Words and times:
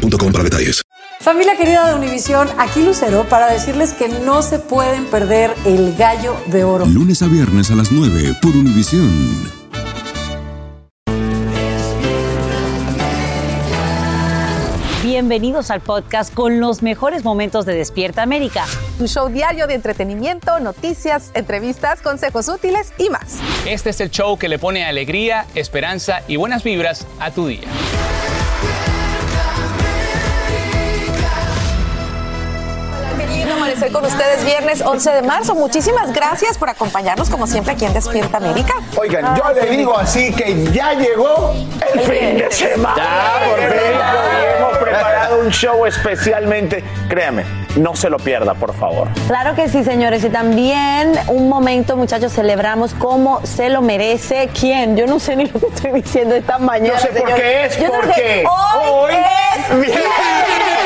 boostmobile.com 0.00 0.32
para 0.32 0.44
detalles. 0.44 0.82
Familia 1.20 1.56
querida 1.56 1.86
de 1.88 1.94
Univisión, 1.94 2.48
aquí 2.58 2.82
Lucero 2.82 3.26
para 3.28 3.52
decirles 3.52 3.92
que 3.92 4.08
no 4.08 4.42
se 4.42 4.58
pueden 4.58 5.04
perder 5.06 5.54
el 5.66 5.94
gallo 5.96 6.34
de 6.46 6.64
oro. 6.64 6.86
Lunes 6.86 7.22
a 7.22 7.26
viernes 7.26 7.70
a 7.70 7.74
las 7.74 7.92
9 7.92 8.36
por 8.40 8.56
Univisión. 8.56 9.60
Bienvenidos 15.02 15.70
al 15.70 15.82
podcast 15.82 16.32
con 16.32 16.60
los 16.60 16.82
mejores 16.82 17.24
momentos 17.24 17.66
de 17.66 17.74
Despierta 17.74 18.22
América. 18.22 18.64
Tu 18.96 19.06
show 19.06 19.28
diario 19.28 19.66
de 19.66 19.74
entretenimiento, 19.74 20.60
noticias, 20.60 21.30
entrevistas, 21.34 22.00
consejos 22.00 22.48
útiles 22.48 22.94
y 22.96 23.10
más. 23.10 23.38
Este 23.66 23.90
es 23.90 24.00
el 24.00 24.10
show 24.10 24.38
que 24.38 24.48
le 24.48 24.58
pone 24.58 24.86
alegría, 24.86 25.46
esperanza 25.54 26.22
y 26.26 26.36
buenas 26.36 26.62
vibras 26.62 27.06
a 27.18 27.32
tu 27.32 27.48
día. 27.48 27.68
Amanecer 33.70 33.92
con 33.92 34.04
ustedes 34.04 34.44
viernes 34.44 34.82
11 34.82 35.10
de 35.12 35.22
marzo. 35.22 35.54
Muchísimas 35.54 36.12
gracias 36.12 36.58
por 36.58 36.68
acompañarnos 36.68 37.30
como 37.30 37.46
siempre 37.46 37.74
aquí 37.74 37.84
en 37.84 37.92
Despierta 37.92 38.38
América. 38.38 38.74
Oigan, 38.96 39.36
yo 39.36 39.52
le 39.52 39.70
digo 39.70 39.96
así 39.96 40.32
que 40.32 40.64
ya 40.72 40.94
llegó 40.94 41.54
el 41.94 42.00
fin 42.00 42.38
de 42.38 42.50
semana. 42.50 42.96
Ya, 42.96 43.48
por 43.48 43.58
fin, 43.58 44.58
hemos 44.58 44.78
preparado 44.78 45.40
un 45.40 45.50
show 45.50 45.86
especialmente, 45.86 46.82
créame, 47.08 47.44
no 47.76 47.94
se 47.94 48.10
lo 48.10 48.16
pierda, 48.18 48.54
por 48.54 48.74
favor. 48.74 49.08
Claro 49.28 49.54
que 49.54 49.68
sí, 49.68 49.84
señores. 49.84 50.24
Y 50.24 50.30
también 50.30 51.12
un 51.28 51.48
momento, 51.48 51.96
muchachos, 51.96 52.32
celebramos 52.32 52.94
cómo 52.94 53.40
se 53.44 53.68
lo 53.70 53.82
merece. 53.82 54.50
¿Quién? 54.58 54.96
Yo 54.96 55.06
no 55.06 55.20
sé 55.20 55.36
ni 55.36 55.46
lo 55.46 55.60
que 55.60 55.66
estoy 55.66 55.92
diciendo 55.92 56.34
esta 56.34 56.58
mañana. 56.58 56.98
Yo 56.98 57.00
sé 57.00 57.08
por 57.08 57.34
qué 57.34 57.66
es, 57.66 57.78
Yo 57.78 57.92
porque 57.92 58.44
hoy, 58.48 59.14
es 59.14 59.80
viernes. 59.80 60.79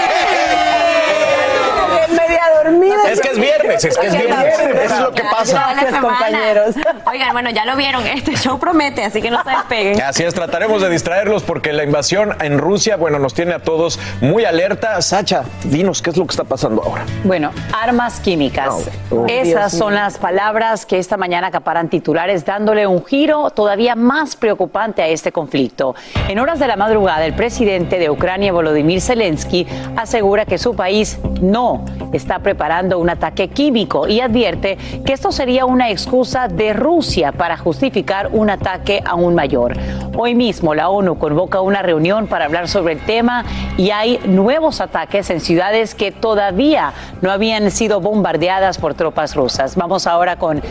Es 3.09 3.21
que 3.21 3.29
es 3.29 3.39
viernes, 3.39 3.85
es 3.85 3.99
que 3.99 4.07
es 4.07 4.13
viernes. 4.13 4.59
Eso 4.85 4.95
es 4.95 5.01
lo 5.01 5.13
que 5.13 5.23
pasa. 5.23 5.75
Gracias, 5.75 6.01
compañeros. 6.01 6.75
Oigan, 7.07 7.33
bueno, 7.33 7.51
ya 7.51 7.65
lo 7.65 7.77
vieron, 7.77 8.07
este 8.07 8.37
show 8.37 8.59
promete, 8.59 9.05
así 9.05 9.21
que 9.21 9.31
no 9.31 9.43
se 9.43 9.51
despeguen. 9.51 10.03
Así 10.03 10.23
es, 10.23 10.35
trataremos 10.35 10.83
de 10.83 10.91
distraerlos 10.91 11.43
porque 11.43 11.73
la 11.73 11.85
invasión 11.85 12.37
en 12.41 12.59
Rusia, 12.59 12.97
bueno, 12.97 13.19
nos 13.19 13.35
tiene 13.35 13.55
a 13.55 13.59
todos 13.59 13.99
muy 14.21 14.45
alerta. 14.45 15.01
Sacha, 15.03 15.45
dinos 15.65 16.03
qué 16.03 16.11
es 16.11 16.17
lo 16.17 16.27
que 16.27 16.33
está 16.33 16.45
pasando 16.45 16.83
ahora. 16.83 17.05
Bueno, 17.25 17.53
armas 17.73 18.21
químicas. 18.21 18.91
Oh. 19.11 19.27
Esas 19.29 19.73
son 19.73 19.95
las 19.95 20.19
palabras 20.19 20.87
que 20.87 20.99
esta 20.99 21.17
mañana 21.17 21.49
acaparan 21.49 21.89
titulares, 21.89 22.45
dándole 22.45 22.87
un 22.87 23.05
giro 23.05 23.51
todavía 23.51 23.95
más 23.95 24.37
preocupante 24.37 25.03
a 25.03 25.09
este 25.09 25.33
conflicto. 25.33 25.95
En 26.29 26.39
horas 26.39 26.59
de 26.59 26.67
la 26.67 26.77
madrugada, 26.77 27.25
el 27.27 27.35
presidente 27.35 27.99
de 27.99 28.11
Ucrania, 28.11 28.53
Volodymyr 28.53 29.01
Zelensky, 29.01 29.67
asegura 29.97 30.47
que 30.47 30.59
su 30.59 30.75
país 30.75 31.19
no 31.41 31.85
está 32.13 32.24
preparando 32.43 32.99
un 32.99 33.11
ataque 33.11 33.49
químico 33.49 34.09
y 34.09 34.21
advierte 34.21 34.77
que 35.05 35.13
esto 35.13 35.31
sería 35.31 35.67
una 35.67 35.91
excusa 35.91 36.49
de 36.49 36.73
Rusia 36.73 37.33
para 37.33 37.57
justificar 37.57 38.31
un 38.33 38.51
ataque 38.51 39.03
aún 39.05 39.35
mayor. 39.35 39.75
Hoy 40.17 40.35
mismo 40.35 40.75
la 40.75 40.89
ONU 40.89 41.19
convoca 41.19 41.61
una 41.61 41.83
reunión 41.83 42.27
para 42.27 42.47
hablar 42.47 42.69
sobre 42.69 42.95
el 42.95 43.01
tema 43.01 43.45
y 43.77 43.91
hay 43.91 44.19
nuevos 44.27 44.81
ataques 44.81 45.29
en 45.31 45.41
ciudades 45.41 45.95
que 45.95 46.13
todavía 46.13 46.93
no 47.21 47.31
habían 47.31 47.71
sido 47.71 48.01
bombardeadas 48.01 48.79
por 48.79 48.95
tropas 48.95 49.35
rusas. 49.35 49.77
Vamos 49.77 50.07
ahora 50.07 50.37
con 50.37 50.63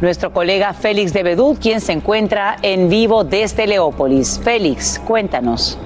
nuestro 0.00 0.32
colega 0.32 0.74
Félix 0.74 1.12
de 1.12 1.22
Bedú, 1.22 1.56
quien 1.60 1.80
se 1.80 1.92
encuentra 1.92 2.56
en 2.62 2.88
vivo 2.88 3.24
desde 3.24 3.66
Leópolis. 3.66 4.40
Félix, 4.42 5.00
cuéntanos. 5.06 5.78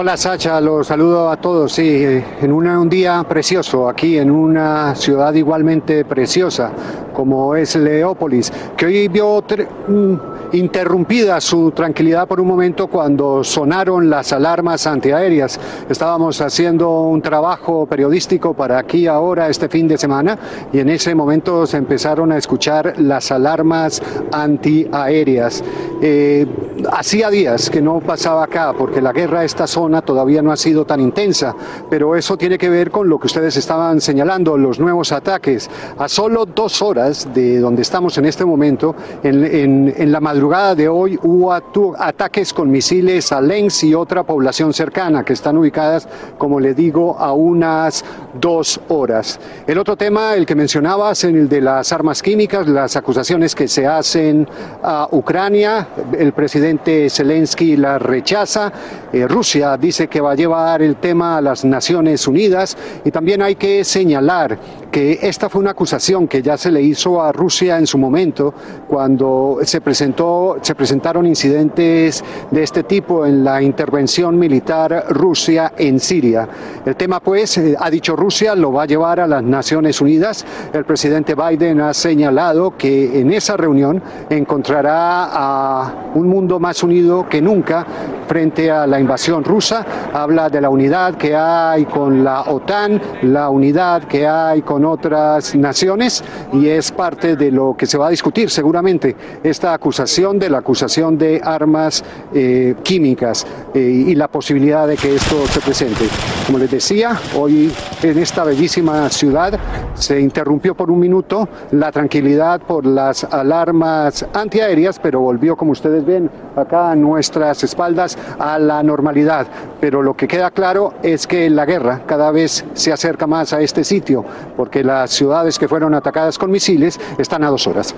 Hola 0.00 0.16
Sacha, 0.16 0.60
los 0.60 0.86
saludo 0.86 1.28
a 1.28 1.36
todos. 1.38 1.72
Sí, 1.72 2.22
en 2.40 2.52
un 2.52 2.88
día 2.88 3.24
precioso 3.28 3.88
aquí 3.88 4.16
en 4.16 4.30
una 4.30 4.94
ciudad 4.94 5.34
igualmente 5.34 6.04
preciosa 6.04 6.70
como 7.12 7.56
es 7.56 7.74
Leópolis, 7.74 8.52
que 8.76 8.86
hoy 8.86 9.08
vio 9.08 9.42
tre- 9.42 9.66
mm, 9.88 10.14
interrumpida 10.52 11.40
su 11.40 11.70
tranquilidad 11.72 12.26
por 12.26 12.40
un 12.40 12.48
momento 12.48 12.86
cuando 12.86 13.44
sonaron 13.44 14.08
las 14.08 14.32
alarmas 14.32 14.86
antiaéreas. 14.86 15.58
Estábamos 15.88 16.40
haciendo 16.40 17.02
un 17.02 17.20
trabajo 17.20 17.86
periodístico 17.86 18.54
para 18.54 18.78
aquí 18.78 19.06
ahora 19.06 19.48
este 19.48 19.68
fin 19.68 19.88
de 19.88 19.98
semana 19.98 20.38
y 20.72 20.78
en 20.78 20.88
ese 20.88 21.14
momento 21.14 21.66
se 21.66 21.76
empezaron 21.76 22.32
a 22.32 22.38
escuchar 22.38 22.94
las 22.98 23.30
alarmas 23.30 24.02
antiaéreas. 24.32 25.62
Eh, 26.00 26.46
hacía 26.92 27.28
días 27.30 27.70
que 27.70 27.82
no 27.82 28.00
pasaba 28.00 28.44
acá 28.44 28.72
porque 28.76 29.02
la 29.02 29.12
guerra 29.12 29.40
de 29.40 29.46
esta 29.46 29.66
zona 29.66 30.02
todavía 30.02 30.42
no 30.42 30.52
ha 30.52 30.56
sido 30.56 30.84
tan 30.84 31.00
intensa, 31.00 31.54
pero 31.90 32.16
eso 32.16 32.36
tiene 32.36 32.56
que 32.56 32.70
ver 32.70 32.90
con 32.90 33.08
lo 33.08 33.18
que 33.18 33.26
ustedes 33.26 33.56
estaban 33.56 34.00
señalando, 34.00 34.56
los 34.56 34.78
nuevos 34.78 35.12
ataques. 35.12 35.68
A 35.98 36.08
solo 36.08 36.46
dos 36.46 36.82
horas 36.82 37.28
de 37.34 37.58
donde 37.58 37.82
estamos 37.82 38.16
en 38.18 38.26
este 38.26 38.44
momento, 38.44 38.94
en, 39.22 40.12
la 40.12 40.20
madrugada 40.20 40.37
de 40.38 40.88
hoy 40.88 41.18
hubo 41.24 41.52
ataques 41.52 42.52
con 42.52 42.70
misiles 42.70 43.32
a 43.32 43.40
Lens 43.40 43.82
y 43.82 43.92
otra 43.92 44.22
población 44.22 44.72
cercana 44.72 45.24
que 45.24 45.32
están 45.32 45.58
ubicadas, 45.58 46.08
como 46.38 46.60
les 46.60 46.76
digo, 46.76 47.18
a 47.18 47.32
unas 47.32 48.04
dos 48.34 48.80
horas. 48.88 49.40
El 49.66 49.78
otro 49.78 49.96
tema, 49.96 50.34
el 50.34 50.46
que 50.46 50.54
mencionabas, 50.54 51.24
en 51.24 51.36
el 51.36 51.48
de 51.48 51.60
las 51.60 51.92
armas 51.92 52.22
químicas, 52.22 52.68
las 52.68 52.94
acusaciones 52.94 53.54
que 53.54 53.66
se 53.66 53.86
hacen 53.86 54.48
a 54.80 55.08
Ucrania, 55.10 55.88
el 56.16 56.32
presidente 56.32 57.10
Zelensky 57.10 57.76
la 57.76 57.98
rechaza, 57.98 58.72
Eh, 59.10 59.26
Rusia 59.26 59.76
dice 59.78 60.06
que 60.06 60.20
va 60.20 60.32
a 60.32 60.34
llevar 60.34 60.82
el 60.82 60.96
tema 60.96 61.38
a 61.38 61.40
las 61.40 61.64
Naciones 61.64 62.28
Unidas 62.28 62.76
y 63.04 63.10
también 63.10 63.40
hay 63.40 63.54
que 63.54 63.82
señalar 63.82 64.58
que 64.90 65.18
esta 65.22 65.48
fue 65.48 65.60
una 65.60 65.72
acusación 65.72 66.28
que 66.28 66.42
ya 66.42 66.56
se 66.56 66.70
le 66.70 66.82
hizo 66.82 67.22
a 67.22 67.32
Rusia 67.32 67.78
en 67.78 67.86
su 67.86 67.98
momento 67.98 68.54
cuando 68.88 69.58
se 69.62 69.80
presentó 69.80 70.56
se 70.62 70.74
presentaron 70.74 71.26
incidentes 71.26 72.24
de 72.50 72.62
este 72.62 72.82
tipo 72.84 73.26
en 73.26 73.44
la 73.44 73.62
intervención 73.62 74.38
militar 74.38 75.06
Rusia 75.10 75.72
en 75.76 76.00
Siria. 76.00 76.48
El 76.84 76.96
tema 76.96 77.20
pues 77.20 77.58
eh, 77.58 77.76
ha 77.78 77.90
dicho 77.90 78.16
Rusia 78.16 78.54
lo 78.54 78.72
va 78.72 78.84
a 78.84 78.86
llevar 78.86 79.20
a 79.20 79.26
las 79.26 79.42
Naciones 79.42 80.00
Unidas. 80.00 80.44
El 80.72 80.84
presidente 80.84 81.34
Biden 81.34 81.80
ha 81.80 81.94
señalado 81.94 82.76
que 82.76 83.20
en 83.20 83.32
esa 83.32 83.56
reunión 83.56 84.02
encontrará 84.30 85.28
a 85.30 86.10
un 86.14 86.28
mundo 86.28 86.58
más 86.58 86.82
unido 86.82 87.28
que 87.28 87.40
nunca 87.40 87.86
frente 88.26 88.70
a 88.70 88.86
la 88.86 89.00
invasión 89.00 89.42
rusa. 89.44 89.84
Habla 90.12 90.48
de 90.48 90.60
la 90.60 90.70
unidad 90.70 91.14
que 91.14 91.34
hay 91.34 91.84
con 91.86 92.22
la 92.22 92.42
OTAN, 92.42 93.00
la 93.22 93.48
unidad 93.48 94.04
que 94.04 94.26
hay 94.26 94.62
con 94.62 94.77
otras 94.84 95.54
naciones 95.54 96.22
y 96.52 96.68
es 96.68 96.92
parte 96.92 97.36
de 97.36 97.50
lo 97.50 97.76
que 97.76 97.86
se 97.86 97.98
va 97.98 98.08
a 98.08 98.10
discutir 98.10 98.50
seguramente 98.50 99.14
esta 99.42 99.72
acusación 99.72 100.38
de 100.38 100.50
la 100.50 100.58
acusación 100.58 101.18
de 101.18 101.40
armas 101.42 102.04
eh, 102.34 102.74
químicas 102.82 103.46
eh, 103.74 103.80
y 103.80 104.14
la 104.14 104.28
posibilidad 104.28 104.86
de 104.86 104.96
que 104.96 105.14
esto 105.14 105.46
se 105.46 105.60
presente. 105.60 106.04
Como 106.46 106.58
les 106.58 106.70
decía, 106.70 107.18
hoy 107.36 107.72
en 108.02 108.18
esta 108.18 108.44
bellísima 108.44 109.08
ciudad 109.10 109.58
se 109.94 110.20
interrumpió 110.20 110.74
por 110.74 110.90
un 110.90 110.98
minuto 110.98 111.48
la 111.72 111.92
tranquilidad 111.92 112.60
por 112.60 112.86
las 112.86 113.24
alarmas 113.24 114.26
antiaéreas, 114.32 114.98
pero 114.98 115.20
volvió, 115.20 115.56
como 115.56 115.72
ustedes 115.72 116.04
ven 116.04 116.30
acá 116.56 116.90
a 116.90 116.96
nuestras 116.96 117.62
espaldas, 117.64 118.16
a 118.38 118.58
la 118.58 118.82
normalidad. 118.82 119.46
Pero 119.80 120.02
lo 120.02 120.14
que 120.14 120.28
queda 120.28 120.50
claro 120.50 120.94
es 121.02 121.26
que 121.26 121.50
la 121.50 121.64
guerra 121.64 122.02
cada 122.06 122.30
vez 122.30 122.64
se 122.74 122.92
acerca 122.92 123.26
más 123.26 123.52
a 123.52 123.60
este 123.60 123.84
sitio, 123.84 124.24
porque 124.68 124.84
las 124.84 125.12
ciudades 125.12 125.58
que 125.58 125.66
fueron 125.66 125.94
atacadas 125.94 126.36
con 126.36 126.50
misiles 126.50 127.00
están 127.16 127.42
a 127.42 127.48
dos 127.48 127.66
horas. 127.66 127.94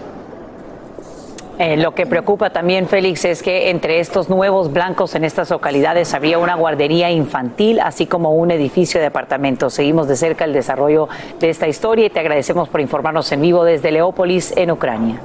Eh, 1.59 1.77
lo 1.77 1.97
que 1.97 2.07
preocupa 2.07 2.51
también, 2.51 2.87
Félix, 2.87 3.25
es 3.25 3.43
que 3.43 3.71
entre 3.71 3.99
estos 3.99 4.29
nuevos 4.29 4.73
blancos 4.73 5.17
en 5.17 5.25
estas 5.25 5.51
localidades 5.51 6.15
habría 6.15 6.39
una 6.39 6.55
guardería 6.55 7.11
infantil, 7.11 7.81
así 7.81 8.07
como 8.07 8.37
un 8.37 8.53
edificio 8.53 9.01
de 9.01 9.07
apartamentos. 9.07 9.75
Seguimos 9.75 10.07
de 10.07 10.15
cerca 10.15 10.45
el 10.45 10.53
desarrollo 10.53 11.09
de 11.41 11.51
esta 11.51 11.67
historia 11.67 12.07
y 12.07 12.11
te 12.11 12.21
agradecemos 12.21 12.69
por 12.69 12.81
informarnos 12.81 13.33
en 13.33 13.43
vivo 13.43 13.65
desde 13.65 13.91
Leópolis, 13.91 14.57
en 14.57 14.71
Ucrania. 14.71 15.21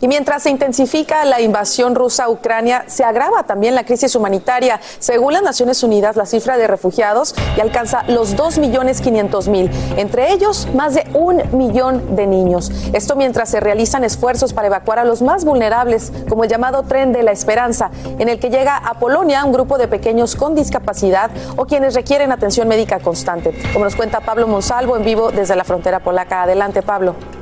Y 0.00 0.08
mientras 0.08 0.42
se 0.42 0.50
intensifica 0.50 1.24
la 1.24 1.40
invasión 1.40 1.94
rusa 1.94 2.24
a 2.24 2.30
Ucrania, 2.30 2.84
se 2.86 3.04
agrava 3.04 3.42
también 3.42 3.74
la 3.74 3.84
crisis 3.84 4.14
humanitaria. 4.14 4.80
Según 4.98 5.34
las 5.34 5.42
Naciones 5.42 5.82
Unidas, 5.82 6.16
la 6.16 6.26
cifra 6.26 6.56
de 6.56 6.66
refugiados 6.66 7.34
ya 7.56 7.62
alcanza 7.62 8.04
los 8.08 8.36
2.500.000, 8.36 9.70
entre 9.98 10.32
ellos 10.32 10.68
más 10.74 10.94
de 10.94 11.06
un 11.12 11.42
millón 11.52 12.16
de 12.16 12.26
niños. 12.26 12.70
Esto 12.92 13.14
mientras 13.16 13.50
se 13.50 13.60
realizan 13.60 14.04
esfuerzos 14.04 14.52
para 14.52 14.68
evacuar 14.68 14.98
a 14.98 15.04
los 15.04 15.20
más 15.20 15.44
vulnerables, 15.44 16.12
como 16.28 16.44
el 16.44 16.50
llamado 16.50 16.82
Tren 16.84 17.12
de 17.12 17.22
la 17.22 17.32
Esperanza, 17.32 17.90
en 18.18 18.28
el 18.28 18.38
que 18.38 18.50
llega 18.50 18.76
a 18.76 18.94
Polonia 18.94 19.44
un 19.44 19.52
grupo 19.52 19.76
de 19.76 19.88
pequeños 19.88 20.34
con 20.34 20.54
discapacidad 20.54 21.30
o 21.56 21.66
quienes 21.66 21.94
requieren 21.94 22.32
atención 22.32 22.68
médica 22.68 23.00
constante. 23.00 23.52
Como 23.72 23.84
nos 23.84 23.96
cuenta 23.96 24.20
Pablo 24.20 24.46
Monsalvo 24.46 24.96
en 24.96 25.04
vivo 25.04 25.30
desde 25.30 25.56
la 25.56 25.64
frontera 25.64 26.00
polaca. 26.00 26.42
Adelante, 26.42 26.82
Pablo. 26.82 27.39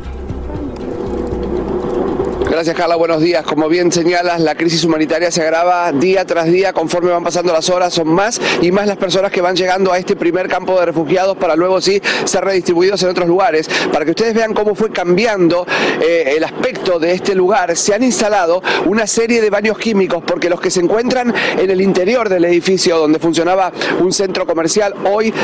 Gracias, 2.51 2.75
Carla. 2.75 2.97
Buenos 2.97 3.21
días. 3.21 3.45
Como 3.45 3.69
bien 3.69 3.93
señalas, 3.93 4.41
la 4.41 4.55
crisis 4.55 4.83
humanitaria 4.83 5.31
se 5.31 5.43
agrava 5.43 5.93
día 5.93 6.25
tras 6.25 6.47
día 6.47 6.73
conforme 6.73 7.11
van 7.11 7.23
pasando 7.23 7.53
las 7.53 7.69
horas. 7.69 7.93
Son 7.93 8.09
más 8.09 8.41
y 8.63 8.73
más 8.73 8.87
las 8.87 8.97
personas 8.97 9.31
que 9.31 9.43
van 9.43 9.55
llegando 9.55 9.93
a 9.93 9.99
este 9.99 10.17
primer 10.17 10.49
campo 10.49 10.81
de 10.81 10.87
refugiados 10.87 11.37
para 11.37 11.57
luego 11.57 11.79
sí 11.83 12.01
ser 12.25 12.47
redistribuidos 12.47 13.03
en 13.03 13.11
otros 13.11 13.29
lugares. 13.29 13.69
Para 13.93 14.07
que 14.07 14.13
ustedes 14.13 14.33
vean 14.33 14.55
cómo 14.55 14.75
fue 14.75 14.91
cambiando 14.91 15.67
eh, 16.01 16.37
el 16.39 16.45
aspecto 16.45 16.99
de 16.99 17.13
este 17.13 17.35
lugar, 17.35 17.77
se 17.77 17.93
han 17.93 18.03
instalado 18.03 18.63
una 18.87 19.07
serie 19.07 19.43
de 19.43 19.51
baños 19.51 19.77
químicos 19.77 20.23
porque 20.27 20.49
los 20.49 20.59
que 20.59 20.71
se 20.71 20.81
encuentran 20.81 21.35
en 21.59 21.71
el 21.71 21.83
interior 21.83 22.31
del 22.31 22.47
edificio 22.47 22.97
donde 22.97 23.19
funcionaba 23.19 23.71
un 24.01 24.11
centro 24.11 24.47
comercial, 24.47 24.95
hoy 25.05 25.35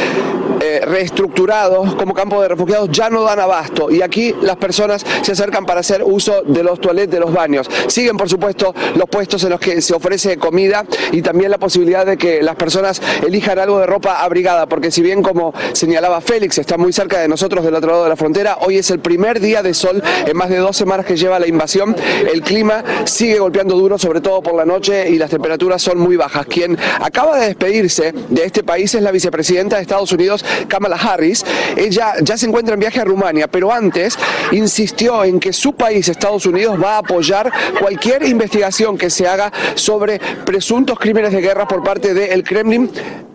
eh, 0.61 0.81
reestructurados 0.87 1.95
como 1.97 2.15
campo 2.15 2.41
de 2.41 2.49
refugiados, 2.49 2.89
ya 2.91 3.11
no 3.11 3.23
dan 3.23 3.41
abasto. 3.41 3.91
Y 3.91 4.01
aquí 4.01 4.35
las 4.41 4.56
personas 4.56 5.05
se 5.21 5.33
acercan 5.33 5.67
para 5.67 5.81
hacer 5.81 6.03
uso 6.03 6.43
de 6.43 6.62
los 6.62 6.81
de 6.94 7.20
los 7.20 7.32
baños. 7.32 7.69
Siguen, 7.88 8.17
por 8.17 8.29
supuesto, 8.29 8.75
los 8.94 9.08
puestos 9.08 9.43
en 9.44 9.50
los 9.50 9.61
que 9.61 9.81
se 9.81 9.94
ofrece 9.94 10.37
comida 10.37 10.85
y 11.12 11.23
también 11.23 11.50
la 11.50 11.58
posibilidad 11.58 12.06
de 12.06 12.17
que 12.17 12.43
las 12.43 12.56
personas 12.56 13.00
elijan 13.26 13.58
algo 13.58 13.81
de 13.81 13.87
ropa 13.87 14.23
abrigada, 14.23 14.67
porque 14.67 14.91
si 14.91 15.02
bien, 15.02 15.23
como 15.23 15.52
señalaba 15.73 16.20
Félix, 16.20 16.58
está 16.58 16.76
muy 16.76 16.93
cerca 16.93 17.20
de 17.20 17.29
nosotros 17.29 17.64
del 17.64 17.75
otro 17.75 17.91
lado 17.91 18.05
de 18.05 18.11
la 18.11 18.17
frontera, 18.17 18.58
hoy 18.61 18.79
es 18.79 18.91
el 18.91 19.00
primer 19.00 19.41
día 19.41 19.62
de 19.62 19.75
sol 19.75 20.02
en 20.26 20.37
más 20.37 20.49
de 20.49 20.58
dos 20.58 20.76
semanas 20.76 21.06
que 21.06 21.17
lleva 21.17 21.38
la 21.38 21.46
invasión. 21.46 21.94
El 22.32 22.43
clima 22.43 22.85
sigue 23.05 23.38
golpeando 23.38 23.76
duro, 23.76 23.99
sobre 23.99 24.20
todo 24.20 24.43
por 24.43 24.55
la 24.55 24.64
noche, 24.64 25.11
y 25.11 25.19
las 25.19 25.31
temperaturas 25.31 25.82
son 25.82 25.99
muy 25.99 26.17
bajas. 26.17 26.46
Quien 26.46 26.79
acaba 27.00 27.38
de 27.38 27.46
despedirse 27.46 28.12
de 28.29 28.44
este 28.44 28.62
país 28.62 28.94
es 28.94 29.02
la 29.02 29.11
vicepresidenta 29.11 29.76
de 29.76 29.82
Estados 29.82 30.12
Unidos, 30.12 30.44
Kamala 30.69 30.96
Harris. 30.96 31.44
Ella 31.76 32.14
ya 32.20 32.37
se 32.37 32.46
encuentra 32.46 32.75
en 32.75 32.81
viaje 32.81 33.00
a 33.00 33.05
Rumania, 33.05 33.49
pero 33.49 33.73
antes 33.73 34.19
insistió 34.52 35.25
en 35.25 35.41
que 35.41 35.52
su 35.52 35.75
país, 35.75 36.08
Estados 36.08 36.46
Unidos, 36.46 36.79
va 36.84 36.96
a 36.96 36.98
apoyar 36.98 37.50
cualquier 37.81 38.25
investigación 38.25 38.98
que 38.98 39.08
se 39.08 39.26
haga 39.26 39.50
sobre 39.75 40.20
presuntos 40.44 40.98
crímenes 40.98 41.32
de 41.32 41.40
guerra 41.40 41.66
por 41.66 41.82
parte 41.82 42.12
del 42.12 42.44
Kremlin 42.44 42.90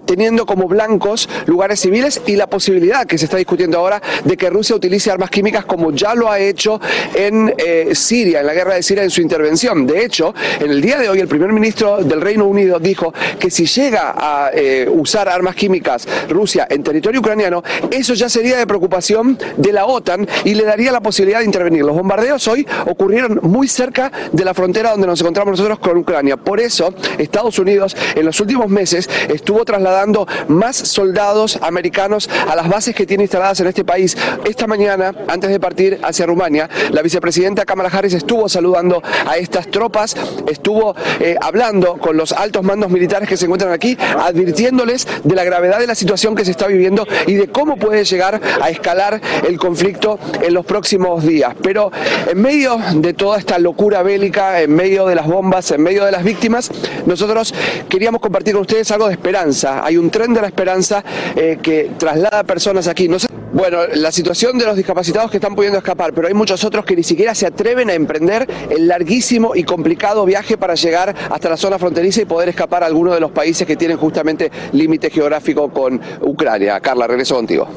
teniendo 0.09 0.47
como 0.47 0.67
blancos 0.67 1.29
lugares 1.45 1.81
civiles 1.81 2.19
y 2.25 2.35
la 2.35 2.47
posibilidad 2.47 3.05
que 3.05 3.15
se 3.19 3.25
está 3.25 3.37
discutiendo 3.37 3.77
ahora 3.77 4.01
de 4.23 4.37
que 4.37 4.49
Rusia 4.49 4.75
utilice 4.75 5.11
armas 5.11 5.29
químicas 5.29 5.65
como 5.65 5.91
ya 5.91 6.15
lo 6.15 6.31
ha 6.31 6.39
hecho 6.39 6.81
en 7.13 7.53
eh, 7.59 7.91
Siria, 7.93 8.39
en 8.39 8.47
la 8.47 8.55
guerra 8.55 8.73
de 8.73 8.81
Siria, 8.81 9.03
en 9.03 9.11
su 9.11 9.21
intervención. 9.21 9.85
De 9.85 10.03
hecho, 10.03 10.33
en 10.59 10.71
el 10.71 10.81
día 10.81 10.97
de 10.97 11.09
hoy 11.09 11.19
el 11.19 11.27
primer 11.27 11.53
ministro 11.53 12.03
del 12.03 12.21
Reino 12.21 12.45
Unido 12.47 12.79
dijo 12.79 13.13
que 13.37 13.51
si 13.51 13.67
llega 13.67 14.15
a 14.17 14.49
eh, 14.51 14.89
usar 14.91 15.29
armas 15.29 15.55
químicas 15.55 16.07
Rusia 16.27 16.65
en 16.67 16.81
territorio 16.81 17.19
ucraniano, 17.19 17.61
eso 17.91 18.15
ya 18.15 18.29
sería 18.29 18.57
de 18.57 18.65
preocupación 18.65 19.37
de 19.57 19.71
la 19.71 19.85
OTAN 19.85 20.27
y 20.43 20.55
le 20.55 20.63
daría 20.63 20.91
la 20.91 21.01
posibilidad 21.01 21.37
de 21.37 21.45
intervenir. 21.45 21.85
Los 21.85 21.95
bombardeos 21.95 22.47
hoy 22.47 22.65
ocurrieron 22.87 23.41
muy 23.43 23.67
cerca 23.67 24.11
de 24.31 24.43
la 24.43 24.55
frontera 24.55 24.89
donde 24.89 25.05
nos 25.05 25.21
encontramos 25.21 25.51
nosotros 25.51 25.77
con 25.77 25.97
Ucrania. 25.97 26.35
Por 26.35 26.59
eso, 26.59 26.95
Estados 27.19 27.59
Unidos 27.59 27.95
en 28.15 28.25
los 28.25 28.39
últimos 28.39 28.69
meses 28.69 29.07
estuvo 29.29 29.63
trasladando 29.63 29.98
más 30.47 30.75
soldados 30.75 31.59
americanos 31.61 32.29
a 32.47 32.55
las 32.55 32.69
bases 32.69 32.95
que 32.95 33.05
tiene 33.05 33.23
instaladas 33.23 33.59
en 33.59 33.67
este 33.67 33.83
país. 33.83 34.17
Esta 34.45 34.67
mañana, 34.67 35.13
antes 35.27 35.49
de 35.49 35.59
partir 35.59 35.99
hacia 36.03 36.25
Rumania, 36.25 36.69
la 36.91 37.01
vicepresidenta 37.01 37.65
Kamala 37.65 37.89
Harris 37.89 38.13
estuvo 38.13 38.47
saludando 38.47 39.01
a 39.25 39.37
estas 39.37 39.67
tropas, 39.67 40.15
estuvo 40.47 40.95
eh, 41.19 41.35
hablando 41.41 41.97
con 41.97 42.15
los 42.15 42.31
altos 42.31 42.63
mandos 42.63 42.89
militares 42.89 43.27
que 43.27 43.37
se 43.37 43.45
encuentran 43.45 43.73
aquí, 43.73 43.97
advirtiéndoles 44.17 45.07
de 45.23 45.35
la 45.35 45.43
gravedad 45.43 45.79
de 45.79 45.87
la 45.87 45.95
situación 45.95 46.35
que 46.35 46.45
se 46.45 46.51
está 46.51 46.67
viviendo 46.67 47.05
y 47.27 47.35
de 47.35 47.47
cómo 47.47 47.77
puede 47.77 48.05
llegar 48.05 48.39
a 48.61 48.69
escalar 48.69 49.19
el 49.47 49.57
conflicto 49.57 50.19
en 50.41 50.53
los 50.53 50.65
próximos 50.65 51.25
días. 51.25 51.55
Pero 51.61 51.91
en 52.27 52.41
medio 52.41 52.79
de 52.95 53.13
toda 53.13 53.37
esta 53.37 53.59
locura 53.59 54.03
bélica, 54.03 54.61
en 54.61 54.73
medio 54.73 55.07
de 55.07 55.15
las 55.15 55.27
bombas, 55.27 55.71
en 55.71 55.81
medio 55.81 56.05
de 56.05 56.11
las 56.11 56.23
víctimas, 56.23 56.71
nosotros 57.05 57.53
queríamos 57.89 58.21
compartir 58.21 58.53
con 58.53 58.61
ustedes 58.61 58.89
algo 58.91 59.07
de 59.07 59.13
esperanza 59.13 59.83
hay 59.89 59.97
un 59.97 60.11
tren 60.11 60.35
de 60.35 60.41
la 60.41 60.47
esperanza 60.47 61.03
eh, 61.35 61.57
que 61.61 61.91
traslada 61.97 62.43
personas 62.43 62.87
aquí. 62.87 63.09
No 63.09 63.17
bueno, 63.51 63.79
la 63.95 64.11
situación 64.11 64.59
de 64.59 64.65
los 64.65 64.75
discapacitados 64.75 65.31
que 65.31 65.37
están 65.37 65.55
pudiendo 65.55 65.79
escapar, 65.79 66.13
pero 66.13 66.27
hay 66.27 66.35
muchos 66.35 66.63
otros 66.63 66.85
que 66.85 66.95
ni 66.95 67.01
siquiera 67.01 67.33
se 67.33 67.47
atreven 67.47 67.89
a 67.89 67.93
emprender 67.93 68.47
el 68.69 68.87
larguísimo 68.87 69.55
y 69.55 69.63
complicado 69.63 70.23
viaje 70.25 70.55
para 70.55 70.75
llegar 70.75 71.15
hasta 71.31 71.49
la 71.49 71.57
zona 71.57 71.79
fronteriza 71.79 72.21
y 72.21 72.25
poder 72.25 72.49
escapar 72.49 72.83
a 72.83 72.85
alguno 72.85 73.11
de 73.11 73.19
los 73.19 73.31
países 73.31 73.65
que 73.65 73.75
tienen 73.75 73.97
justamente 73.97 74.51
límite 74.73 75.09
geográfico 75.09 75.69
con 75.69 75.99
Ucrania. 76.21 76.79
Carla, 76.79 77.07
regreso 77.07 77.35
contigo. 77.35 77.67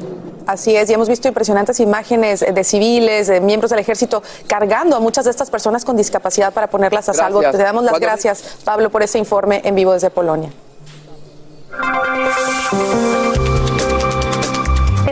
Así 0.47 0.77
es, 0.77 0.91
y 0.91 0.93
hemos 0.93 1.09
visto 1.09 1.29
impresionantes 1.29 1.81
imágenes 1.81 2.41
de 2.41 2.65
civiles, 2.65 3.29
de 3.29 3.41
miembros 3.41 3.71
del 3.71 3.81
ejército 3.81 4.23
cargando 4.47 4.97
a 4.97 5.01
muchas 5.01 5.25
de 5.25 5.31
estas 5.31 5.51
personas 5.51 5.87
con 5.87 5.97
discapacidad 5.97 6.53
para 6.53 6.67
ponerlas 6.67 7.09
a 7.09 7.15
salvo. 7.15 7.41
Te 7.41 7.57
damos 7.57 7.85
las 7.85 7.99
gracias, 7.99 8.59
Pablo, 8.65 8.91
por 8.91 9.03
ese 9.03 9.19
informe 9.19 9.63
en 9.65 9.75
vivo 9.75 9.95
desde 9.95 10.11
Polonia. 10.11 10.51
Thank 11.73 13.47
you. 13.47 13.52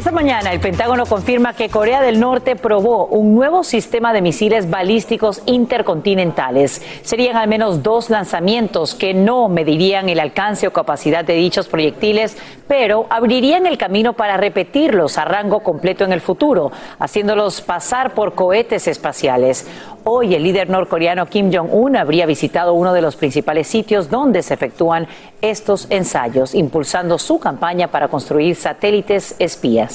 Esta 0.01 0.13
mañana 0.13 0.51
el 0.51 0.61
Pentágono 0.61 1.05
confirma 1.05 1.53
que 1.53 1.69
Corea 1.69 2.01
del 2.01 2.21
Norte 2.21 2.57
probó 2.57 3.05
un 3.05 3.35
nuevo 3.35 3.63
sistema 3.63 4.15
de 4.15 4.23
misiles 4.23 4.71
balísticos 4.71 5.43
intercontinentales. 5.45 6.81
Serían 7.03 7.37
al 7.37 7.49
menos 7.49 7.83
dos 7.83 8.09
lanzamientos 8.09 8.95
que 8.95 9.13
no 9.13 9.51
medirían 9.51 10.09
el 10.09 10.19
alcance 10.19 10.67
o 10.67 10.73
capacidad 10.73 11.23
de 11.23 11.35
dichos 11.35 11.69
proyectiles, 11.69 12.39
pero 12.67 13.05
abrirían 13.11 13.67
el 13.67 13.77
camino 13.77 14.15
para 14.15 14.39
repetirlos 14.39 15.19
a 15.19 15.27
rango 15.27 15.61
completo 15.61 16.05
en 16.05 16.13
el 16.13 16.23
futuro, 16.23 16.73
haciéndolos 16.99 17.61
pasar 17.61 18.15
por 18.15 18.35
cohetes 18.35 18.89
espaciales. 18.89 19.67
Hoy 20.05 20.35
el 20.35 20.45
líder 20.45 20.71
norcoreano 20.71 21.27
Kim 21.27 21.53
Jong-un 21.53 21.97
habría 21.97 22.25
visitado 22.25 22.73
uno 22.73 22.95
de 22.95 23.03
los 23.03 23.17
principales 23.17 23.67
sitios 23.67 24.09
donde 24.09 24.43
se 24.43 24.55
efectúan 24.55 25.07
estos 25.43 25.89
ensayos, 25.91 26.55
impulsando 26.55 27.19
su 27.19 27.39
campaña 27.39 27.89
para 27.89 28.09
construir 28.09 28.57
satélites 28.57 29.37
espías. 29.39 29.90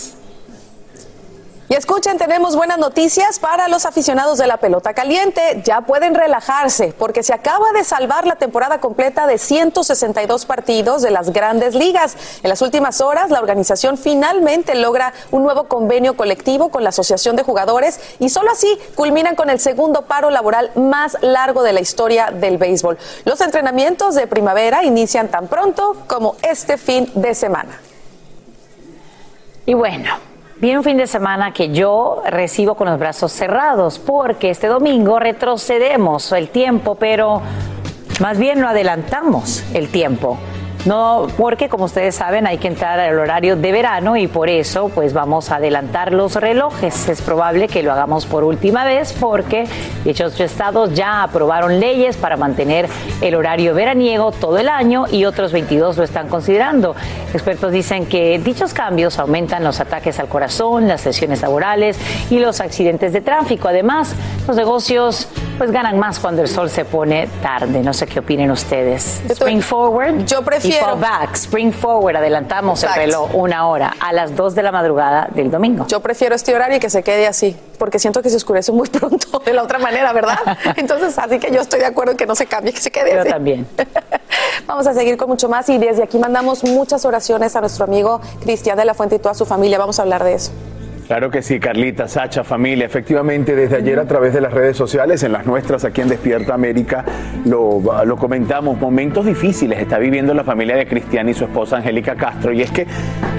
Y 1.67 1.73
escuchen, 1.73 2.19
tenemos 2.19 2.55
buenas 2.55 2.77
noticias 2.77 3.39
para 3.39 3.67
los 3.67 3.87
aficionados 3.87 4.37
de 4.37 4.45
la 4.45 4.57
pelota 4.57 4.93
caliente. 4.93 5.63
Ya 5.65 5.81
pueden 5.81 6.13
relajarse 6.13 6.93
porque 6.95 7.23
se 7.23 7.33
acaba 7.33 7.71
de 7.73 7.83
salvar 7.83 8.27
la 8.27 8.35
temporada 8.35 8.79
completa 8.79 9.25
de 9.25 9.39
162 9.39 10.45
partidos 10.45 11.01
de 11.01 11.09
las 11.09 11.33
grandes 11.33 11.73
ligas. 11.73 12.17
En 12.43 12.49
las 12.49 12.61
últimas 12.61 13.01
horas, 13.01 13.31
la 13.31 13.39
organización 13.39 13.97
finalmente 13.97 14.75
logra 14.75 15.11
un 15.31 15.41
nuevo 15.41 15.63
convenio 15.63 16.15
colectivo 16.15 16.69
con 16.69 16.83
la 16.83 16.89
Asociación 16.89 17.35
de 17.35 17.41
Jugadores 17.41 17.99
y 18.19 18.29
solo 18.29 18.51
así 18.51 18.77
culminan 18.93 19.35
con 19.35 19.49
el 19.49 19.59
segundo 19.59 20.03
paro 20.03 20.29
laboral 20.29 20.69
más 20.75 21.17
largo 21.21 21.63
de 21.63 21.73
la 21.73 21.81
historia 21.81 22.29
del 22.29 22.59
béisbol. 22.59 22.99
Los 23.23 23.41
entrenamientos 23.41 24.13
de 24.13 24.27
primavera 24.27 24.83
inician 24.83 25.29
tan 25.29 25.47
pronto 25.47 25.97
como 26.05 26.35
este 26.43 26.77
fin 26.77 27.11
de 27.15 27.33
semana. 27.33 27.81
Y 29.65 29.73
bueno, 29.73 30.34
Viene 30.57 30.77
un 30.77 30.85
fin 30.85 30.95
de 30.95 31.05
semana 31.05 31.51
que 31.51 31.71
yo 31.71 32.23
recibo 32.25 32.75
con 32.75 32.87
los 32.87 32.97
brazos 32.97 33.33
cerrados 33.33 33.99
porque 33.99 34.49
este 34.49 34.67
domingo 34.67 35.19
retrocedemos 35.19 36.31
el 36.31 36.47
tiempo, 36.47 36.95
pero 36.95 37.41
más 38.21 38.39
bien 38.39 38.61
lo 38.61 38.69
adelantamos 38.69 39.65
el 39.73 39.89
tiempo. 39.89 40.37
No, 40.85 41.27
porque 41.35 41.67
como 41.67 41.85
ustedes 41.85 42.13
saben 42.13 42.45
hay 42.45 42.59
que 42.59 42.67
entrar 42.67 42.99
al 42.99 43.17
horario 43.17 43.55
de 43.55 43.71
verano 43.71 44.17
y 44.17 44.27
por 44.27 44.49
eso 44.49 44.89
pues 44.89 45.13
vamos 45.13 45.49
a 45.49 45.55
adelantar 45.55 46.13
los 46.13 46.35
relojes. 46.35 47.09
Es 47.09 47.23
probable 47.23 47.67
que 47.67 47.81
lo 47.81 47.91
hagamos 47.91 48.27
por 48.27 48.43
última 48.43 48.85
vez 48.85 49.11
porque 49.19 49.65
dichos 50.03 50.39
estados 50.39 50.93
ya 50.93 51.23
aprobaron 51.23 51.79
leyes 51.79 52.17
para 52.17 52.37
mantener 52.37 52.87
el 53.21 53.33
horario 53.33 53.73
veraniego 53.73 54.31
todo 54.31 54.59
el 54.59 54.69
año 54.69 55.05
y 55.11 55.25
otros 55.25 55.51
22 55.51 55.97
lo 55.97 56.03
están 56.03 56.27
considerando. 56.27 56.95
Expertos 57.33 57.71
dicen 57.71 58.05
que 58.05 58.37
dichos 58.37 58.73
cambios 58.73 59.17
aumentan 59.17 59.63
los 59.63 59.79
ataques 59.79 60.19
al 60.19 60.27
corazón, 60.27 60.87
las 60.87 61.01
sesiones 61.01 61.41
laborales 61.41 61.97
y 62.29 62.37
los 62.37 62.61
accidentes 62.61 63.11
de 63.11 63.21
tráfico. 63.21 63.67
Además, 63.67 64.13
los 64.47 64.55
negocios 64.55 65.27
pues 65.57 65.71
ganan 65.71 65.97
más 65.97 66.19
cuando 66.19 66.41
el 66.41 66.47
sol 66.47 66.69
se 66.69 66.85
pone 66.85 67.27
tarde. 67.41 67.81
No 67.81 67.93
sé 67.93 68.05
qué 68.05 68.19
opinen 68.19 68.51
ustedes. 68.51 69.21
Spring 69.29 69.61
forward. 69.61 70.25
Yo 70.25 70.41
prefiero. 70.43 70.74
Fall 70.79 70.99
back. 70.99 71.35
Spring 71.35 71.71
forward. 71.71 72.17
Adelantamos 72.17 72.83
el 72.83 72.93
reloj 72.93 73.29
una 73.33 73.67
hora 73.67 73.95
a 73.99 74.13
las 74.13 74.35
2 74.35 74.55
de 74.55 74.63
la 74.63 74.71
madrugada 74.71 75.27
del 75.33 75.51
domingo. 75.51 75.85
Yo 75.87 75.99
prefiero 76.01 76.35
este 76.35 76.53
horario 76.55 76.77
y 76.77 76.79
que 76.79 76.89
se 76.89 77.03
quede 77.03 77.27
así, 77.27 77.55
porque 77.77 77.99
siento 77.99 78.21
que 78.21 78.29
se 78.29 78.37
oscurece 78.37 78.71
muy 78.71 78.87
pronto 78.89 79.39
de 79.39 79.53
la 79.53 79.63
otra 79.63 79.79
manera, 79.79 80.13
¿verdad? 80.13 80.39
Entonces, 80.75 81.17
así 81.17 81.39
que 81.39 81.51
yo 81.51 81.61
estoy 81.61 81.79
de 81.79 81.85
acuerdo 81.87 82.11
en 82.11 82.17
que 82.17 82.25
no 82.25 82.35
se 82.35 82.45
cambie, 82.45 82.73
que 82.73 82.81
se 82.81 82.91
quede 82.91 83.13
Yo 83.13 83.21
así. 83.21 83.29
también. 83.29 83.67
Vamos 84.67 84.87
a 84.87 84.93
seguir 84.93 85.17
con 85.17 85.29
mucho 85.29 85.47
más 85.49 85.69
y 85.69 85.77
desde 85.77 86.03
aquí 86.03 86.17
mandamos 86.17 86.63
muchas 86.63 87.05
oraciones 87.05 87.55
a 87.55 87.61
nuestro 87.61 87.85
amigo 87.85 88.21
Cristian 88.41 88.77
de 88.77 88.85
la 88.85 88.93
Fuente 88.93 89.15
y 89.15 89.19
toda 89.19 89.33
su 89.35 89.45
familia. 89.45 89.77
Vamos 89.77 89.99
a 89.99 90.03
hablar 90.03 90.23
de 90.23 90.33
eso. 90.33 90.51
Claro 91.07 91.29
que 91.29 91.43
sí, 91.43 91.59
Carlita, 91.59 92.07
Sacha, 92.07 92.43
familia. 92.43 92.87
Efectivamente, 92.87 93.55
desde 93.55 93.75
ayer 93.75 93.99
a 93.99 94.05
través 94.05 94.33
de 94.33 94.41
las 94.41 94.51
redes 94.51 94.75
sociales, 94.75 95.21
en 95.21 95.33
las 95.33 95.45
nuestras 95.45 95.85
aquí 95.85 96.01
en 96.01 96.09
Despierta 96.09 96.55
América, 96.55 97.05
lo, 97.45 97.83
comentamos. 98.17 98.79
Momentos 98.79 99.23
difíciles 99.23 99.79
está 99.79 99.99
viviendo 99.99 100.33
la 100.33 100.43
familia 100.43 100.75
de 100.75 100.87
Cristian 100.87 101.29
y 101.29 101.35
su 101.35 101.43
esposa 101.43 101.77
Angélica 101.77 102.15
Castro. 102.15 102.51
Y 102.53 102.63
es 102.63 102.71
que, 102.71 102.87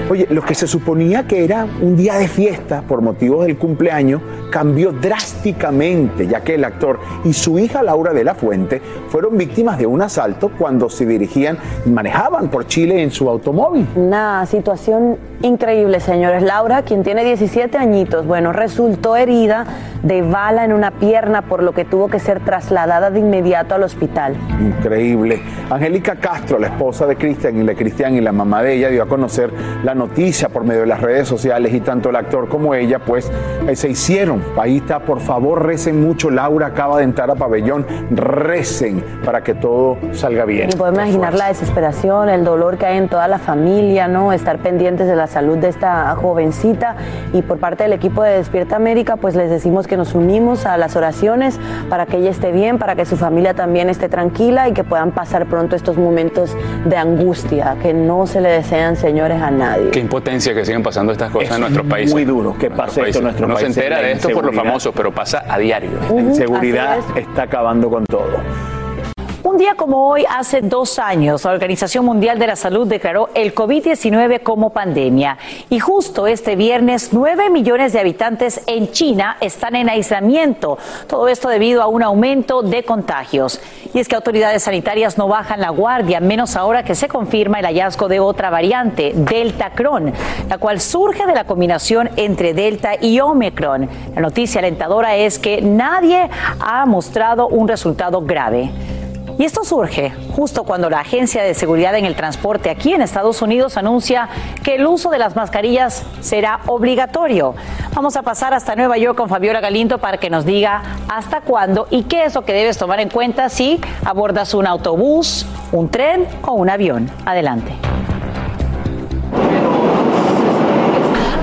oye, 0.09 0.27
lo 0.29 0.43
que 0.43 0.55
se 0.55 0.65
suponía 0.65 1.27
que 1.27 1.43
era 1.43 1.67
un 1.81 1.97
día 1.97 2.15
de 2.15 2.29
fiesta 2.29 2.83
por 2.83 3.01
motivos 3.01 3.45
del 3.45 3.57
cumpleaños 3.57 4.21
cambió 4.49 4.93
drásticamente, 4.93 6.25
ya 6.25 6.39
que 6.41 6.55
el 6.55 6.63
actor 6.63 7.01
y 7.25 7.33
su 7.33 7.59
hija 7.59 7.83
Laura 7.83 8.13
de 8.13 8.23
la 8.23 8.33
Fuente 8.33 8.81
fueron 9.09 9.37
víctimas 9.37 9.77
de 9.77 9.85
un 9.85 10.01
asalto 10.01 10.51
cuando 10.57 10.89
se 10.89 11.05
dirigían 11.05 11.57
y 11.85 11.89
manejaban 11.89 12.47
por 12.47 12.65
Chile 12.65 13.03
en 13.03 13.11
su 13.11 13.29
automóvil. 13.29 13.85
Una 13.95 14.45
situación 14.45 15.17
increíble, 15.41 15.99
señores. 15.99 16.43
Laura, 16.43 16.83
quien 16.83 17.03
tiene 17.03 17.25
17 17.25 17.56
añitos, 17.79 18.25
bueno, 18.25 18.53
resultó 18.53 19.15
herida 19.15 19.65
de 20.03 20.21
bala 20.21 20.63
en 20.63 20.73
una 20.73 20.91
pierna, 20.91 21.41
por 21.41 21.63
lo 21.63 21.73
que 21.73 21.85
tuvo 21.85 22.07
que 22.07 22.19
ser 22.19 22.39
trasladada 22.39 23.09
de 23.09 23.19
inmediato 23.19 23.75
al 23.75 23.83
hospital. 23.83 24.35
Increíble. 24.59 25.41
Angélica 25.69 26.15
Castro, 26.15 26.59
la 26.59 26.67
esposa 26.67 27.07
de 27.07 27.15
Cristian 27.15 27.57
y 27.57 27.63
la 27.63 27.73
Cristian 27.73 28.15
y 28.15 28.21
la 28.21 28.31
mamá 28.31 28.61
de 28.61 28.75
ella, 28.75 28.89
dio 28.89 29.03
a 29.03 29.07
conocer 29.07 29.51
la 29.83 29.95
noticia 29.95 30.49
por 30.49 30.63
medio 30.63 30.81
de 30.81 30.87
las 30.87 31.01
redes 31.01 31.27
sociales 31.27 31.73
y 31.73 31.81
tanto 31.81 32.09
el 32.09 32.15
actor 32.15 32.47
como 32.47 32.75
ella, 32.75 32.99
pues 32.99 33.29
eh, 33.67 33.75
se 33.75 33.89
hicieron. 33.89 34.43
Ahí 34.57 34.77
está, 34.77 34.99
por 34.99 35.19
favor, 35.19 35.65
recen 35.65 36.01
mucho. 36.01 36.29
Laura 36.29 36.67
acaba 36.67 36.97
de 36.97 37.03
entrar 37.03 37.29
a 37.31 37.35
pabellón. 37.35 37.85
Recen 38.11 39.03
para 39.25 39.41
que 39.41 39.55
todo 39.55 39.97
salga 40.13 40.45
bien. 40.45 40.69
Y 40.69 40.75
podemos 40.75 40.99
imaginar 41.01 41.33
la 41.33 41.47
desesperación, 41.47 42.29
el 42.29 42.43
dolor 42.43 42.77
que 42.77 42.85
hay 42.85 42.97
en 42.97 43.09
toda 43.09 43.27
la 43.27 43.39
familia, 43.39 44.07
¿no? 44.07 44.31
Estar 44.31 44.59
pendientes 44.59 45.07
de 45.07 45.15
la 45.15 45.27
salud 45.27 45.57
de 45.57 45.69
esta 45.69 46.15
jovencita. 46.15 46.95
Y 47.33 47.41
por 47.47 47.57
parte 47.57 47.83
del 47.83 47.93
equipo 47.93 48.23
de 48.23 48.31
Despierta 48.31 48.75
América, 48.75 49.15
pues 49.15 49.35
les 49.35 49.49
decimos 49.49 49.87
que 49.87 49.97
nos 49.97 50.13
unimos 50.13 50.65
a 50.65 50.77
las 50.77 50.95
oraciones 50.95 51.59
para 51.89 52.05
que 52.05 52.17
ella 52.17 52.29
esté 52.29 52.51
bien, 52.51 52.77
para 52.77 52.95
que 52.95 53.05
su 53.05 53.17
familia 53.17 53.53
también 53.53 53.89
esté 53.89 54.09
tranquila 54.09 54.67
y 54.67 54.73
que 54.73 54.83
puedan 54.83 55.11
pasar 55.11 55.45
pronto 55.47 55.75
estos 55.75 55.97
momentos 55.97 56.55
de 56.85 56.97
angustia 56.97 57.77
que 57.81 57.93
no 57.93 58.27
se 58.27 58.41
le 58.41 58.49
desean, 58.49 58.95
señores, 58.95 59.41
a 59.41 59.49
nadie. 59.51 59.89
Qué 59.91 59.99
impotencia 59.99 60.53
que 60.53 60.65
siguen 60.65 60.83
pasando 60.83 61.11
estas 61.11 61.31
cosas 61.31 61.49
Es 61.49 61.55
en 61.55 61.61
nuestros 61.61 61.87
países. 61.87 62.13
muy 62.13 62.25
duro 62.25 62.55
que 62.57 62.69
pase 62.69 63.01
esto 63.01 63.19
en 63.19 63.23
nuestros 63.25 63.45
Uno 63.45 63.55
países, 63.55 63.73
se 63.75 63.79
entera 63.81 64.01
de 64.01 64.11
esto 64.11 64.29
por 64.29 64.45
los 64.45 64.55
famosos, 64.55 64.93
pero 64.95 65.11
pasa 65.11 65.43
a 65.47 65.57
diario. 65.57 65.91
La 66.13 66.21
inseguridad 66.21 66.97
está 67.15 67.43
acabando 67.43 67.89
con 67.89 68.05
todo. 68.05 68.27
Un 69.47 69.57
día 69.57 69.75
como 69.75 70.09
hoy, 70.09 70.25
hace 70.29 70.59
dos 70.59 70.99
años, 70.99 71.45
la 71.45 71.51
Organización 71.51 72.03
Mundial 72.03 72.37
de 72.37 72.47
la 72.47 72.57
Salud 72.57 72.85
declaró 72.85 73.29
el 73.33 73.55
COVID-19 73.55 74.43
como 74.43 74.71
pandemia. 74.71 75.37
Y 75.69 75.79
justo 75.79 76.27
este 76.27 76.57
viernes, 76.57 77.13
9 77.13 77.49
millones 77.49 77.93
de 77.93 78.01
habitantes 78.01 78.61
en 78.67 78.91
China 78.91 79.37
están 79.39 79.77
en 79.77 79.87
aislamiento. 79.87 80.77
Todo 81.07 81.29
esto 81.29 81.47
debido 81.47 81.81
a 81.81 81.87
un 81.87 82.03
aumento 82.03 82.61
de 82.61 82.83
contagios. 82.83 83.61
Y 83.93 83.99
es 83.99 84.09
que 84.09 84.17
autoridades 84.17 84.63
sanitarias 84.63 85.17
no 85.17 85.29
bajan 85.29 85.61
la 85.61 85.69
guardia, 85.69 86.19
menos 86.19 86.57
ahora 86.57 86.83
que 86.83 86.93
se 86.93 87.07
confirma 87.07 87.61
el 87.61 87.67
hallazgo 87.67 88.09
de 88.09 88.19
otra 88.19 88.49
variante, 88.49 89.13
Delta 89.15 89.71
Cron, 89.73 90.11
la 90.49 90.57
cual 90.57 90.81
surge 90.81 91.25
de 91.25 91.33
la 91.33 91.45
combinación 91.45 92.09
entre 92.17 92.53
Delta 92.53 92.95
y 92.99 93.21
Omicron. 93.21 93.89
La 94.13 94.19
noticia 94.19 94.59
alentadora 94.59 95.15
es 95.15 95.39
que 95.39 95.61
nadie 95.61 96.29
ha 96.59 96.85
mostrado 96.85 97.47
un 97.47 97.69
resultado 97.69 98.21
grave. 98.23 98.96
Y 99.39 99.43
esto 99.43 99.63
surge 99.63 100.13
justo 100.35 100.63
cuando 100.63 100.89
la 100.89 101.01
Agencia 101.01 101.43
de 101.43 101.53
Seguridad 101.53 101.95
en 101.95 102.05
el 102.05 102.15
Transporte 102.15 102.71
aquí 102.71 102.93
en 102.93 103.03
Estados 103.03 103.43
Unidos 103.43 103.77
anuncia 103.77 104.29
que 104.63 104.75
el 104.75 104.87
uso 104.87 105.11
de 105.11 105.19
las 105.19 105.35
mascarillas 105.35 106.03
será 106.21 106.61
obligatorio. 106.65 107.53
Vamos 107.93 108.15
a 108.15 108.23
pasar 108.23 108.55
hasta 108.55 108.75
Nueva 108.75 108.97
York 108.97 109.15
con 109.15 109.29
Fabiola 109.29 109.61
Galindo 109.61 109.99
para 109.99 110.17
que 110.17 110.31
nos 110.31 110.43
diga 110.43 110.81
hasta 111.07 111.41
cuándo 111.41 111.87
y 111.91 112.03
qué 112.03 112.25
es 112.25 112.33
lo 112.33 112.45
que 112.45 112.53
debes 112.53 112.79
tomar 112.79 112.99
en 112.99 113.09
cuenta 113.09 113.49
si 113.49 113.79
abordas 114.03 114.55
un 114.55 114.65
autobús, 114.65 115.45
un 115.71 115.89
tren 115.89 116.25
o 116.41 116.53
un 116.53 116.71
avión. 116.71 117.11
Adelante. 117.23 117.73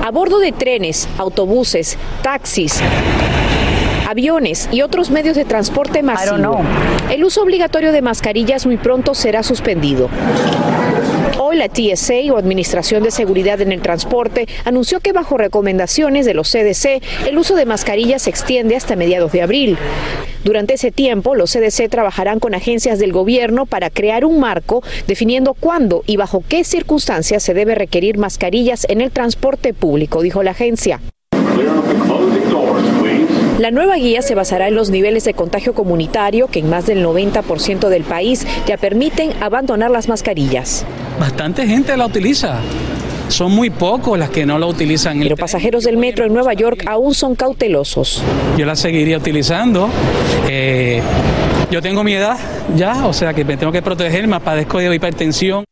A 0.05 0.11
bordo 0.11 0.39
de 0.39 0.51
trenes, 0.51 1.07
autobuses, 1.17 1.97
taxis, 2.21 2.81
aviones 4.05 4.69
y 4.71 4.81
otros 4.81 5.11
medios 5.11 5.35
de 5.35 5.45
transporte 5.45 6.03
masivo, 6.03 6.61
el 7.11 7.23
uso 7.23 7.41
obligatorio 7.41 7.91
de 7.91 8.01
mascarillas 8.01 8.65
muy 8.65 8.77
pronto 8.77 9.13
será 9.13 9.43
suspendido. 9.43 10.09
Hoy 11.39 11.57
la 11.57 11.69
TSA 11.69 12.31
o 12.33 12.37
Administración 12.37 13.03
de 13.03 13.11
Seguridad 13.11 13.59
en 13.61 13.71
el 13.71 13.81
Transporte 13.81 14.47
anunció 14.63 14.99
que 14.99 15.11
bajo 15.11 15.37
recomendaciones 15.37 16.25
de 16.25 16.33
los 16.33 16.51
CDC 16.51 17.01
el 17.27 17.37
uso 17.37 17.55
de 17.55 17.65
mascarillas 17.65 18.23
se 18.23 18.29
extiende 18.29 18.75
hasta 18.75 18.95
mediados 18.95 19.31
de 19.31 19.41
abril. 19.41 19.77
Durante 20.43 20.75
ese 20.75 20.91
tiempo, 20.91 21.35
los 21.35 21.51
CDC 21.51 21.89
trabajarán 21.89 22.39
con 22.39 22.53
agencias 22.53 22.99
del 22.99 23.11
gobierno 23.11 23.65
para 23.65 23.89
crear 23.89 24.25
un 24.25 24.39
marco 24.39 24.83
definiendo 25.07 25.53
cuándo 25.55 26.03
y 26.05 26.17
bajo 26.17 26.43
qué 26.47 26.63
circunstancias 26.63 27.43
se 27.43 27.53
debe 27.53 27.75
requerir 27.75 28.17
mascarillas 28.17 28.85
en 28.89 29.01
el 29.01 29.11
transporte 29.11 29.73
público, 29.73 30.21
dijo 30.21 30.43
la 30.43 30.51
agencia. 30.51 30.99
La 33.59 33.71
nueva 33.71 33.95
guía 33.95 34.21
se 34.21 34.35
basará 34.35 34.67
en 34.67 34.75
los 34.75 34.89
niveles 34.89 35.23
de 35.23 35.33
contagio 35.33 35.73
comunitario 35.73 36.47
que 36.47 36.59
en 36.59 36.69
más 36.69 36.85
del 36.87 37.05
90% 37.05 37.87
del 37.87 38.03
país 38.03 38.45
ya 38.67 38.75
permiten 38.75 39.31
abandonar 39.41 39.91
las 39.91 40.09
mascarillas. 40.09 40.85
Bastante 41.17 41.65
gente 41.65 41.95
la 41.95 42.05
utiliza. 42.05 42.59
Son 43.29 43.53
muy 43.53 43.69
pocos 43.69 44.19
las 44.19 44.29
que 44.29 44.45
no 44.45 44.59
la 44.59 44.65
utilizan. 44.65 45.19
Pero 45.19 45.37
pasajeros 45.37 45.85
del 45.85 45.95
metro 45.95 46.25
en 46.25 46.33
Nueva 46.33 46.53
York 46.53 46.83
aún 46.85 47.15
son 47.15 47.35
cautelosos. 47.35 48.21
Yo 48.57 48.65
la 48.65 48.75
seguiría 48.75 49.17
utilizando. 49.17 49.89
Eh, 50.49 51.01
yo 51.71 51.81
tengo 51.81 52.03
mi 52.03 52.13
edad 52.13 52.37
ya, 52.75 53.07
o 53.07 53.13
sea 53.13 53.33
que 53.33 53.45
me 53.45 53.55
tengo 53.55 53.71
que 53.71 53.81
proteger, 53.81 54.27
me 54.27 54.39
padezco 54.41 54.79
de 54.79 54.93
hipertensión. 54.93 55.63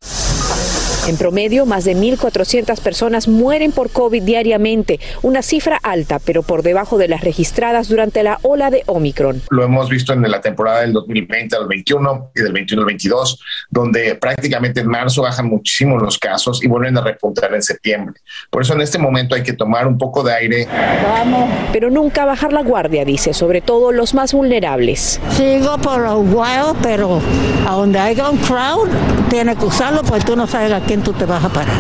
En 1.06 1.18
promedio, 1.18 1.66
más 1.66 1.84
de 1.84 1.98
1.400 1.98 2.80
personas 2.80 3.28
mueren 3.28 3.74
por 3.74 3.90
COVID 3.90 4.24
diariamente, 4.24 5.02
una 5.22 5.42
cifra 5.42 5.78
alta, 5.84 6.20
pero 6.20 6.44
por 6.44 6.64
debajo 6.64 6.98
de 6.98 7.10
las 7.10 7.22
registradas 7.26 7.90
durante 7.90 8.24
la 8.24 8.40
ola 8.42 8.72
de 8.72 8.84
Omicron. 8.86 9.42
Lo 9.50 9.66
hemos 9.66 9.90
visto 9.90 10.14
en 10.14 10.22
la 10.22 10.40
temporada 10.40 10.80
del 10.80 10.94
2020 10.94 11.58
al 11.58 11.68
21 11.68 12.32
y 12.34 12.42
del 12.42 12.54
21 12.54 12.82
al 12.84 12.86
22, 12.86 13.40
donde 13.70 14.16
prácticamente 14.16 14.80
en 14.80 14.88
marzo 14.88 15.24
bajan 15.24 15.48
muchísimo 15.48 15.98
los 15.98 16.18
casos 16.18 16.64
y 16.64 16.70
vuelven 16.70 16.98
a 16.98 17.02
repuntar 17.02 17.54
en 17.54 17.62
septiembre. 17.62 18.22
Por 18.50 18.62
eso 18.62 18.74
en 18.74 18.80
este 18.80 18.98
momento 18.98 19.36
hay 19.36 19.44
que 19.44 19.54
tomar 19.54 19.88
un 19.88 19.98
poco 19.98 20.24
de 20.24 20.34
aire. 20.34 20.68
Vamos. 21.04 21.50
Pero 21.74 21.90
nunca 21.90 22.24
bajar 22.24 22.54
la 22.54 22.64
guardia, 22.64 23.04
dice, 23.04 23.34
sobre 23.34 23.60
todo 23.60 23.92
los 23.92 24.14
más 24.14 24.32
vulnerables. 24.32 25.20
Sigo 25.32 25.78
por 25.80 26.00
los 26.00 26.32
guayos, 26.32 26.78
pero 26.82 27.20
a 27.68 27.74
donde 27.74 28.00
haya 28.00 28.30
un 28.30 28.38
crowd, 28.38 28.88
tienes 29.30 29.58
que 29.58 29.66
usarlo 29.66 30.02
porque 30.04 30.24
tú 30.24 30.38
no 30.38 30.48
sabes 30.48 30.72
a 30.72 30.80
tú 31.02 31.14
te 31.14 31.26
vas 31.26 31.44
a 31.44 31.50
parar. 31.50 31.76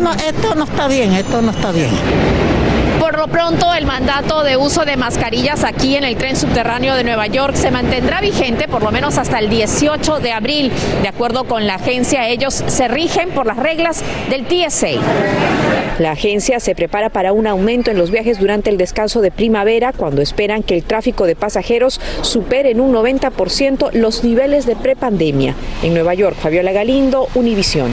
No, 0.00 0.12
esto 0.12 0.54
no 0.54 0.64
está 0.64 0.88
bien, 0.88 1.12
esto 1.12 1.42
no 1.42 1.50
está 1.50 1.70
bien. 1.70 1.90
Por 2.98 3.18
lo 3.18 3.28
pronto, 3.28 3.72
el 3.74 3.86
mandato 3.86 4.42
de 4.42 4.56
uso 4.56 4.84
de 4.84 4.96
mascarillas 4.96 5.64
aquí 5.64 5.96
en 5.96 6.04
el 6.04 6.16
tren 6.16 6.34
subterráneo 6.34 6.94
de 6.94 7.04
Nueva 7.04 7.26
York 7.26 7.54
se 7.54 7.70
mantendrá 7.70 8.20
vigente 8.20 8.68
por 8.68 8.82
lo 8.82 8.90
menos 8.90 9.18
hasta 9.18 9.38
el 9.38 9.48
18 9.48 10.18
de 10.20 10.32
abril. 10.32 10.72
De 11.02 11.08
acuerdo 11.08 11.44
con 11.44 11.66
la 11.66 11.74
agencia, 11.74 12.26
ellos 12.28 12.64
se 12.66 12.88
rigen 12.88 13.30
por 13.30 13.46
las 13.46 13.58
reglas 13.58 14.02
del 14.30 14.46
TSA. 14.46 14.88
La 15.98 16.10
agencia 16.10 16.60
se 16.60 16.74
prepara 16.74 17.08
para 17.08 17.32
un 17.32 17.46
aumento 17.46 17.90
en 17.90 17.96
los 17.96 18.10
viajes 18.10 18.38
durante 18.38 18.68
el 18.68 18.76
descanso 18.76 19.22
de 19.22 19.30
primavera, 19.30 19.94
cuando 19.94 20.20
esperan 20.20 20.62
que 20.62 20.74
el 20.74 20.82
tráfico 20.82 21.26
de 21.26 21.36
pasajeros 21.36 22.00
supere 22.20 22.70
en 22.70 22.80
un 22.80 22.92
90% 22.92 23.92
los 23.92 24.22
niveles 24.22 24.66
de 24.66 24.76
prepandemia. 24.76 25.54
En 25.82 25.94
Nueva 25.94 26.12
York, 26.12 26.36
Fabiola 26.36 26.72
Galindo, 26.72 27.28
Univisión. 27.34 27.92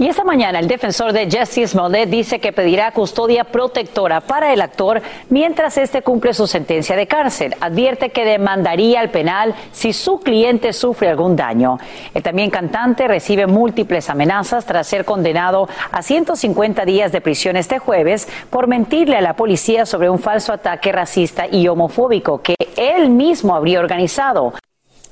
Y 0.00 0.08
esta 0.08 0.24
mañana 0.24 0.60
el 0.60 0.66
defensor 0.66 1.12
de 1.12 1.30
Jesse 1.30 1.68
Smollett 1.68 2.08
dice 2.08 2.38
que 2.38 2.54
pedirá 2.54 2.90
custodia 2.92 3.44
protectora 3.44 4.22
para 4.22 4.54
el 4.54 4.62
actor 4.62 5.02
mientras 5.28 5.76
este 5.76 6.00
cumple 6.00 6.32
su 6.32 6.46
sentencia 6.46 6.96
de 6.96 7.06
cárcel. 7.06 7.54
Advierte 7.60 8.08
que 8.08 8.24
demandaría 8.24 9.00
al 9.00 9.10
penal 9.10 9.54
si 9.72 9.92
su 9.92 10.20
cliente 10.20 10.72
sufre 10.72 11.10
algún 11.10 11.36
daño. 11.36 11.76
El 12.14 12.22
también 12.22 12.48
cantante 12.48 13.08
recibe 13.08 13.46
múltiples 13.46 14.08
amenazas 14.08 14.64
tras 14.64 14.86
ser 14.86 15.04
condenado 15.04 15.68
a 15.92 16.00
150 16.00 16.86
días 16.86 17.12
de 17.12 17.20
prisión 17.20 17.56
este 17.56 17.78
jueves 17.78 18.26
por 18.48 18.68
mentirle 18.68 19.16
a 19.18 19.20
la 19.20 19.36
policía 19.36 19.84
sobre 19.84 20.08
un 20.08 20.18
falso 20.18 20.54
ataque 20.54 20.92
racista 20.92 21.46
y 21.46 21.68
homofóbico 21.68 22.40
que 22.40 22.54
él 22.74 23.10
mismo 23.10 23.54
habría 23.54 23.80
organizado 23.80 24.54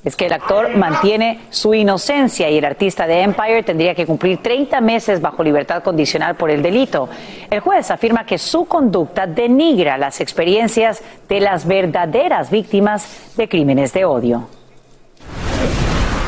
es 0.03 0.15
que 0.15 0.27
el 0.27 0.33
actor 0.33 0.75
mantiene 0.77 1.41
su 1.49 1.73
inocencia 1.73 2.49
y 2.49 2.57
el 2.57 2.65
artista 2.65 3.05
de 3.05 3.21
Empire 3.21 3.63
tendría 3.63 3.93
que 3.93 4.05
cumplir 4.05 4.37
30 4.37 4.79
meses 4.81 5.19
bajo 5.21 5.43
libertad 5.43 5.83
condicional 5.83 6.35
por 6.35 6.49
el 6.51 6.61
delito. 6.61 7.09
El 7.49 7.59
juez 7.59 7.91
afirma 7.91 8.25
que 8.25 8.37
su 8.37 8.65
conducta 8.65 9.27
denigra 9.27 9.97
las 9.97 10.21
experiencias 10.21 11.03
de 11.27 11.41
las 11.41 11.67
verdaderas 11.67 12.49
víctimas 12.49 13.33
de 13.35 13.49
crímenes 13.49 13.93
de 13.93 14.05
odio. 14.05 14.58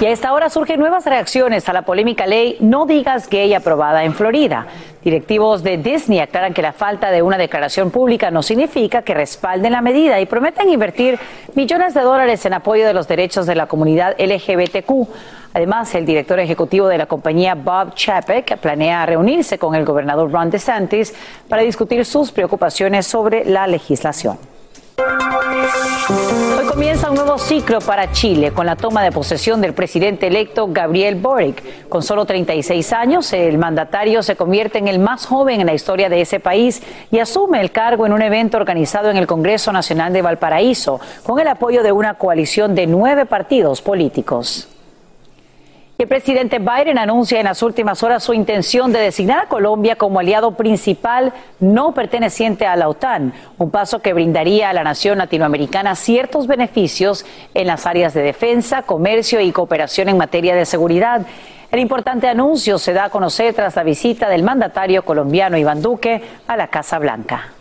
Y 0.01 0.07
a 0.07 0.09
esta 0.09 0.33
hora 0.33 0.49
surgen 0.49 0.79
nuevas 0.79 1.05
reacciones 1.05 1.69
a 1.69 1.73
la 1.73 1.83
polémica 1.83 2.25
ley 2.25 2.57
No 2.59 2.87
digas 2.87 3.29
gay 3.29 3.53
aprobada 3.53 4.03
en 4.03 4.15
Florida. 4.15 4.65
Directivos 5.03 5.61
de 5.61 5.77
Disney 5.77 6.17
aclaran 6.17 6.55
que 6.55 6.63
la 6.63 6.73
falta 6.73 7.11
de 7.11 7.21
una 7.21 7.37
declaración 7.37 7.91
pública 7.91 8.31
no 8.31 8.41
significa 8.41 9.03
que 9.03 9.13
respalden 9.13 9.73
la 9.73 9.81
medida 9.81 10.19
y 10.19 10.25
prometen 10.25 10.69
invertir 10.69 11.19
millones 11.53 11.93
de 11.93 12.01
dólares 12.01 12.43
en 12.47 12.55
apoyo 12.55 12.87
de 12.87 12.95
los 12.95 13.07
derechos 13.07 13.45
de 13.45 13.53
la 13.53 13.67
comunidad 13.67 14.15
LGBTQ. 14.17 15.07
Además, 15.53 15.93
el 15.93 16.07
director 16.07 16.39
ejecutivo 16.39 16.87
de 16.87 16.97
la 16.97 17.05
compañía 17.05 17.53
Bob 17.53 17.93
Chapek 17.93 18.57
planea 18.57 19.05
reunirse 19.05 19.59
con 19.59 19.75
el 19.75 19.85
gobernador 19.85 20.31
Ron 20.31 20.49
DeSantis 20.49 21.13
para 21.47 21.61
discutir 21.61 22.05
sus 22.05 22.31
preocupaciones 22.31 23.05
sobre 23.05 23.45
la 23.45 23.67
legislación. 23.67 24.39
Comienza 26.81 27.11
un 27.11 27.15
nuevo 27.15 27.37
ciclo 27.37 27.79
para 27.79 28.11
Chile 28.11 28.53
con 28.53 28.65
la 28.65 28.75
toma 28.75 29.03
de 29.03 29.11
posesión 29.11 29.61
del 29.61 29.75
presidente 29.75 30.25
electo 30.25 30.67
Gabriel 30.71 31.13
Boric. 31.13 31.87
Con 31.87 32.01
solo 32.01 32.25
36 32.25 32.91
años, 32.91 33.31
el 33.33 33.59
mandatario 33.59 34.23
se 34.23 34.35
convierte 34.35 34.79
en 34.79 34.87
el 34.87 34.97
más 34.97 35.27
joven 35.27 35.61
en 35.61 35.67
la 35.67 35.75
historia 35.75 36.09
de 36.09 36.21
ese 36.21 36.39
país 36.39 36.81
y 37.11 37.19
asume 37.19 37.61
el 37.61 37.71
cargo 37.71 38.07
en 38.07 38.13
un 38.13 38.23
evento 38.23 38.57
organizado 38.57 39.11
en 39.11 39.17
el 39.17 39.27
Congreso 39.27 39.71
Nacional 39.71 40.11
de 40.11 40.23
Valparaíso 40.23 40.99
con 41.21 41.39
el 41.39 41.49
apoyo 41.49 41.83
de 41.83 41.91
una 41.91 42.15
coalición 42.15 42.73
de 42.73 42.87
nueve 42.87 43.27
partidos 43.27 43.79
políticos. 43.83 44.70
El 46.01 46.07
presidente 46.07 46.57
Biden 46.57 46.97
anuncia 46.97 47.39
en 47.39 47.45
las 47.45 47.61
últimas 47.61 48.01
horas 48.01 48.23
su 48.23 48.33
intención 48.33 48.91
de 48.91 48.97
designar 48.97 49.43
a 49.43 49.47
Colombia 49.47 49.97
como 49.97 50.19
aliado 50.19 50.57
principal 50.57 51.31
no 51.59 51.93
perteneciente 51.93 52.65
a 52.65 52.75
la 52.75 52.89
OTAN, 52.89 53.35
un 53.59 53.69
paso 53.69 53.99
que 53.99 54.13
brindaría 54.13 54.71
a 54.71 54.73
la 54.73 54.83
nación 54.83 55.19
latinoamericana 55.19 55.93
ciertos 55.93 56.47
beneficios 56.47 57.23
en 57.53 57.67
las 57.67 57.85
áreas 57.85 58.15
de 58.15 58.23
defensa, 58.23 58.81
comercio 58.81 59.41
y 59.41 59.51
cooperación 59.51 60.09
en 60.09 60.17
materia 60.17 60.55
de 60.55 60.65
seguridad. 60.65 61.21
El 61.71 61.79
importante 61.79 62.27
anuncio 62.27 62.79
se 62.79 62.93
da 62.93 63.03
a 63.03 63.09
conocer 63.11 63.53
tras 63.53 63.75
la 63.75 63.83
visita 63.83 64.27
del 64.27 64.41
mandatario 64.41 65.05
colombiano 65.05 65.55
Iván 65.55 65.83
Duque 65.83 66.23
a 66.47 66.57
la 66.57 66.69
Casa 66.69 66.97
Blanca. 66.97 67.60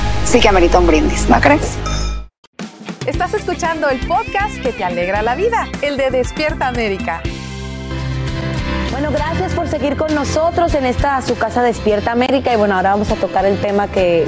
sí 0.25 0.39
que 0.39 0.49
amerita 0.49 0.79
un 0.79 0.87
brindis, 0.87 1.29
¿no 1.29 1.39
crees? 1.39 1.77
Estás 3.05 3.33
escuchando 3.33 3.89
el 3.89 3.99
podcast 4.07 4.61
que 4.61 4.71
te 4.71 4.83
alegra 4.83 5.21
la 5.21 5.35
vida, 5.35 5.67
el 5.81 5.97
de 5.97 6.11
Despierta 6.11 6.67
América. 6.67 7.21
Bueno, 8.91 9.11
gracias 9.11 9.53
por 9.53 9.67
seguir 9.67 9.95
con 9.95 10.13
nosotros 10.13 10.75
en 10.75 10.85
esta 10.85 11.21
su 11.21 11.37
casa 11.37 11.63
Despierta 11.63 12.11
América 12.11 12.53
y 12.53 12.57
bueno, 12.57 12.75
ahora 12.75 12.91
vamos 12.91 13.09
a 13.09 13.15
tocar 13.15 13.45
el 13.45 13.59
tema 13.59 13.87
que 13.87 14.25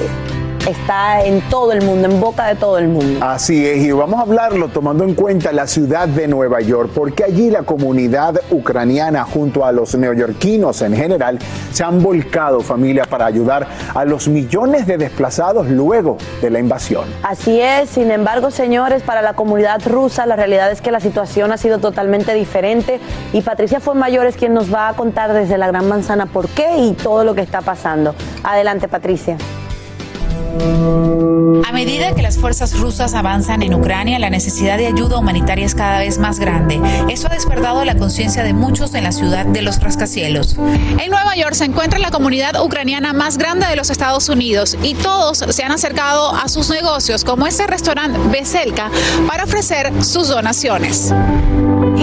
está 0.67 1.23
en 1.23 1.41
todo 1.49 1.71
el 1.71 1.83
mundo, 1.83 2.07
en 2.07 2.19
boca 2.19 2.47
de 2.47 2.55
todo 2.55 2.77
el 2.77 2.87
mundo. 2.87 3.25
Así 3.25 3.65
es, 3.65 3.83
y 3.83 3.91
vamos 3.91 4.19
a 4.19 4.23
hablarlo 4.23 4.69
tomando 4.69 5.03
en 5.03 5.13
cuenta 5.13 5.51
la 5.51 5.67
ciudad 5.67 6.07
de 6.07 6.27
Nueva 6.27 6.61
York, 6.61 6.91
porque 6.93 7.23
allí 7.23 7.49
la 7.49 7.63
comunidad 7.63 8.39
ucraniana 8.49 9.25
junto 9.25 9.65
a 9.65 9.71
los 9.71 9.95
neoyorquinos 9.95 10.81
en 10.81 10.95
general 10.95 11.39
se 11.71 11.83
han 11.83 12.01
volcado 12.01 12.61
familia 12.61 13.03
para 13.03 13.25
ayudar 13.25 13.67
a 13.93 14.05
los 14.05 14.27
millones 14.27 14.87
de 14.87 14.97
desplazados 14.97 15.67
luego 15.67 16.17
de 16.41 16.49
la 16.49 16.59
invasión. 16.59 17.05
Así 17.23 17.59
es, 17.59 17.89
sin 17.89 18.11
embargo, 18.11 18.51
señores, 18.51 19.03
para 19.03 19.21
la 19.21 19.33
comunidad 19.33 19.81
rusa 19.85 20.25
la 20.25 20.35
realidad 20.35 20.71
es 20.71 20.81
que 20.81 20.91
la 20.91 20.99
situación 20.99 21.51
ha 21.51 21.57
sido 21.57 21.79
totalmente 21.79 22.33
diferente 22.33 22.99
y 23.33 23.41
Patricia 23.41 23.79
Fonmayor 23.79 24.25
es 24.25 24.37
quien 24.37 24.53
nos 24.53 24.73
va 24.73 24.89
a 24.89 24.93
contar 24.93 25.33
desde 25.33 25.57
la 25.57 25.67
Gran 25.67 25.87
Manzana 25.87 26.25
por 26.25 26.47
qué 26.49 26.77
y 26.77 26.93
todo 26.93 27.23
lo 27.23 27.35
que 27.35 27.41
está 27.41 27.61
pasando. 27.61 28.15
Adelante, 28.43 28.87
Patricia. 28.87 29.37
A 31.65 31.71
medida 31.71 32.13
que 32.13 32.21
las 32.21 32.37
fuerzas 32.37 32.79
rusas 32.79 33.13
avanzan 33.13 33.63
en 33.63 33.73
Ucrania, 33.73 34.19
la 34.19 34.29
necesidad 34.29 34.77
de 34.77 34.87
ayuda 34.87 35.17
humanitaria 35.17 35.65
es 35.65 35.73
cada 35.73 35.99
vez 35.99 36.19
más 36.19 36.39
grande. 36.39 36.79
Eso 37.09 37.27
ha 37.27 37.33
despertado 37.33 37.83
la 37.85 37.95
conciencia 37.95 38.43
de 38.43 38.53
muchos 38.53 38.93
en 38.93 39.03
la 39.03 39.11
ciudad 39.11 39.45
de 39.45 39.61
los 39.61 39.79
rascacielos. 39.79 40.55
En 40.99 41.09
Nueva 41.09 41.35
York 41.35 41.53
se 41.53 41.65
encuentra 41.65 41.99
la 41.99 42.11
comunidad 42.11 42.61
ucraniana 42.63 43.13
más 43.13 43.37
grande 43.37 43.65
de 43.65 43.75
los 43.75 43.89
Estados 43.89 44.29
Unidos 44.29 44.77
y 44.83 44.93
todos 44.93 45.39
se 45.39 45.63
han 45.63 45.71
acercado 45.71 46.35
a 46.35 46.47
sus 46.49 46.69
negocios 46.69 47.23
como 47.23 47.47
este 47.47 47.65
restaurante 47.65 48.19
Beselka 48.31 48.91
para 49.27 49.45
ofrecer 49.45 49.91
sus 50.03 50.27
donaciones. 50.27 51.13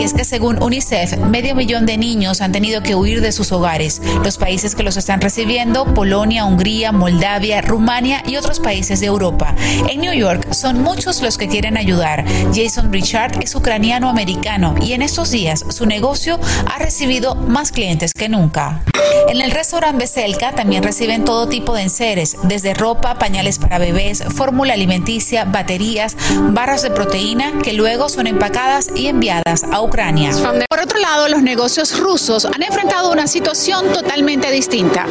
Y 0.00 0.04
es 0.04 0.14
que 0.14 0.24
según 0.24 0.62
UNICEF, 0.62 1.18
medio 1.18 1.54
millón 1.54 1.84
de 1.84 1.98
niños 1.98 2.40
han 2.40 2.52
tenido 2.52 2.82
que 2.82 2.94
huir 2.94 3.20
de 3.20 3.32
sus 3.32 3.52
hogares. 3.52 4.00
Los 4.24 4.38
países 4.38 4.74
que 4.74 4.82
los 4.82 4.96
están 4.96 5.20
recibiendo, 5.20 5.84
Polonia, 5.92 6.46
Hungría, 6.46 6.90
Moldavia, 6.90 7.60
Rumania 7.60 8.22
y 8.26 8.36
otros 8.36 8.60
países 8.60 9.00
de 9.00 9.06
Europa. 9.08 9.54
En 9.90 10.00
New 10.00 10.14
York 10.14 10.54
son 10.54 10.82
muchos 10.82 11.20
los 11.20 11.36
que 11.36 11.48
quieren 11.48 11.76
ayudar. 11.76 12.24
Jason 12.54 12.90
Richard 12.90 13.42
es 13.42 13.54
ucraniano-americano 13.54 14.74
y 14.80 14.94
en 14.94 15.02
estos 15.02 15.32
días 15.32 15.66
su 15.68 15.84
negocio 15.84 16.40
ha 16.64 16.78
recibido 16.78 17.34
más 17.34 17.70
clientes 17.70 18.14
que 18.14 18.30
nunca. 18.30 18.82
En 19.28 19.42
el 19.42 19.50
restaurante 19.50 19.98
Beselka 19.98 20.52
también 20.52 20.82
reciben 20.82 21.24
todo 21.24 21.46
tipo 21.48 21.74
de 21.74 21.82
enseres, 21.82 22.36
desde 22.44 22.72
ropa, 22.72 23.18
pañales 23.18 23.58
para 23.58 23.78
bebés, 23.78 24.24
fórmula 24.34 24.72
alimenticia, 24.72 25.44
baterías, 25.44 26.16
barras 26.52 26.82
de 26.82 26.90
proteína 26.90 27.52
que 27.62 27.74
luego 27.74 28.08
son 28.08 28.26
empacadas 28.26 28.88
y 28.94 29.08
enviadas 29.08 29.64
a 29.64 29.80
Ucrania. 29.90 30.30
Por 30.68 30.78
otro 30.78 31.00
lado, 31.00 31.28
los 31.28 31.42
negocios 31.42 31.98
rusos 31.98 32.44
han 32.44 32.62
enfrentado 32.62 33.10
una 33.10 33.26
situación 33.26 33.92
totalmente 33.92 34.52
distinta. 34.52 35.04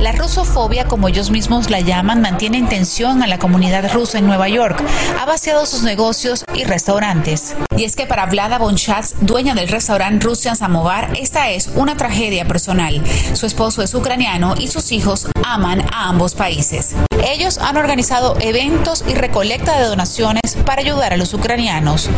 La 0.00 0.12
rusofobia, 0.12 0.84
como 0.84 1.08
ellos 1.08 1.30
mismos 1.30 1.70
la 1.70 1.80
llaman, 1.80 2.20
mantiene 2.20 2.58
en 2.58 2.68
tensión 2.68 3.20
a 3.20 3.26
la 3.26 3.38
comunidad 3.38 3.92
rusa 3.92 4.18
en 4.18 4.26
Nueva 4.28 4.48
York. 4.48 4.80
Ha 5.18 5.24
vaciado 5.24 5.66
sus 5.66 5.82
negocios 5.82 6.44
y 6.54 6.62
restaurantes. 6.62 7.56
Y 7.76 7.82
es 7.82 7.96
que 7.96 8.06
para 8.06 8.26
Vlada 8.26 8.58
Bonchatz, 8.58 9.14
dueña 9.20 9.54
del 9.54 9.66
restaurante 9.68 10.24
Russian 10.24 10.54
Samovar, 10.54 11.10
esta 11.20 11.50
es 11.50 11.68
una 11.74 11.96
tragedia 11.96 12.46
personal. 12.46 13.02
Su 13.34 13.46
esposo 13.46 13.82
es 13.82 13.92
ucraniano 13.92 14.54
y 14.56 14.68
sus 14.68 14.92
hijos 14.92 15.26
aman 15.44 15.82
a 15.92 16.08
ambos 16.08 16.36
países. 16.36 16.94
Ellos 17.26 17.58
han 17.58 17.76
organizado 17.76 18.36
eventos 18.40 19.04
y 19.08 19.14
recolecta 19.14 19.80
de 19.80 19.86
donaciones 19.86 20.56
para 20.64 20.82
ayudar 20.82 21.12
a 21.12 21.16
los 21.16 21.34
ucranianos. 21.34 22.08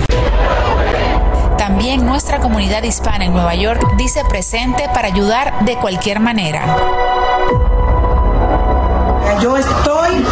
También 1.61 2.07
nuestra 2.07 2.41
comunidad 2.41 2.83
hispana 2.85 3.27
en 3.27 3.35
Nueva 3.35 3.55
York 3.55 3.87
dice 3.99 4.25
presente 4.25 4.89
para 4.95 5.09
ayudar 5.09 5.63
de 5.67 5.77
cualquier 5.77 6.19
manera. 6.19 6.65
Yo 9.43 9.59
estoy 9.59 10.25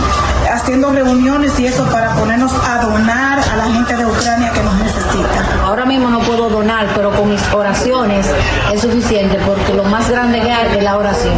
haciendo 0.50 0.90
reuniones 0.90 1.60
y 1.60 1.66
eso 1.66 1.84
para 1.92 2.14
ponernos 2.14 2.54
a 2.54 2.78
donar 2.78 3.40
a 3.40 3.56
la 3.56 3.64
gente 3.64 3.94
de 3.94 4.06
Ucrania 4.06 4.50
que 4.52 4.62
nos 4.62 4.74
necesita. 4.76 5.66
Ahora 5.66 5.84
mismo 5.84 6.08
no 6.08 6.20
puedo 6.20 6.48
donar, 6.48 6.86
pero 6.96 7.14
con 7.14 7.28
mis 7.28 7.42
oraciones 7.52 8.26
es 8.72 8.80
suficiente 8.80 9.38
porque 9.46 9.74
lo 9.74 9.84
más 9.84 10.08
grande 10.08 10.40
que 10.40 10.50
hay 10.50 10.78
es 10.78 10.82
la 10.82 10.96
oración. 10.96 11.34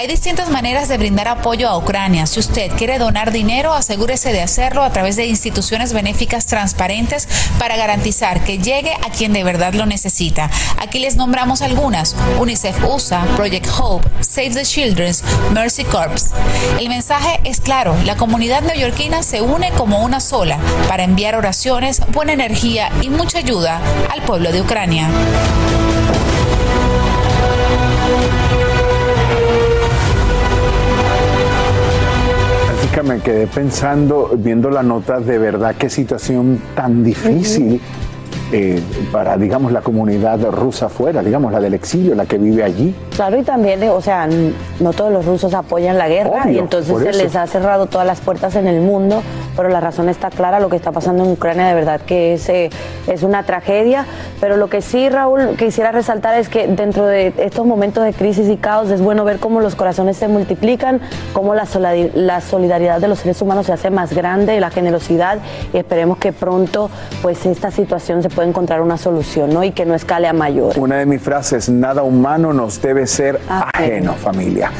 Hay 0.00 0.06
distintas 0.06 0.48
maneras 0.48 0.88
de 0.88 0.96
brindar 0.96 1.28
apoyo 1.28 1.68
a 1.68 1.76
Ucrania. 1.76 2.24
Si 2.24 2.40
usted 2.40 2.72
quiere 2.72 2.98
donar 2.98 3.32
dinero, 3.32 3.74
asegúrese 3.74 4.32
de 4.32 4.40
hacerlo 4.40 4.82
a 4.82 4.88
través 4.88 5.16
de 5.16 5.26
instituciones 5.26 5.92
benéficas 5.92 6.46
transparentes 6.46 7.28
para 7.58 7.76
garantizar 7.76 8.42
que 8.42 8.56
llegue 8.56 8.94
a 8.94 9.10
quien 9.10 9.34
de 9.34 9.44
verdad 9.44 9.74
lo 9.74 9.84
necesita. 9.84 10.48
Aquí 10.78 11.00
les 11.00 11.16
nombramos 11.16 11.60
algunas: 11.60 12.16
UNICEF 12.38 12.82
USA, 12.82 13.26
Project 13.36 13.66
Hope, 13.78 14.08
Save 14.20 14.54
the 14.54 14.62
Children, 14.62 15.14
Mercy 15.52 15.84
Corps. 15.84 16.30
El 16.78 16.88
mensaje 16.88 17.38
es 17.44 17.60
claro: 17.60 17.94
la 18.06 18.16
comunidad 18.16 18.62
neoyorquina 18.62 19.22
se 19.22 19.42
une 19.42 19.70
como 19.72 20.02
una 20.02 20.20
sola 20.20 20.56
para 20.88 21.04
enviar 21.04 21.36
oraciones, 21.36 22.00
buena 22.10 22.32
energía 22.32 22.90
y 23.02 23.10
mucha 23.10 23.36
ayuda 23.36 23.82
al 24.10 24.22
pueblo 24.22 24.50
de 24.50 24.62
Ucrania. 24.62 25.10
Me 33.02 33.20
quedé 33.20 33.46
pensando, 33.46 34.32
viendo 34.36 34.68
la 34.68 34.82
nota, 34.82 35.20
de 35.20 35.38
verdad 35.38 35.74
qué 35.78 35.88
situación 35.88 36.60
tan 36.74 37.02
difícil 37.02 37.80
eh, 38.52 38.82
para, 39.12 39.36
digamos, 39.36 39.70
la 39.70 39.80
comunidad 39.80 40.40
rusa 40.50 40.86
afuera, 40.86 41.22
digamos, 41.22 41.52
la 41.52 41.60
del 41.60 41.74
exilio, 41.74 42.16
la 42.16 42.26
que 42.26 42.36
vive 42.36 42.64
allí. 42.64 42.94
Claro, 43.14 43.38
y 43.38 43.44
también, 43.44 43.82
o 43.88 44.00
sea, 44.00 44.28
no 44.80 44.92
todos 44.92 45.12
los 45.12 45.24
rusos 45.24 45.54
apoyan 45.54 45.96
la 45.98 46.08
guerra 46.08 46.50
y 46.50 46.58
entonces 46.58 46.98
se 46.98 47.22
les 47.22 47.36
ha 47.36 47.46
cerrado 47.46 47.86
todas 47.86 48.06
las 48.06 48.20
puertas 48.20 48.56
en 48.56 48.66
el 48.66 48.80
mundo, 48.80 49.22
pero 49.56 49.68
la 49.68 49.80
razón 49.80 50.08
está 50.08 50.30
clara, 50.30 50.58
lo 50.58 50.68
que 50.68 50.76
está 50.76 50.90
pasando 50.90 51.24
en 51.24 51.30
Ucrania 51.30 51.66
de 51.66 51.74
verdad 51.74 52.00
que 52.00 52.34
es, 52.34 52.48
eh, 52.48 52.70
es 53.06 53.22
una 53.22 53.44
tragedia, 53.44 54.04
pero 54.40 54.56
lo 54.56 54.68
que 54.68 54.82
sí, 54.82 55.08
Raúl, 55.08 55.56
quisiera 55.56 55.92
resaltar 55.92 56.34
es 56.36 56.48
que 56.48 56.66
dentro 56.66 57.06
de 57.06 57.32
estos 57.38 57.64
momentos 57.66 58.04
de 58.04 58.12
crisis 58.12 58.48
y 58.48 58.56
caos 58.56 58.90
es 58.90 59.00
bueno 59.00 59.24
ver 59.24 59.38
cómo 59.38 59.60
los 59.60 59.76
corazones 59.76 60.16
se 60.16 60.26
multiplican, 60.26 61.00
cómo 61.32 61.54
la, 61.54 61.66
la 62.14 62.40
solidaridad 62.40 63.00
de 63.00 63.06
los 63.08 63.20
seres 63.20 63.40
humanos 63.42 63.66
se 63.66 63.72
hace 63.72 63.90
más 63.90 64.12
grande, 64.12 64.58
la 64.58 64.70
generosidad, 64.70 65.38
y 65.72 65.76
esperemos 65.76 66.18
que 66.18 66.32
pronto 66.32 66.90
pues 67.22 67.46
esta 67.46 67.70
situación 67.70 68.22
se 68.22 68.28
pueda 68.28 68.39
encontrar 68.46 68.80
una 68.80 68.96
solución, 68.96 69.52
¿no? 69.52 69.62
Y 69.64 69.72
que 69.72 69.84
no 69.84 69.94
escale 69.94 70.28
a 70.28 70.32
mayor. 70.32 70.78
Una 70.78 70.96
de 70.96 71.06
mis 71.06 71.22
frases, 71.22 71.68
nada 71.68 72.02
humano 72.02 72.52
nos 72.52 72.80
debe 72.80 73.06
ser 73.06 73.40
ajeno, 73.48 74.14
familia. 74.14 74.70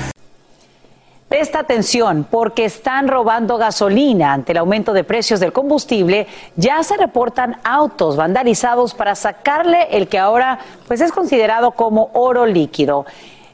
Presta 1.30 1.60
atención 1.60 2.26
porque 2.28 2.64
están 2.64 3.06
robando 3.06 3.56
gasolina 3.56 4.32
ante 4.32 4.50
el 4.50 4.58
aumento 4.58 4.92
de 4.92 5.04
precios 5.04 5.38
del 5.38 5.52
combustible. 5.52 6.26
Ya 6.56 6.82
se 6.82 6.96
reportan 6.96 7.58
autos 7.62 8.16
vandalizados 8.16 8.94
para 8.94 9.14
sacarle 9.14 9.86
el 9.92 10.08
que 10.08 10.18
ahora 10.18 10.58
pues 10.88 11.00
es 11.00 11.12
considerado 11.12 11.70
como 11.70 12.10
oro 12.14 12.46
líquido. 12.46 13.06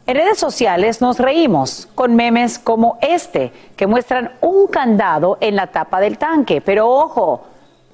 En 0.06 0.16
redes 0.16 0.38
sociales 0.38 1.02
nos 1.02 1.18
reímos 1.18 1.88
con 1.94 2.14
memes 2.14 2.58
como 2.58 2.96
este 3.02 3.52
que 3.76 3.86
muestran 3.86 4.32
un 4.40 4.68
candado 4.68 5.36
en 5.42 5.54
la 5.54 5.66
tapa 5.66 6.00
del 6.00 6.16
tanque, 6.16 6.62
pero 6.62 6.88
ojo, 6.88 7.42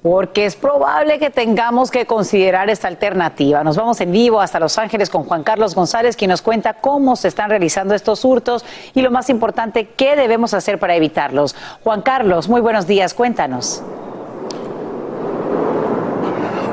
porque 0.03 0.45
es 0.45 0.57
probable 0.57 1.17
que 1.17 1.29
tengamos 1.29 1.89
que 1.89 2.05
considerar 2.05 2.69
esta 2.69 2.89
alternativa. 2.89 3.63
Nos 3.63 3.77
vamos 3.77 4.01
en 4.01 4.11
vivo 4.11 4.41
hasta 4.41 4.59
Los 4.59 4.77
Ángeles 4.77 5.09
con 5.09 5.23
Juan 5.23 5.43
Carlos 5.43 5.73
González, 5.73 6.17
quien 6.17 6.29
nos 6.29 6.41
cuenta 6.41 6.73
cómo 6.73 7.15
se 7.15 7.29
están 7.29 7.49
realizando 7.49 7.95
estos 7.95 8.25
hurtos 8.25 8.65
y 8.93 9.01
lo 9.01 9.11
más 9.11 9.29
importante, 9.29 9.87
qué 9.95 10.17
debemos 10.17 10.53
hacer 10.53 10.77
para 10.77 10.95
evitarlos. 10.95 11.55
Juan 11.83 12.01
Carlos, 12.01 12.49
muy 12.49 12.59
buenos 12.59 12.85
días, 12.85 13.13
cuéntanos. 13.13 13.81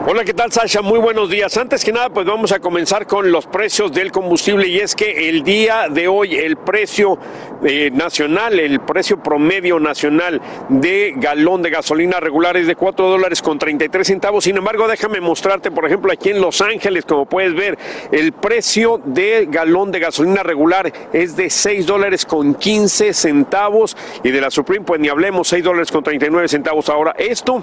Hola, 0.07 0.25
¿qué 0.25 0.33
tal 0.33 0.51
Sasha? 0.51 0.81
Muy 0.81 0.99
buenos 0.99 1.29
días. 1.29 1.59
Antes 1.59 1.85
que 1.85 1.93
nada, 1.93 2.09
pues 2.09 2.25
vamos 2.25 2.53
a 2.53 2.59
comenzar 2.59 3.07
con 3.07 3.31
los 3.31 3.47
precios 3.47 3.93
del 3.93 4.11
combustible 4.11 4.67
y 4.67 4.79
es 4.79 4.95
que 4.95 5.29
el 5.29 5.43
día 5.43 5.89
de 5.91 6.09
hoy 6.09 6.37
el 6.37 6.57
precio 6.57 7.19
eh, 7.63 7.91
nacional, 7.93 8.59
el 8.59 8.81
precio 8.81 9.23
promedio 9.23 9.79
nacional 9.79 10.41
de 10.71 11.13
galón 11.17 11.61
de 11.61 11.69
gasolina 11.69 12.19
regular 12.19 12.57
es 12.57 12.67
de 12.67 12.77
4 12.77 13.11
dólares 13.11 13.43
con 13.43 13.59
33 13.59 14.07
centavos. 14.07 14.45
Sin 14.45 14.57
embargo, 14.57 14.89
déjame 14.89 15.21
mostrarte, 15.21 15.71
por 15.71 15.85
ejemplo, 15.85 16.11
aquí 16.11 16.31
en 16.31 16.41
Los 16.41 16.63
Ángeles, 16.63 17.05
como 17.05 17.27
puedes 17.27 17.55
ver, 17.55 17.79
el 18.11 18.33
precio 18.33 19.03
de 19.05 19.49
galón 19.51 19.93
de 19.93 20.01
gasolina 20.01 20.43
regular 20.43 20.91
es 21.13 21.37
de 21.37 21.51
6 21.51 21.87
dólares 21.87 22.25
con 22.25 22.55
15 22.55 23.13
centavos 23.13 23.99
y 24.25 24.31
de 24.31 24.41
la 24.41 24.51
Supreme, 24.51 24.87
pues 24.87 24.99
ni 24.99 25.11
hablemos, 25.11 25.47
6 25.49 25.63
dólares 25.63 25.93
con 25.93 26.03
39 26.03 26.49
centavos. 26.49 26.89
Ahora, 26.89 27.15
esto 27.19 27.63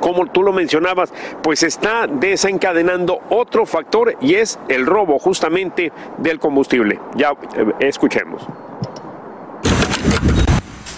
como 0.00 0.26
tú 0.26 0.42
lo 0.42 0.52
mencionabas, 0.52 1.12
pues 1.42 1.62
está 1.62 2.06
desencadenando 2.06 3.20
otro 3.30 3.66
factor 3.66 4.16
y 4.20 4.34
es 4.34 4.58
el 4.68 4.86
robo 4.86 5.18
justamente 5.18 5.92
del 6.18 6.38
combustible. 6.38 6.98
Ya 7.16 7.30
eh, 7.30 7.72
escuchemos. 7.80 8.42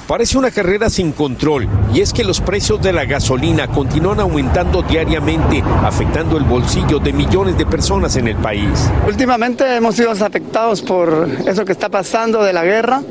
Parece 0.09 0.39
una 0.39 0.51
carrera 0.51 0.89
sin 0.89 1.13
control 1.13 1.69
y 1.93 2.01
es 2.01 2.15
que 2.15 2.25
los 2.25 2.41
precios 2.41 2.81
de 2.81 2.95
la 2.95 3.05
gasolina 3.05 3.69
continúan 3.69 4.21
aumentando 4.21 4.81
diariamente, 4.81 5.63
afectando 5.85 6.39
el 6.39 6.45
bolsillo 6.45 6.99
de 6.99 7.13
millones 7.13 7.59
de 7.59 7.67
personas 7.67 8.17
en 8.17 8.27
el 8.27 8.37
país. 8.37 8.91
Últimamente 9.07 9.77
hemos 9.77 9.97
sido 9.97 10.11
afectados 10.13 10.81
por 10.81 11.29
eso 11.47 11.63
que 11.67 11.73
está 11.73 11.91
pasando 11.91 12.43
de 12.43 12.55
la 12.55 12.65
guerra 12.65 13.03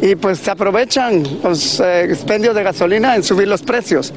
y 0.00 0.14
pues 0.16 0.38
se 0.38 0.50
aprovechan 0.50 1.24
los 1.42 1.80
eh, 1.80 2.04
expendios 2.04 2.54
de 2.54 2.62
gasolina 2.62 3.16
en 3.16 3.22
subir 3.22 3.48
los 3.48 3.62
precios. 3.62 4.12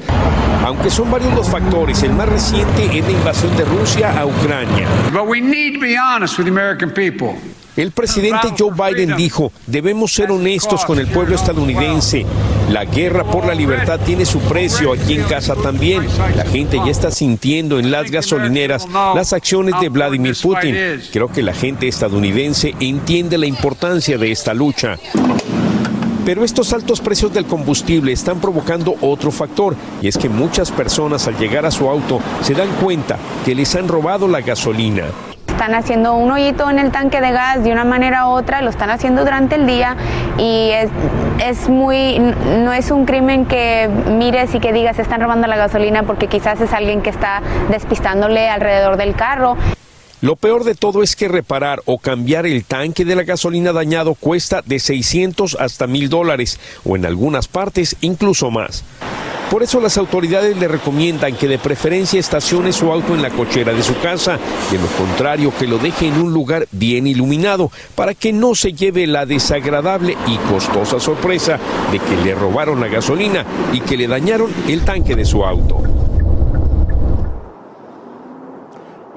Aunque 0.64 0.90
son 0.90 1.10
varios 1.10 1.34
los 1.34 1.48
factores, 1.48 2.02
el 2.02 2.12
más 2.12 2.28
reciente 2.28 2.84
es 2.86 3.04
la 3.04 3.10
invasión 3.10 3.56
de 3.56 3.64
Rusia 3.64 4.18
a 4.18 4.26
Ucrania. 4.26 4.86
El 7.74 7.90
presidente 7.90 8.48
Joe 8.56 8.70
Biden 8.70 9.16
dijo, 9.16 9.50
debemos 9.66 10.12
ser 10.12 10.30
honestos 10.30 10.84
con 10.84 10.98
el 10.98 11.06
pueblo 11.06 11.34
estadounidense. 11.34 12.26
La 12.70 12.84
guerra 12.84 13.24
por 13.24 13.46
la 13.46 13.54
libertad 13.54 13.98
tiene 14.04 14.26
su 14.26 14.40
precio 14.40 14.92
aquí 14.92 15.14
en 15.14 15.22
casa 15.22 15.54
también. 15.54 16.06
La 16.36 16.44
gente 16.44 16.76
ya 16.76 16.90
está 16.90 17.10
sintiendo 17.10 17.78
en 17.78 17.90
las 17.90 18.10
gasolineras 18.10 18.86
las 19.14 19.32
acciones 19.32 19.74
de 19.80 19.88
Vladimir 19.88 20.36
Putin. 20.40 20.76
Creo 21.12 21.28
que 21.28 21.42
la 21.42 21.54
gente 21.54 21.88
estadounidense 21.88 22.74
entiende 22.78 23.38
la 23.38 23.46
importancia 23.46 24.18
de 24.18 24.30
esta 24.30 24.52
lucha. 24.52 24.98
Pero 26.24 26.44
estos 26.44 26.72
altos 26.72 27.00
precios 27.00 27.32
del 27.32 27.46
combustible 27.46 28.12
están 28.12 28.40
provocando 28.40 28.94
otro 29.00 29.32
factor, 29.32 29.74
y 30.00 30.06
es 30.06 30.16
que 30.16 30.28
muchas 30.28 30.70
personas 30.70 31.26
al 31.26 31.36
llegar 31.36 31.66
a 31.66 31.70
su 31.72 31.88
auto 31.88 32.20
se 32.42 32.54
dan 32.54 32.68
cuenta 32.80 33.16
que 33.44 33.56
les 33.56 33.74
han 33.74 33.88
robado 33.88 34.28
la 34.28 34.40
gasolina. 34.40 35.06
Están 35.48 35.74
haciendo 35.74 36.14
un 36.14 36.30
hoyito 36.30 36.70
en 36.70 36.78
el 36.78 36.92
tanque 36.92 37.20
de 37.20 37.32
gas 37.32 37.64
de 37.64 37.72
una 37.72 37.84
manera 37.84 38.28
u 38.28 38.30
otra, 38.30 38.62
lo 38.62 38.70
están 38.70 38.90
haciendo 38.90 39.24
durante 39.24 39.56
el 39.56 39.66
día 39.66 39.96
y 40.38 40.70
es, 40.70 41.68
muy, 41.68 42.18
no 42.18 42.72
es 42.72 42.90
un 42.92 43.04
crimen 43.04 43.44
que 43.46 43.90
mires 44.08 44.54
y 44.54 44.60
que 44.60 44.72
digas 44.72 44.98
están 45.00 45.20
robando 45.20 45.48
la 45.48 45.56
gasolina 45.56 46.04
porque 46.04 46.28
quizás 46.28 46.60
es 46.60 46.72
alguien 46.72 47.02
que 47.02 47.10
está 47.10 47.42
despistándole 47.68 48.48
alrededor 48.48 48.96
del 48.96 49.14
carro. 49.14 49.56
Lo 50.22 50.36
peor 50.36 50.62
de 50.62 50.76
todo 50.76 51.02
es 51.02 51.16
que 51.16 51.26
reparar 51.26 51.82
o 51.84 51.98
cambiar 51.98 52.46
el 52.46 52.64
tanque 52.64 53.04
de 53.04 53.16
la 53.16 53.24
gasolina 53.24 53.72
dañado 53.72 54.14
cuesta 54.14 54.62
de 54.64 54.78
600 54.78 55.56
hasta 55.58 55.88
1000 55.88 56.08
dólares 56.08 56.60
o 56.84 56.94
en 56.94 57.04
algunas 57.04 57.48
partes 57.48 57.96
incluso 58.02 58.52
más. 58.52 58.84
Por 59.50 59.64
eso 59.64 59.80
las 59.80 59.98
autoridades 59.98 60.56
le 60.56 60.68
recomiendan 60.68 61.34
que 61.34 61.48
de 61.48 61.58
preferencia 61.58 62.20
estacione 62.20 62.72
su 62.72 62.92
auto 62.92 63.16
en 63.16 63.20
la 63.20 63.30
cochera 63.30 63.72
de 63.72 63.82
su 63.82 63.98
casa, 63.98 64.38
de 64.70 64.78
lo 64.78 64.86
contrario 64.96 65.52
que 65.58 65.66
lo 65.66 65.78
deje 65.78 66.06
en 66.06 66.22
un 66.22 66.32
lugar 66.32 66.68
bien 66.70 67.08
iluminado 67.08 67.72
para 67.96 68.14
que 68.14 68.32
no 68.32 68.54
se 68.54 68.74
lleve 68.74 69.08
la 69.08 69.26
desagradable 69.26 70.16
y 70.28 70.36
costosa 70.36 71.00
sorpresa 71.00 71.58
de 71.90 71.98
que 71.98 72.16
le 72.24 72.36
robaron 72.36 72.80
la 72.80 72.86
gasolina 72.86 73.44
y 73.72 73.80
que 73.80 73.96
le 73.96 74.06
dañaron 74.06 74.52
el 74.68 74.82
tanque 74.82 75.16
de 75.16 75.24
su 75.24 75.44
auto. 75.44 76.11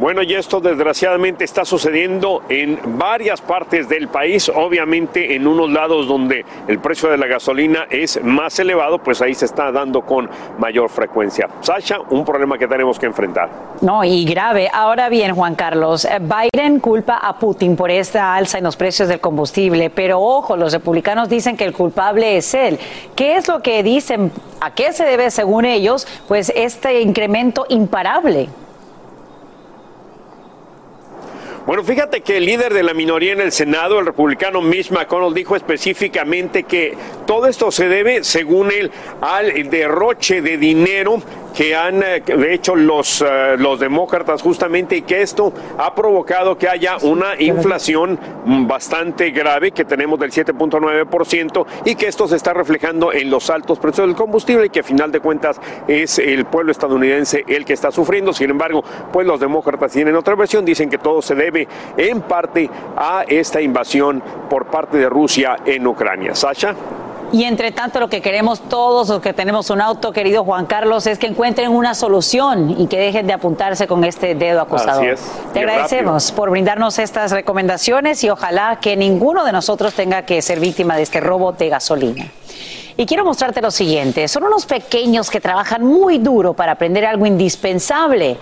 Bueno, 0.05 0.21
y 0.21 0.35
esto 0.35 0.59
desgraciadamente 0.59 1.43
está 1.45 1.65
sucediendo 1.65 2.43
en 2.47 2.79
varias 2.95 3.41
partes 3.41 3.89
del 3.89 4.07
país, 4.07 4.51
obviamente 4.53 5.35
en 5.35 5.47
unos 5.47 5.67
lados 5.71 6.07
donde 6.07 6.45
el 6.67 6.77
precio 6.77 7.09
de 7.09 7.17
la 7.17 7.25
gasolina 7.25 7.87
es 7.89 8.23
más 8.23 8.59
elevado, 8.59 8.99
pues 8.99 9.23
ahí 9.23 9.33
se 9.33 9.45
está 9.45 9.71
dando 9.71 10.01
con 10.01 10.29
mayor 10.59 10.91
frecuencia. 10.91 11.49
Sasha, 11.61 12.01
un 12.11 12.23
problema 12.23 12.55
que 12.59 12.67
tenemos 12.67 12.99
que 12.99 13.07
enfrentar. 13.07 13.49
No, 13.81 14.03
y 14.03 14.25
grave. 14.25 14.69
Ahora 14.71 15.09
bien, 15.09 15.33
Juan 15.33 15.55
Carlos, 15.55 16.05
eh, 16.05 16.19
Biden 16.19 16.79
culpa 16.81 17.15
a 17.15 17.39
Putin 17.39 17.75
por 17.75 17.89
esta 17.89 18.35
alza 18.35 18.59
en 18.59 18.63
los 18.63 18.75
precios 18.75 19.09
del 19.09 19.19
combustible, 19.19 19.89
pero 19.89 20.21
ojo, 20.21 20.55
los 20.55 20.71
republicanos 20.71 21.29
dicen 21.29 21.57
que 21.57 21.63
el 21.63 21.73
culpable 21.73 22.37
es 22.37 22.53
él. 22.53 22.77
¿Qué 23.15 23.37
es 23.37 23.47
lo 23.47 23.63
que 23.63 23.81
dicen? 23.81 24.31
¿A 24.61 24.69
qué 24.69 24.93
se 24.93 25.03
debe, 25.03 25.31
según 25.31 25.65
ellos, 25.65 26.07
pues 26.27 26.53
este 26.55 27.01
incremento 27.01 27.65
imparable? 27.69 28.49
Bueno, 31.65 31.83
fíjate 31.83 32.21
que 32.21 32.37
el 32.37 32.45
líder 32.45 32.75
de 32.75 32.83
la 32.83 32.93
minoría 32.93 33.33
en 33.33 33.41
el 33.41 33.51
Senado, 33.51 33.99
el 33.99 34.05
republicano 34.05 34.61
Mitch 34.61 34.91
McConnell, 34.91 35.33
dijo 35.33 35.55
específicamente 35.55 36.61
que 36.61 36.95
todo 37.25 37.47
esto 37.47 37.71
se 37.71 37.87
debe, 37.87 38.23
según 38.23 38.71
él, 38.71 38.91
al 39.19 39.51
derroche 39.71 40.43
de 40.43 40.59
dinero 40.59 41.23
que 41.55 41.75
han 41.75 42.03
eh, 42.03 42.21
hecho 42.49 42.75
los, 42.75 43.21
eh, 43.21 43.55
los 43.57 43.79
demócratas 43.79 44.41
justamente 44.41 44.97
y 44.97 45.01
que 45.03 45.21
esto 45.21 45.53
ha 45.77 45.95
provocado 45.95 46.57
que 46.57 46.67
haya 46.67 46.97
una 47.01 47.41
inflación 47.41 48.19
bastante 48.67 49.31
grave 49.31 49.71
que 49.71 49.85
tenemos 49.85 50.19
del 50.19 50.31
7.9% 50.31 51.65
y 51.85 51.95
que 51.95 52.07
esto 52.07 52.27
se 52.27 52.35
está 52.35 52.53
reflejando 52.53 53.13
en 53.13 53.29
los 53.29 53.49
altos 53.49 53.79
precios 53.79 54.05
del 54.05 54.15
combustible 54.15 54.65
y 54.65 54.69
que 54.69 54.81
a 54.81 54.83
final 54.83 55.11
de 55.11 55.19
cuentas 55.21 55.59
es 55.87 56.19
el 56.19 56.45
pueblo 56.45 56.71
estadounidense 56.71 57.43
el 57.47 57.63
que 57.65 57.73
está 57.73 57.89
sufriendo. 57.89 58.33
Sin 58.33 58.49
embargo, 58.49 58.83
pues 59.11 59.25
los 59.25 59.39
demócratas 59.39 59.93
tienen 59.93 60.15
otra 60.15 60.35
versión, 60.35 60.65
dicen 60.65 60.89
que 60.89 60.97
todo 60.97 61.21
se 61.21 61.35
debe 61.35 61.54
en 61.97 62.21
parte 62.21 62.69
a 62.95 63.23
esta 63.27 63.61
invasión 63.61 64.21
por 64.49 64.65
parte 64.67 64.97
de 64.97 65.09
Rusia 65.09 65.57
en 65.65 65.85
Ucrania. 65.87 66.35
Sasha. 66.35 66.75
Y 67.31 67.43
entre 67.43 67.71
tanto, 67.71 67.99
lo 67.99 68.07
que 68.07 68.21
queremos 68.21 68.61
todos 68.61 69.09
los 69.09 69.19
que 69.19 69.33
tenemos 69.33 69.69
un 69.69 69.81
auto, 69.81 70.11
querido 70.11 70.43
Juan 70.43 70.65
Carlos, 70.67 71.07
es 71.07 71.17
que 71.17 71.27
encuentren 71.27 71.71
una 71.71 71.93
solución 71.93 72.79
y 72.79 72.87
que 72.87 72.97
dejen 72.97 73.27
de 73.27 73.33
apuntarse 73.33 73.87
con 73.87 74.03
este 74.03 74.35
dedo 74.35 74.61
acusador. 74.61 75.03
Así 75.03 75.07
es. 75.07 75.31
Te 75.51 75.59
agradecemos 75.59 76.31
por 76.31 76.49
brindarnos 76.49 76.99
estas 76.99 77.31
recomendaciones 77.31 78.23
y 78.23 78.29
ojalá 78.29 78.79
que 78.79 78.95
ninguno 78.95 79.43
de 79.43 79.51
nosotros 79.51 79.93
tenga 79.93 80.21
que 80.21 80.41
ser 80.41 80.59
víctima 80.59 80.95
de 80.95 81.01
este 81.01 81.19
robo 81.19 81.51
de 81.51 81.69
gasolina. 81.69 82.25
Y 82.95 83.05
quiero 83.05 83.25
mostrarte 83.25 83.61
lo 83.61 83.71
siguiente. 83.71 84.27
Son 84.29 84.43
unos 84.43 84.65
pequeños 84.65 85.29
que 85.29 85.41
trabajan 85.41 85.83
muy 85.83 86.19
duro 86.19 86.53
para 86.53 86.73
aprender 86.73 87.05
algo 87.05 87.25
indispensable 87.25 88.37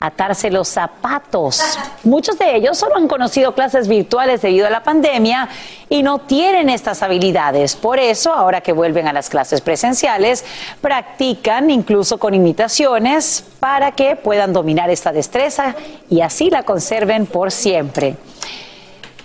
atarse 0.00 0.50
los 0.50 0.66
zapatos. 0.66 1.60
Muchos 2.04 2.38
de 2.38 2.56
ellos 2.56 2.78
solo 2.78 2.96
han 2.96 3.06
conocido 3.06 3.54
clases 3.54 3.86
virtuales 3.86 4.40
debido 4.40 4.66
a 4.66 4.70
la 4.70 4.82
pandemia 4.82 5.48
y 5.90 6.02
no 6.02 6.20
tienen 6.20 6.70
estas 6.70 7.02
habilidades. 7.02 7.76
Por 7.76 7.98
eso, 7.98 8.32
ahora 8.32 8.62
que 8.62 8.72
vuelven 8.72 9.06
a 9.08 9.12
las 9.12 9.28
clases 9.28 9.60
presenciales, 9.60 10.44
practican 10.80 11.68
incluso 11.68 12.18
con 12.18 12.32
imitaciones 12.32 13.44
para 13.60 13.92
que 13.92 14.16
puedan 14.16 14.54
dominar 14.54 14.88
esta 14.88 15.12
destreza 15.12 15.74
y 16.08 16.22
así 16.22 16.48
la 16.48 16.62
conserven 16.62 17.26
por 17.26 17.52
siempre. 17.52 18.16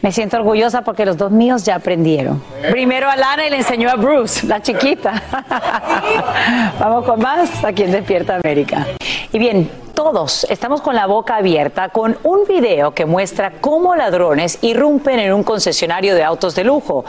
Me 0.02 0.12
siento 0.12 0.38
orgullosa 0.38 0.84
porque 0.84 1.06
los 1.06 1.18
dos 1.18 1.32
míos 1.32 1.64
ya 1.64 1.76
aprendieron. 1.76 2.44
Primero 2.70 3.10
Alana 3.10 3.48
y 3.48 3.50
le 3.50 3.58
enseñó 3.58 3.90
a 3.90 3.96
Bruce, 3.96 4.46
la 4.46 4.62
chiquita. 4.62 5.24
Vamos 6.80 7.06
con 7.06 7.20
más 7.20 7.64
aquí 7.64 7.84
en 7.84 7.92
Despierta 7.94 8.36
América. 8.36 8.86
Y 9.32 9.40
bien, 9.40 9.68
todos 9.96 10.46
estamos 10.50 10.82
con 10.82 10.94
la 10.94 11.08
boca 11.08 11.38
abierta 11.38 11.88
con 11.90 12.18
un 12.24 12.46
video 12.46 12.94
que 12.94 13.06
muestra 13.06 13.54
cómo 13.62 13.96
ladrones 13.96 14.60
irrumpen 14.62 15.20
en 15.20 15.34
un 15.34 15.44
concesionario 15.44 16.14
de 16.16 16.24
autos 16.24 16.54
de 16.54 16.66
lujo. 16.66 17.06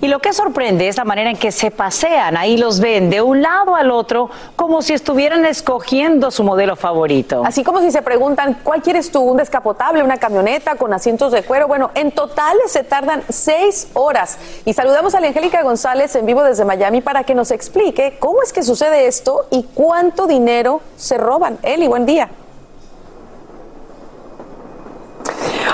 Y 0.00 0.08
lo 0.08 0.20
que 0.20 0.32
sorprende 0.32 0.88
es 0.88 0.96
la 0.96 1.04
manera 1.04 1.30
en 1.30 1.36
que 1.36 1.52
se 1.52 1.70
pasean. 1.70 2.38
Ahí 2.38 2.56
los 2.56 2.80
ven 2.80 3.10
de 3.10 3.20
un 3.20 3.42
lado 3.42 3.76
al 3.76 3.90
otro 3.90 4.30
como 4.56 4.80
si 4.80 4.94
estuvieran 4.94 5.44
escogiendo 5.44 6.30
su 6.30 6.42
modelo 6.42 6.76
favorito. 6.76 7.42
Así 7.44 7.62
como 7.62 7.80
si 7.80 7.90
se 7.90 8.00
preguntan, 8.00 8.58
¿cuál 8.64 8.80
quieres 8.80 9.12
tú? 9.12 9.20
¿Un 9.20 9.36
descapotable, 9.36 10.02
una 10.02 10.16
camioneta 10.16 10.76
con 10.76 10.94
asientos 10.94 11.32
de 11.32 11.42
cuero? 11.42 11.68
Bueno, 11.68 11.90
en 11.94 12.10
total 12.10 12.56
se 12.66 12.84
tardan 12.84 13.22
seis 13.28 13.88
horas. 13.92 14.38
Y 14.64 14.72
saludamos 14.72 15.14
a 15.14 15.20
la 15.20 15.28
Angélica 15.28 15.62
González 15.62 16.16
en 16.16 16.24
vivo 16.24 16.42
desde 16.42 16.64
Miami 16.64 17.02
para 17.02 17.24
que 17.24 17.34
nos 17.34 17.50
explique 17.50 18.16
cómo 18.18 18.42
es 18.42 18.54
que 18.54 18.62
sucede 18.62 19.06
esto 19.06 19.46
y 19.50 19.64
cuánto 19.74 20.26
dinero 20.26 20.80
se 20.96 21.18
roban. 21.18 21.58
Eli, 21.62 21.86
buen 21.86 22.06
día. 22.06 22.29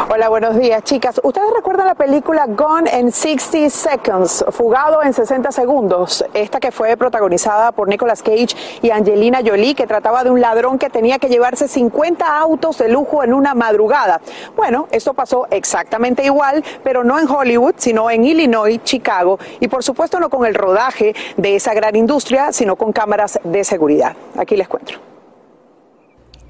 Hola, 0.08 0.28
buenos 0.28 0.56
días, 0.56 0.82
chicas. 0.84 1.20
¿Ustedes 1.22 1.48
recuerdan 1.54 1.86
la 1.86 1.94
película 1.94 2.46
Gone 2.46 2.90
in 2.98 3.12
60 3.12 3.68
Seconds, 3.68 4.44
Fugado 4.50 5.02
en 5.02 5.12
60 5.12 5.50
segundos? 5.52 6.24
Esta 6.32 6.60
que 6.60 6.70
fue 6.70 6.96
protagonizada 6.96 7.72
por 7.72 7.88
Nicolas 7.88 8.22
Cage 8.22 8.56
y 8.82 8.90
Angelina 8.90 9.40
Jolie, 9.44 9.74
que 9.74 9.86
trataba 9.86 10.24
de 10.24 10.30
un 10.30 10.40
ladrón 10.40 10.78
que 10.78 10.90
tenía 10.90 11.18
que 11.18 11.28
llevarse 11.28 11.68
50 11.68 12.38
autos 12.38 12.78
de 12.78 12.88
lujo 12.88 13.24
en 13.24 13.34
una 13.34 13.54
madrugada. 13.54 14.20
Bueno, 14.56 14.86
esto 14.90 15.12
pasó 15.12 15.48
exactamente 15.50 16.24
igual, 16.24 16.64
pero 16.82 17.04
no 17.04 17.18
en 17.18 17.28
Hollywood, 17.28 17.74
sino 17.76 18.08
en 18.08 18.24
Illinois, 18.24 18.80
Chicago, 18.84 19.38
y 19.60 19.68
por 19.68 19.82
supuesto 19.82 20.20
no 20.20 20.30
con 20.30 20.46
el 20.46 20.54
rodaje 20.54 21.14
de 21.36 21.56
esa 21.56 21.74
gran 21.74 21.96
industria, 21.96 22.52
sino 22.52 22.76
con 22.76 22.92
cámaras 22.92 23.38
de 23.44 23.64
seguridad. 23.64 24.16
Aquí 24.38 24.56
les 24.56 24.68
cuento. 24.68 24.94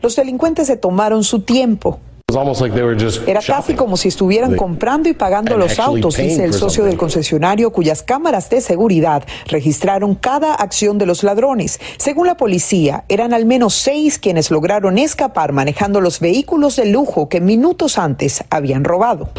Los 0.03 0.15
delincuentes 0.15 0.67
se 0.67 0.77
tomaron 0.77 1.25
su 1.25 1.43
tiempo. 1.43 1.99
Era 3.27 3.41
casi 3.41 3.73
como 3.73 3.97
si 3.97 4.09
estuvieran 4.09 4.57
comprando 4.57 5.09
y 5.09 5.15
pagando 5.15 5.57
los 5.57 5.79
autos, 5.79 6.19
dice 6.19 6.45
el 6.45 6.53
socio 6.53 6.85
del 6.85 6.99
concesionario 6.99 7.73
cuyas 7.73 8.03
cámaras 8.03 8.51
de 8.51 8.61
seguridad 8.61 9.25
registraron 9.47 10.15
cada 10.15 10.55
acción 10.55 10.99
de 10.99 11.07
los 11.07 11.23
ladrones. 11.23 11.81
Según 11.97 12.27
la 12.27 12.37
policía, 12.37 13.05
eran 13.09 13.33
al 13.33 13.47
menos 13.47 13.75
seis 13.75 14.19
quienes 14.19 14.51
lograron 14.51 14.99
escapar 14.99 15.53
manejando 15.53 16.03
los 16.03 16.21
vehículos 16.21 16.77
de 16.77 16.85
lujo 16.85 17.31
que 17.31 17.41
minutos 17.41 17.97
antes 17.97 18.45
habían 18.51 18.85
robado. 18.85 19.31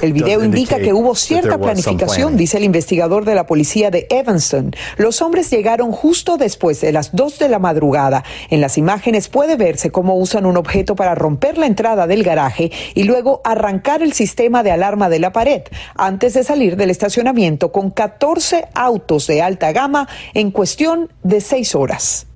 El 0.00 0.12
video 0.12 0.44
indica 0.44 0.78
que 0.78 0.92
hubo 0.92 1.16
cierta 1.16 1.58
planificación, 1.58 2.36
dice 2.36 2.58
el 2.58 2.64
investigador 2.64 3.24
de 3.24 3.34
la 3.34 3.46
policía 3.46 3.90
de 3.90 4.06
Evanston. 4.10 4.76
Los 4.96 5.22
hombres 5.22 5.50
llegaron 5.50 5.90
justo 5.90 6.36
después 6.36 6.80
de 6.80 6.92
las 6.92 7.16
dos 7.16 7.40
de 7.40 7.48
la 7.48 7.58
madrugada. 7.58 8.22
En 8.48 8.60
las 8.60 8.78
imágenes 8.78 9.28
puede 9.28 9.56
verse 9.56 9.90
cómo 9.90 10.16
usan 10.16 10.46
un 10.46 10.56
objeto 10.56 10.94
para 10.94 11.16
romper 11.16 11.58
la 11.58 11.66
entrada 11.66 11.79
del 11.80 12.22
garaje 12.22 12.70
y 12.94 13.04
luego 13.04 13.40
arrancar 13.42 14.02
el 14.02 14.12
sistema 14.12 14.62
de 14.62 14.70
alarma 14.70 15.08
de 15.08 15.18
la 15.18 15.32
pared 15.32 15.62
antes 15.96 16.34
de 16.34 16.44
salir 16.44 16.76
del 16.76 16.90
estacionamiento 16.90 17.72
con 17.72 17.90
14 17.90 18.68
autos 18.74 19.26
de 19.26 19.40
alta 19.40 19.72
gama 19.72 20.06
en 20.34 20.50
cuestión 20.50 21.10
de 21.22 21.40
seis 21.40 21.74
horas. 21.74 22.26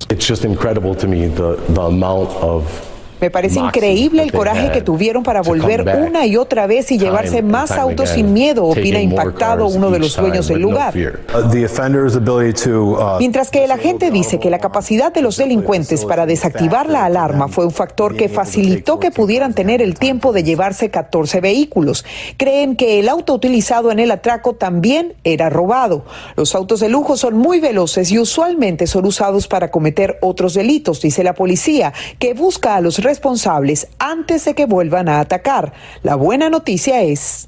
Parece 3.31 3.59
increíble 3.59 4.23
el 4.23 4.31
coraje 4.31 4.71
que 4.71 4.81
tuvieron 4.81 5.23
para 5.23 5.41
volver 5.41 5.81
una 5.81 6.25
y 6.25 6.37
otra 6.37 6.67
vez 6.67 6.91
y 6.91 6.97
llevarse 6.97 7.41
más 7.41 7.71
autos 7.71 8.09
sin 8.09 8.33
miedo, 8.33 8.65
opina 8.65 9.01
impactado 9.01 9.67
uno 9.67 9.91
de 9.91 9.99
los 9.99 10.15
dueños 10.15 10.47
del 10.47 10.61
lugar. 10.61 10.93
Mientras 13.19 13.51
que 13.51 13.63
el 13.63 13.71
agente 13.71 14.11
dice 14.11 14.39
que 14.39 14.49
la 14.49 14.59
capacidad 14.59 15.13
de 15.13 15.21
los 15.21 15.37
delincuentes 15.37 16.05
para 16.05 16.25
desactivar 16.25 16.89
la 16.89 17.05
alarma 17.05 17.47
fue 17.47 17.65
un 17.65 17.71
factor 17.71 18.15
que 18.15 18.29
facilitó 18.29 18.99
que 18.99 19.11
pudieran 19.11 19.53
tener 19.53 19.81
el 19.81 19.95
tiempo 19.95 20.33
de 20.33 20.43
llevarse 20.43 20.89
14 20.89 21.41
vehículos. 21.41 22.05
Creen 22.37 22.75
que 22.75 22.99
el 22.99 23.09
auto 23.09 23.33
utilizado 23.33 23.91
en 23.91 23.99
el 23.99 24.11
atraco 24.11 24.53
también 24.53 25.13
era 25.23 25.49
robado. 25.49 26.05
Los 26.35 26.55
autos 26.55 26.79
de 26.79 26.89
lujo 26.89 27.17
son 27.17 27.37
muy 27.37 27.59
veloces 27.59 28.11
y 28.11 28.19
usualmente 28.19 28.87
son 28.87 29.05
usados 29.05 29.47
para 29.47 29.71
cometer 29.71 30.17
otros 30.21 30.53
delitos, 30.53 31.01
dice 31.01 31.23
la 31.23 31.33
policía, 31.33 31.93
que 32.19 32.33
busca 32.33 32.75
a 32.75 32.81
los 32.81 32.99
responsables 33.05 33.87
antes 33.99 34.43
de 34.43 34.55
que 34.55 34.65
vuelvan 34.65 35.07
a 35.07 35.21
atacar. 35.21 35.71
La 36.03 36.15
buena 36.15 36.49
noticia 36.49 37.01
es... 37.01 37.45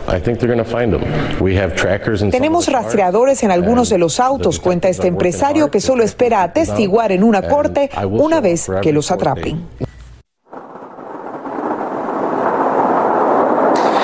Tenemos 2.31 2.71
rastreadores 2.71 3.43
en 3.43 3.51
algunos 3.51 3.89
de 3.89 3.97
los 3.97 4.19
autos, 4.21 4.59
cuenta 4.59 4.87
este 4.87 5.07
empresario 5.07 5.69
que 5.69 5.81
solo 5.81 6.03
espera 6.03 6.43
atestiguar 6.43 7.11
en 7.11 7.23
una 7.23 7.41
corte 7.49 7.89
una 8.09 8.39
vez 8.39 8.69
que 8.81 8.93
los 8.93 9.11
atrapen. 9.11 9.67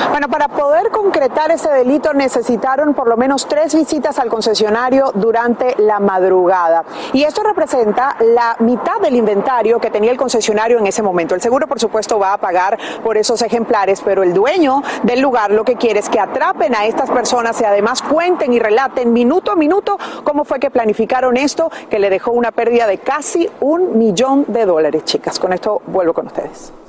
Bueno, 0.09 0.29
para 0.29 0.47
poder 0.47 0.82
concretar 0.93 1.51
ese 1.51 1.69
delito 1.69 2.13
necesitaron 2.13 2.93
por 2.93 3.09
lo 3.09 3.17
menos 3.17 3.47
tres 3.47 3.75
visitas 3.75 4.19
al 4.19 4.29
concesionario 4.29 5.11
durante 5.15 5.75
la 5.79 5.99
madrugada. 5.99 6.85
Y 7.11 7.23
esto 7.23 7.43
representa 7.43 8.15
la 8.21 8.55
mitad 8.59 9.01
del 9.01 9.15
inventario 9.15 9.79
que 9.79 9.89
tenía 9.89 10.11
el 10.11 10.17
concesionario 10.17 10.79
en 10.79 10.87
ese 10.87 11.01
momento. 11.01 11.35
El 11.35 11.41
seguro, 11.41 11.67
por 11.67 11.79
supuesto, 11.79 12.19
va 12.19 12.33
a 12.33 12.37
pagar 12.37 12.77
por 13.03 13.17
esos 13.17 13.41
ejemplares, 13.41 14.01
pero 14.01 14.23
el 14.23 14.33
dueño 14.33 14.81
del 15.01 15.19
lugar 15.19 15.51
lo 15.51 15.65
que 15.65 15.75
quiere 15.75 15.99
es 15.99 16.07
que 16.07 16.19
atrapen 16.19 16.75
a 16.75 16.85
estas 16.85 17.09
personas 17.09 17.59
y 17.59 17.65
además 17.65 18.01
cuenten 18.01 18.53
y 18.53 18.59
relaten 18.59 19.11
minuto 19.11 19.51
a 19.51 19.55
minuto 19.55 19.97
cómo 20.23 20.45
fue 20.45 20.59
que 20.59 20.69
planificaron 20.69 21.35
esto, 21.35 21.71
que 21.89 21.99
le 21.99 22.09
dejó 22.09 22.31
una 22.31 22.51
pérdida 22.51 22.85
de 22.87 22.99
casi 22.99 23.49
un 23.59 23.97
millón 23.97 24.45
de 24.47 24.65
dólares, 24.65 25.03
chicas. 25.05 25.39
Con 25.39 25.53
esto 25.53 25.81
vuelvo 25.87 26.13
con 26.13 26.27
ustedes. 26.27 26.82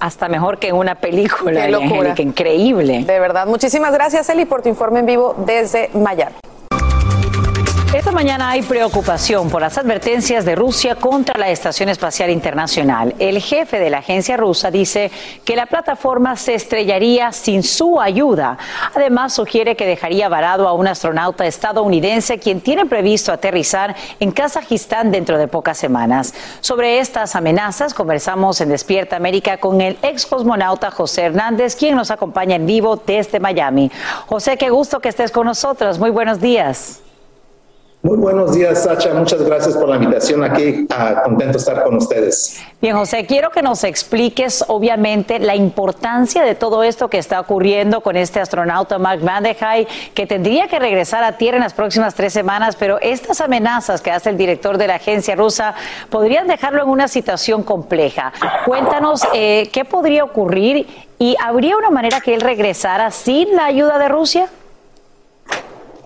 Hasta 0.00 0.28
mejor 0.28 0.58
que 0.58 0.68
en 0.68 0.76
una 0.76 0.94
película. 0.94 1.66
Qué 1.66 1.70
locura. 1.70 2.14
increíble. 2.18 3.04
De 3.04 3.20
verdad. 3.20 3.46
Muchísimas 3.46 3.92
gracias, 3.92 4.28
Eli, 4.28 4.44
por 4.44 4.62
tu 4.62 4.68
informe 4.68 5.00
en 5.00 5.06
vivo 5.06 5.34
desde 5.46 5.90
Miami. 5.94 6.43
Mañana 8.14 8.50
hay 8.50 8.62
preocupación 8.62 9.50
por 9.50 9.60
las 9.60 9.76
advertencias 9.76 10.44
de 10.44 10.54
Rusia 10.54 10.94
contra 10.94 11.36
la 11.36 11.50
Estación 11.50 11.88
Espacial 11.88 12.30
Internacional. 12.30 13.12
El 13.18 13.40
jefe 13.40 13.80
de 13.80 13.90
la 13.90 13.98
agencia 13.98 14.36
rusa 14.36 14.70
dice 14.70 15.10
que 15.44 15.56
la 15.56 15.66
plataforma 15.66 16.36
se 16.36 16.54
estrellaría 16.54 17.32
sin 17.32 17.64
su 17.64 18.00
ayuda. 18.00 18.56
Además, 18.94 19.34
sugiere 19.34 19.74
que 19.74 19.84
dejaría 19.84 20.28
varado 20.28 20.68
a 20.68 20.74
un 20.74 20.86
astronauta 20.86 21.44
estadounidense 21.44 22.38
quien 22.38 22.60
tiene 22.60 22.86
previsto 22.86 23.32
aterrizar 23.32 23.96
en 24.20 24.30
Kazajistán 24.30 25.10
dentro 25.10 25.36
de 25.36 25.48
pocas 25.48 25.76
semanas. 25.76 26.34
Sobre 26.60 27.00
estas 27.00 27.34
amenazas 27.34 27.94
conversamos 27.94 28.60
en 28.60 28.68
Despierta 28.68 29.16
América 29.16 29.56
con 29.56 29.80
el 29.80 29.98
ex 30.02 30.24
cosmonauta 30.24 30.92
José 30.92 31.22
Hernández, 31.22 31.74
quien 31.74 31.96
nos 31.96 32.12
acompaña 32.12 32.54
en 32.54 32.64
vivo 32.64 32.94
desde 33.04 33.40
Miami. 33.40 33.90
José, 34.26 34.56
qué 34.56 34.70
gusto 34.70 35.00
que 35.00 35.08
estés 35.08 35.32
con 35.32 35.46
nosotros. 35.46 35.98
Muy 35.98 36.10
buenos 36.10 36.40
días. 36.40 37.03
Muy 38.04 38.18
buenos 38.18 38.54
días, 38.54 38.82
Sacha. 38.82 39.14
Muchas 39.14 39.40
gracias 39.40 39.74
por 39.78 39.88
la 39.88 39.96
invitación 39.96 40.44
aquí. 40.44 40.86
Ah, 40.90 41.22
contento 41.24 41.56
estar 41.56 41.82
con 41.84 41.96
ustedes. 41.96 42.62
Bien, 42.82 42.94
José, 42.94 43.24
quiero 43.24 43.48
que 43.48 43.62
nos 43.62 43.82
expliques, 43.82 44.62
obviamente, 44.68 45.38
la 45.38 45.56
importancia 45.56 46.42
de 46.42 46.54
todo 46.54 46.82
esto 46.84 47.08
que 47.08 47.16
está 47.16 47.40
ocurriendo 47.40 48.02
con 48.02 48.16
este 48.16 48.40
astronauta 48.40 48.98
Mark 48.98 49.22
Vandehei, 49.22 49.88
que 50.12 50.26
tendría 50.26 50.68
que 50.68 50.78
regresar 50.78 51.24
a 51.24 51.38
Tierra 51.38 51.56
en 51.56 51.62
las 51.62 51.72
próximas 51.72 52.14
tres 52.14 52.34
semanas, 52.34 52.76
pero 52.78 53.00
estas 53.00 53.40
amenazas 53.40 54.02
que 54.02 54.10
hace 54.10 54.28
el 54.28 54.36
director 54.36 54.76
de 54.76 54.86
la 54.86 54.96
agencia 54.96 55.34
rusa 55.34 55.74
podrían 56.10 56.46
dejarlo 56.46 56.82
en 56.82 56.90
una 56.90 57.08
situación 57.08 57.62
compleja. 57.62 58.34
Cuéntanos 58.66 59.22
eh, 59.32 59.70
qué 59.72 59.86
podría 59.86 60.24
ocurrir 60.24 60.86
y 61.18 61.36
habría 61.42 61.78
una 61.78 61.88
manera 61.88 62.20
que 62.20 62.34
él 62.34 62.42
regresara 62.42 63.10
sin 63.10 63.56
la 63.56 63.64
ayuda 63.64 63.98
de 63.98 64.08
Rusia. 64.08 64.50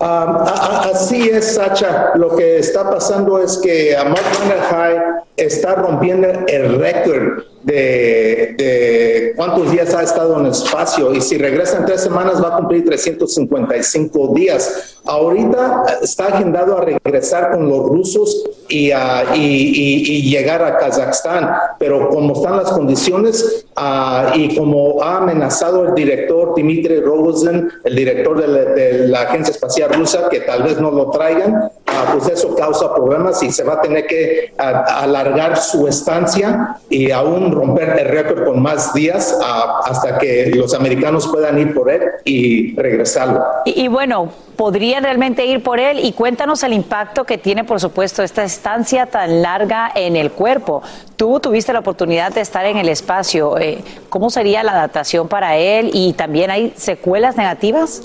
Ah, 0.00 0.90
así 0.92 1.28
es, 1.28 1.54
Sacha. 1.54 2.12
Lo 2.14 2.36
que 2.36 2.58
está 2.58 2.88
pasando 2.88 3.42
es 3.42 3.58
que 3.58 3.96
Mark 4.04 4.70
High 4.70 4.98
está 5.36 5.74
rompiendo 5.74 6.28
el 6.46 6.78
récord 6.78 7.42
de, 7.62 9.32
cuántos 9.36 9.70
días 9.70 9.94
ha 9.94 10.02
estado 10.02 10.38
en 10.40 10.46
espacio 10.46 11.14
y 11.14 11.20
si 11.20 11.38
regresa 11.38 11.78
en 11.78 11.86
tres 11.86 12.02
semanas 12.02 12.42
va 12.42 12.54
a 12.54 12.56
cumplir 12.58 12.84
355 12.84 14.34
días. 14.34 14.98
Ahorita 15.04 15.84
está 16.02 16.26
agendado 16.26 16.78
a 16.78 16.82
regresar 16.82 17.50
con 17.52 17.68
los 17.68 17.88
rusos 17.88 18.44
y, 18.68 18.92
y, 19.34 20.30
llegar 20.30 20.62
a 20.62 20.76
Kazajstán, 20.76 21.50
pero 21.78 22.10
como 22.10 22.34
están 22.34 22.56
las 22.58 22.70
condiciones 22.70 23.66
ah, 23.76 24.32
y 24.34 24.56
como 24.56 25.02
ha 25.02 25.18
amenazado 25.18 25.86
el 25.86 25.94
director 25.94 26.54
Dmitry 26.54 27.00
Rogozin, 27.00 27.70
el 27.84 27.94
director 27.94 28.40
de 28.40 29.08
la, 29.08 29.22
Agencia 29.22 29.52
Espacial 29.52 29.92
Rusa, 29.92 30.28
que 30.28 30.40
tal 30.40 30.62
vez 30.62 30.80
no 30.80 30.90
lo 30.90 31.10
traigan, 31.10 31.70
pues 32.12 32.28
eso 32.28 32.54
causa 32.54 32.94
problemas 32.94 33.42
y 33.42 33.50
se 33.50 33.64
va 33.64 33.74
a 33.74 33.80
tener 33.80 34.06
que 34.06 34.52
alargar 34.56 35.56
su 35.56 35.86
estancia 35.86 36.76
y 36.88 37.10
aún 37.10 37.52
romper 37.52 37.98
el 37.98 38.08
récord 38.08 38.44
con 38.44 38.62
más 38.62 38.92
días 38.94 39.36
hasta 39.84 40.18
que 40.18 40.50
los 40.54 40.74
americanos 40.74 41.28
puedan 41.28 41.58
ir 41.58 41.74
por 41.74 41.90
él 41.90 42.02
y 42.24 42.74
regresarlo. 42.76 43.42
Y, 43.64 43.88
bueno, 43.88 44.30
podrían 44.56 45.04
realmente 45.04 45.44
ir 45.46 45.62
por 45.62 45.78
él 45.78 46.00
y 46.02 46.12
cuéntanos 46.12 46.62
el 46.62 46.72
impacto 46.72 47.24
que 47.24 47.38
tiene, 47.38 47.64
por 47.64 47.80
supuesto, 47.80 48.22
esta 48.22 48.44
estancia 48.44 49.06
tan 49.06 49.42
larga 49.42 49.90
en 49.94 50.16
el 50.16 50.32
cuerpo. 50.32 50.82
Tú 51.16 51.40
tuviste 51.40 51.72
la 51.72 51.80
oportunidad 51.80 52.32
de 52.32 52.40
estar 52.40 52.64
en 52.66 52.76
el 52.76 52.88
espacio. 52.88 53.58
Eh, 53.58 53.82
¿Cómo 54.08 54.30
sería 54.30 54.62
la 54.62 54.72
adaptación 54.72 55.28
para 55.28 55.56
él? 55.56 55.90
¿Y 55.92 56.12
también 56.14 56.50
hay 56.50 56.72
secuelas 56.76 57.36
negativas? 57.36 58.02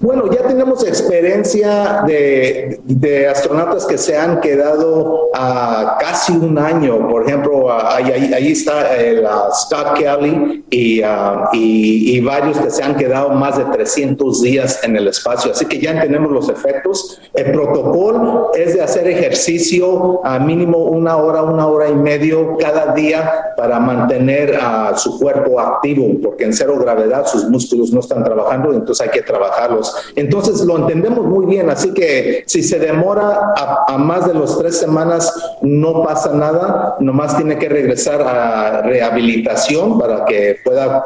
Bueno, 0.00 0.30
ya 0.30 0.46
tenemos 0.46 0.86
experiencia 0.86 2.04
de, 2.06 3.26
astronautas 3.28 3.84
que 3.84 3.98
se 3.98 4.16
han 4.16 4.40
quedado 4.40 5.28
a 5.34 5.98
casi 5.98 6.34
un 6.34 6.56
año. 6.56 7.08
Por 7.08 7.26
ejemplo, 7.26 7.72
ahí, 7.72 8.32
ahí, 8.32 8.52
está 8.52 8.96
el, 8.96 9.26
Scott 9.52 9.98
Kelly 9.98 10.64
y, 10.70 12.20
varios 12.20 12.58
que 12.58 12.70
se 12.70 12.82
han 12.82 12.94
quedado 12.96 13.30
más 13.30 13.58
de 13.58 13.64
300 13.64 14.40
días 14.42 14.84
en 14.84 14.96
el 14.96 15.08
espacio. 15.08 15.50
Así 15.50 15.66
que 15.66 15.80
ya 15.80 15.90
entendemos 15.90 16.30
los 16.30 16.48
efectos. 16.48 17.20
El 17.34 17.50
protocolo 17.50 18.52
es 18.54 18.74
de 18.74 18.82
hacer 18.82 19.08
ejercicio 19.08 20.24
a 20.24 20.38
mínimo 20.38 20.78
una 20.78 21.16
hora, 21.16 21.42
una 21.42 21.66
hora 21.66 21.88
y 21.88 21.94
medio 21.94 22.56
cada 22.58 22.94
día 22.94 23.52
para 23.56 23.80
mantener 23.80 24.56
a 24.60 24.96
su 24.96 25.18
cuerpo 25.18 25.58
activo, 25.58 26.06
porque 26.22 26.44
en 26.44 26.52
cero 26.52 26.78
gravedad 26.78 27.26
sus 27.26 27.48
músculos 27.48 27.92
no 27.92 27.98
están 28.00 28.22
trabajando, 28.22 28.72
entonces 28.72 29.04
hay 29.06 29.12
que 29.12 29.22
trabajarlos 29.22 29.87
entonces 30.16 30.60
lo 30.64 30.78
entendemos 30.78 31.24
muy 31.24 31.46
bien, 31.46 31.70
así 31.70 31.92
que 31.92 32.44
si 32.46 32.62
se 32.62 32.78
demora 32.78 33.52
a, 33.86 33.98
más 33.98 34.26
de 34.26 34.34
los 34.34 34.58
tres 34.58 34.78
semanas, 34.78 35.32
no 35.62 36.02
pasa 36.02 36.32
nada, 36.32 36.96
nomás 37.00 37.36
tiene 37.36 37.58
que 37.58 37.68
regresar 37.68 38.22
a 38.22 38.82
rehabilitación 38.82 39.98
para 39.98 40.24
que 40.24 40.56
pueda 40.64 41.02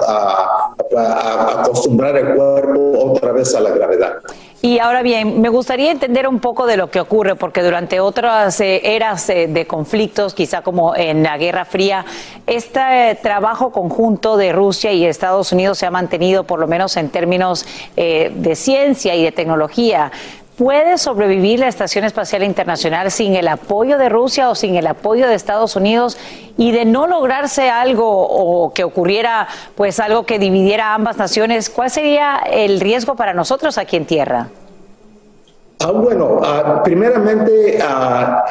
acostumbrar 1.61 2.17
el 2.17 2.35
cuerpo 2.35 2.93
otra 2.99 3.33
vez 3.33 3.55
a 3.55 3.61
la 3.61 3.71
gravedad. 3.71 4.15
Y 4.65 4.79
ahora 4.79 5.03
bien, 5.03 5.41
me 5.41 5.49
gustaría 5.49 5.91
entender 5.91 6.29
un 6.29 6.39
poco 6.39 6.67
de 6.67 6.77
lo 6.77 6.89
que 6.89 7.01
ocurre, 7.01 7.35
porque 7.35 7.65
durante 7.65 7.99
otras 7.99 8.61
eh, 8.61 8.95
eras 8.95 9.29
eh, 9.29 9.49
de 9.49 9.67
conflictos, 9.67 10.35
quizá 10.35 10.63
como 10.63 10.95
en 10.95 11.25
la 11.25 11.37
Guerra 11.37 11.65
Fría, 11.65 12.05
este 12.47 13.19
trabajo 13.21 13.73
conjunto 13.73 14.37
de 14.37 14.53
Rusia 14.53 14.93
y 14.93 15.05
Estados 15.05 15.51
Unidos 15.51 15.79
se 15.79 15.87
ha 15.87 15.91
mantenido, 15.91 16.45
por 16.45 16.61
lo 16.61 16.69
menos 16.69 16.97
en 16.97 17.09
términos 17.09 17.67
eh, 17.97 18.31
de 18.37 18.55
ciencia 18.55 19.17
y 19.17 19.25
de 19.25 19.33
tecnología. 19.33 20.13
¿Puede 20.63 20.97
sobrevivir 20.97 21.59
la 21.59 21.67
Estación 21.67 22.05
Espacial 22.05 22.45
Internacional 22.45 23.11
sin 23.11 23.35
el 23.35 23.49
apoyo 23.49 23.99
de 23.99 24.09
Rusia 24.09 24.49
o 24.49 24.55
sin 24.55 24.77
el 24.77 24.87
apoyo 24.87 25.27
de 25.27 25.35
Estados 25.35 25.75
Unidos? 25.75 26.17
Y 26.57 26.71
de 26.71 26.85
no 26.85 27.09
lograrse 27.09 27.69
algo 27.69 28.09
o 28.09 28.73
que 28.73 28.85
ocurriera 28.85 29.49
pues 29.75 29.99
algo 29.99 30.25
que 30.25 30.39
dividiera 30.39 30.95
ambas 30.95 31.17
naciones, 31.17 31.69
¿cuál 31.69 31.91
sería 31.91 32.37
el 32.49 32.79
riesgo 32.79 33.17
para 33.17 33.35
nosotros 33.35 33.77
aquí 33.77 33.97
en 33.97 34.07
tierra? 34.07 34.51
Ah, 35.81 35.91
bueno, 35.91 36.39
ah, 36.45 36.81
primeramente 36.85 37.81
ah, 37.83 38.45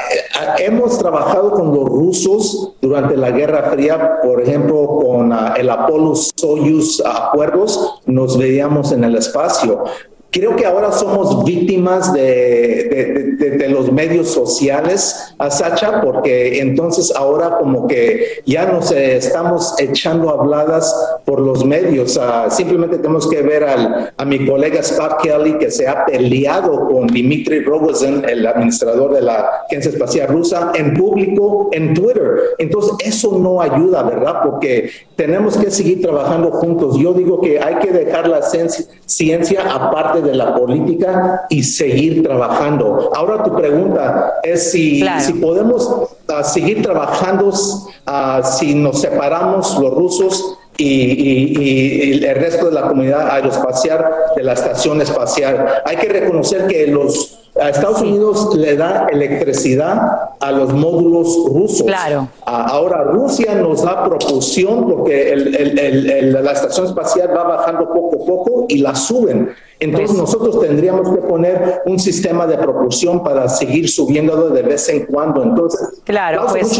hemos 0.58 0.98
trabajado 0.98 1.52
con 1.52 1.74
los 1.74 1.86
rusos 1.86 2.74
durante 2.82 3.16
la 3.16 3.32
Guerra 3.32 3.72
Fría, 3.72 4.20
por 4.22 4.42
ejemplo, 4.42 5.00
con 5.02 5.34
el 5.56 5.70
Apollo 5.70 6.16
Soyuz 6.16 7.02
acuerdos, 7.06 8.02
nos 8.06 8.38
veíamos 8.38 8.92
en 8.92 9.06
el 9.06 9.16
espacio. 9.16 9.86
Creo 10.32 10.56
que 10.56 10.66
ahora 10.66 10.94
somos 10.94 11.44
víctimas 11.44 12.14
de, 12.14 13.36
de, 13.38 13.68
los 13.68 13.92
medios 13.92 14.30
sociales, 14.30 15.34
Sacha, 15.50 16.02
porque 16.02 16.60
entonces 16.60 17.14
ahora 17.14 17.58
como 17.58 17.86
que 17.86 18.42
ya 18.46 18.66
nos 18.66 18.92
estamos 18.92 19.76
echando 19.78 20.30
habladas 20.30 20.96
por 21.26 21.42
los 21.42 21.66
medios. 21.66 22.18
simplemente 22.50 22.98
tenemos 22.98 23.28
que 23.28 23.42
ver 23.42 23.66
al, 23.66 24.14
a 24.16 24.26
mi 24.26 24.46
colega 24.46 24.82
Scott 24.82 25.22
Kelly 25.22 25.58
que 25.58 25.70
se 25.70 25.86
ha 25.88 26.06
peleado 26.06 26.88
con 26.88 27.08
Dmitry 27.08 27.64
Rogozin, 27.66 28.24
el 28.28 28.48
administrador 28.48 29.14
de 29.14 29.22
la 29.22 29.66
Agencia 29.68 29.92
Espacial 29.92 30.30
Rusa, 30.30 30.72
en 30.76 30.94
público, 30.94 31.70
en 31.74 31.94
Twitter. 31.94 32.56
Entonces 32.58 32.94
eso 33.04 33.38
no 33.38 33.62
ayuda, 33.62 34.04
¿verdad? 34.04 34.42
Porque 34.44 34.92
tenemos 35.18 35.58
que 35.58 35.70
seguir 35.72 36.02
trabajando 36.02 36.52
juntos. 36.52 36.98
Yo 36.98 37.14
digo 37.14 37.42
que 37.42 37.60
hay 37.60 37.76
que 37.76 37.92
dejar 37.92 38.30
la 38.30 38.42
ciencia 38.42 39.62
aparte 39.74 40.21
de 40.22 40.36
la 40.36 40.56
política 40.56 41.46
y 41.50 41.64
seguir 41.64 42.24
trabajando. 42.24 43.12
Ahora 43.16 43.44
tu 43.44 43.56
pregunta 43.56 44.36
es 44.44 44.72
si, 44.72 45.04
si 45.20 45.34
podemos 45.34 46.10
ah, 46.28 46.44
seguir 46.44 46.82
trabajando 46.82 47.50
uh, 47.50 48.44
si 48.44 48.76
nos 48.76 49.02
separamos 49.02 49.78
los 49.80 49.94
rusos 49.94 50.58
y, 50.82 52.20
y, 52.20 52.26
el 52.26 52.36
resto 52.36 52.68
de 52.68 52.74
la 52.74 52.88
comunidad 52.88 53.30
aeroespacial 53.30 54.06
de 54.36 54.44
la 54.44 54.54
estación 54.54 55.02
espacial. 55.02 55.82
Hay 55.86 55.98
que 55.98 56.10
reconocer 56.10 56.68
que 56.68 56.88
los 56.88 57.42
a 57.60 57.70
Estados 57.70 58.02
Unidos 58.02 58.56
le 58.56 58.78
da 58.78 59.08
electricidad 59.12 60.32
a 60.40 60.52
los 60.52 60.74
módulos 60.74 61.38
rusos. 61.48 61.84
Claro. 61.84 62.30
ahora 62.46 63.04
Rusia 63.04 63.56
nos 63.56 63.84
da 63.84 64.06
propulsión 64.06 64.88
porque 64.88 65.36
la 65.36 66.52
estación 66.52 66.86
espacial 66.86 67.32
va 67.36 67.44
bajando 67.44 67.92
poco 67.92 68.24
a 68.24 68.26
poco 68.26 68.66
y 68.70 68.78
la 68.78 68.96
suben. 68.96 69.54
Entonces 69.80 70.12
pues 70.12 70.20
nosotros 70.20 70.60
tendríamos 70.60 71.10
que 71.14 71.22
poner 71.22 71.82
un 71.86 72.00
sistema 72.00 72.48
de 72.48 72.58
propulsión 72.58 73.24
para 73.24 73.50
seguir 73.50 73.90
subiéndolo 73.90 74.50
de 74.50 74.62
vez 74.62 74.88
en 74.90 75.06
cuando. 75.08 75.44
Entonces, 75.44 76.02
claro, 76.06 76.46
pues, 76.50 76.80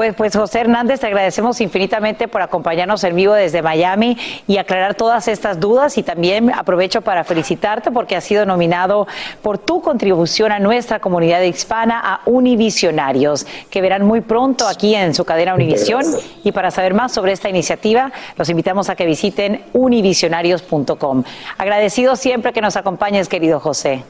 Pues, 0.00 0.14
pues 0.14 0.34
José 0.34 0.60
Hernández, 0.60 1.00
te 1.00 1.08
agradecemos 1.08 1.60
infinitamente 1.60 2.26
por 2.26 2.40
acompañarnos 2.40 3.04
en 3.04 3.14
vivo 3.14 3.34
desde 3.34 3.60
Miami 3.60 4.16
y 4.46 4.56
aclarar 4.56 4.94
todas 4.94 5.28
estas 5.28 5.60
dudas 5.60 5.98
y 5.98 6.02
también 6.02 6.50
aprovecho 6.50 7.02
para 7.02 7.22
felicitarte 7.22 7.90
porque 7.90 8.16
has 8.16 8.24
sido 8.24 8.46
nominado 8.46 9.06
por 9.42 9.58
tu 9.58 9.82
contribución 9.82 10.52
a 10.52 10.58
nuestra 10.58 11.00
comunidad 11.00 11.42
hispana 11.42 12.00
a 12.02 12.22
Univisionarios, 12.24 13.46
que 13.68 13.82
verán 13.82 14.06
muy 14.06 14.22
pronto 14.22 14.66
aquí 14.66 14.94
en 14.94 15.14
su 15.14 15.26
cadena 15.26 15.54
Univisión. 15.54 16.02
Y 16.44 16.52
para 16.52 16.70
saber 16.70 16.94
más 16.94 17.12
sobre 17.12 17.32
esta 17.32 17.50
iniciativa, 17.50 18.10
los 18.38 18.48
invitamos 18.48 18.88
a 18.88 18.96
que 18.96 19.04
visiten 19.04 19.66
univisionarios.com. 19.74 21.24
Agradecido 21.58 22.16
siempre 22.16 22.54
que 22.54 22.62
nos 22.62 22.74
acompañes, 22.78 23.28
querido 23.28 23.60
José. 23.60 24.02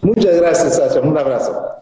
Muchas 0.00 0.40
gracias, 0.40 0.76
Sasha. 0.76 1.00
Un 1.02 1.18
abrazo. 1.18 1.81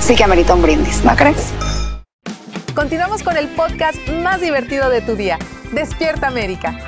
sí 0.00 0.14
que 0.14 0.24
amerita 0.24 0.54
un 0.54 0.62
brindis, 0.62 1.04
¿no 1.04 1.14
crees? 1.16 1.52
Continuamos 2.74 3.22
con 3.22 3.36
el 3.36 3.48
podcast 3.48 3.96
más 4.22 4.40
divertido 4.40 4.90
de 4.90 5.00
tu 5.00 5.16
día. 5.16 5.38
Despierta 5.72 6.28
América. 6.28 6.78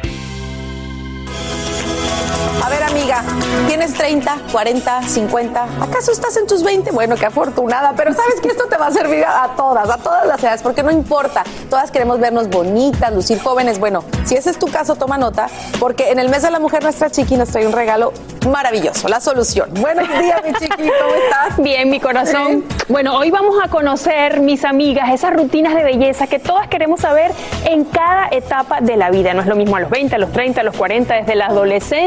A 2.65 2.71
ver, 2.71 2.83
amiga, 2.83 3.23
tienes 3.67 3.95
30, 3.95 4.37
40, 4.53 5.03
50. 5.03 5.67
¿Acaso 5.81 6.13
estás 6.13 6.37
en 6.37 6.47
tus 6.47 6.63
20? 6.63 6.91
Bueno, 6.91 7.17
qué 7.17 7.27
afortunada, 7.27 7.95
pero 7.97 8.13
sabes 8.13 8.41
que 8.41 8.49
esto 8.49 8.65
te 8.67 8.77
va 8.77 8.89
a 8.89 8.91
servir 8.91 9.25
a 9.25 9.55
todas, 9.57 9.89
a 9.89 9.97
todas 9.99 10.27
las 10.27 10.43
edades, 10.43 10.63
porque 10.63 10.83
no 10.83 10.91
importa. 10.91 11.45
Todas 11.71 11.91
queremos 11.91 12.19
vernos 12.21 12.49
bonitas, 12.49 13.13
lucir 13.13 13.41
jóvenes. 13.41 13.79
Bueno, 13.79 14.05
si 14.25 14.35
ese 14.35 14.51
es 14.51 14.59
tu 14.59 14.67
caso, 14.67 14.97
toma 14.97 15.19
nota, 15.19 15.47
porque 15.79 16.11
en 16.11 16.19
el 16.19 16.29
mes 16.29 16.43
de 16.43 16.51
la 16.51 16.59
mujer, 16.59 16.83
nuestra 16.83 17.11
chiqui 17.11 17.37
nos 17.37 17.49
trae 17.49 17.67
un 17.67 17.73
regalo 17.73 18.13
maravilloso, 18.51 19.09
la 19.09 19.21
solución. 19.21 19.71
Buenos 19.75 20.09
días, 20.09 20.43
mi 20.45 20.53
chiqui, 20.55 20.91
¿cómo 21.01 21.15
estás? 21.15 21.59
Bien, 21.59 21.89
mi 21.89 22.01
corazón. 22.01 22.65
Bueno, 22.89 23.17
hoy 23.17 23.31
vamos 23.31 23.57
a 23.63 23.69
conocer, 23.69 24.41
mis 24.41 24.65
amigas, 24.65 25.11
esas 25.13 25.33
rutinas 25.33 25.75
de 25.75 25.85
belleza 25.85 26.27
que 26.27 26.39
todas 26.39 26.69
queremos 26.69 27.01
saber 27.01 27.33
en 27.65 27.85
cada 27.85 28.29
etapa 28.31 28.81
de 28.81 28.97
la 28.97 29.11
vida. 29.11 29.35
No 29.35 29.43
es 29.43 29.47
lo 29.47 29.57
mismo 29.57 29.77
a 29.77 29.81
los 29.81 29.91
20, 29.91 30.15
a 30.15 30.19
los 30.19 30.33
30, 30.33 30.61
a 30.61 30.65
los 30.65 30.77
40, 30.77 31.15
desde 31.15 31.35
la 31.35 31.47
adolescencia 31.47 31.98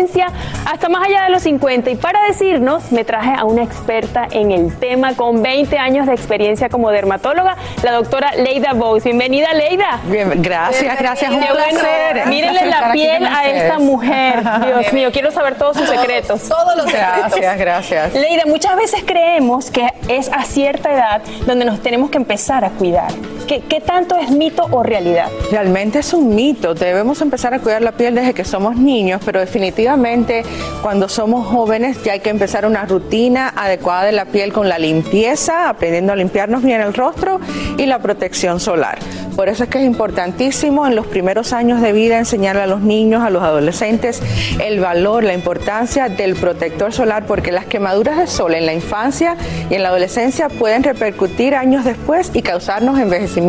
hasta 0.66 0.90
más 0.90 1.08
allá 1.08 1.24
de 1.24 1.30
los 1.30 1.44
50. 1.44 1.90
Y 1.92 1.96
para 1.96 2.22
decirnos, 2.24 2.92
me 2.92 3.04
traje 3.04 3.34
a 3.38 3.44
una 3.44 3.64
experta 3.64 4.28
en 4.32 4.52
el 4.52 4.78
tema 4.78 5.16
con 5.16 5.42
20 5.42 5.78
años 5.78 6.08
de 6.08 6.14
experiencia 6.14 6.70
como 6.70 6.92
dermatóloga, 6.92 7.58
la 7.84 7.92
doctora 7.94 8.32
Leida 8.36 8.74
Bowes. 8.74 9.04
Bienvenida, 9.04 9.54
Leida. 9.54 10.00
Bien, 10.06 10.32
gracias, 10.42 10.98
gracias, 10.98 11.32
un 11.32 11.42
Qué 11.42 11.52
bueno. 11.52 11.80
placer. 11.80 12.28
Mírenle 12.28 12.66
la 12.68 12.92
piel 12.94 13.26
a 13.26 13.48
esta 13.48 13.80
mujer. 13.80 14.44
Dios 14.66 14.94
mío, 14.94 15.10
quiero 15.12 15.32
saber 15.32 15.56
todos 15.56 15.78
sus 15.78 15.90
secretos. 15.90 16.48
Todos 16.48 16.76
los 16.78 16.86
secretos. 16.86 17.36
Gracias, 17.36 17.58
gracias. 17.58 18.14
Leida, 18.14 18.44
muchas 18.46 18.76
veces 18.76 19.04
creemos 19.06 19.72
que 19.72 19.88
es 20.08 20.30
a 20.32 20.44
cierta 20.46 20.94
edad 20.94 21.22
donde 21.46 21.66
nos 21.66 21.82
tenemos 21.82 22.10
que 22.10 22.18
empezar 22.18 22.64
a 22.64 22.70
cuidar. 22.70 23.12
¿Qué, 23.48 23.82
tanto 23.86 24.16
es 24.18 24.32
mito 24.32 24.68
o 24.72 24.84
realidad? 24.84 25.30
Realmente 25.52 26.00
es 26.00 26.14
un 26.14 26.36
mito. 26.36 26.74
Debemos 26.74 27.22
empezar 27.22 27.54
a 27.54 27.60
cuidar 27.60 27.82
la 27.82 27.92
piel 27.92 28.16
desde 28.16 28.34
que 28.34 28.46
somos 28.46 28.76
niños, 28.78 29.22
pero 29.26 29.40
definitivamente 29.40 30.44
cuando 30.82 31.10
somos 31.10 31.48
jóvenes 31.48 32.02
ya 32.04 32.14
hay 32.14 32.22
que 32.22 32.30
empezar 32.30 32.66
una 32.66 32.86
rutina 32.86 33.54
adecuada 33.56 34.06
de 34.06 34.14
la 34.14 34.26
piel 34.26 34.54
con 34.54 34.70
la 34.70 34.80
limpieza, 34.80 35.70
aprendiendo 35.70 36.14
a 36.14 36.16
limpiarnos 36.16 36.64
bien 36.64 36.82
el 36.82 36.94
rostro 36.94 37.40
y 37.78 37.86
la 37.86 38.00
protección 38.00 38.60
solar. 38.60 39.00
Por 39.36 39.50
eso 39.50 39.64
es 39.64 39.70
que 39.70 39.80
es 39.80 39.86
importantísimo 39.86 40.86
en 40.86 40.96
los 40.96 41.08
primeros 41.08 41.54
años 41.54 41.82
de 41.82 41.94
vida 41.94 42.18
enseñarle 42.18 42.64
a 42.64 42.68
los 42.68 42.82
niños, 42.82 43.24
a 43.24 43.30
los 43.30 43.42
adolescentes, 43.44 44.22
el 44.62 44.80
valor, 44.80 45.24
la 45.24 45.34
importancia 45.34 46.10
del 46.10 46.36
protector 46.36 46.94
solar, 46.94 47.26
porque 47.26 47.52
las 47.52 47.66
quemaduras 47.66 48.18
de 48.18 48.28
sol 48.28 48.54
en 48.54 48.66
la 48.66 48.74
infancia 48.74 49.38
y 49.70 49.76
en 49.76 49.84
la 49.84 49.90
adolescencia 49.90 50.50
pueden 50.50 50.84
repercutir 50.84 51.56
años 51.56 51.86
después 51.86 52.32
y 52.34 52.42
causarnos 52.42 53.00
envejecimiento, 53.00 53.41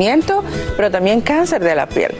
pero 0.76 0.90
también 0.90 1.20
cáncer 1.20 1.62
de 1.62 1.74
la 1.74 1.86
piel. 1.86 2.12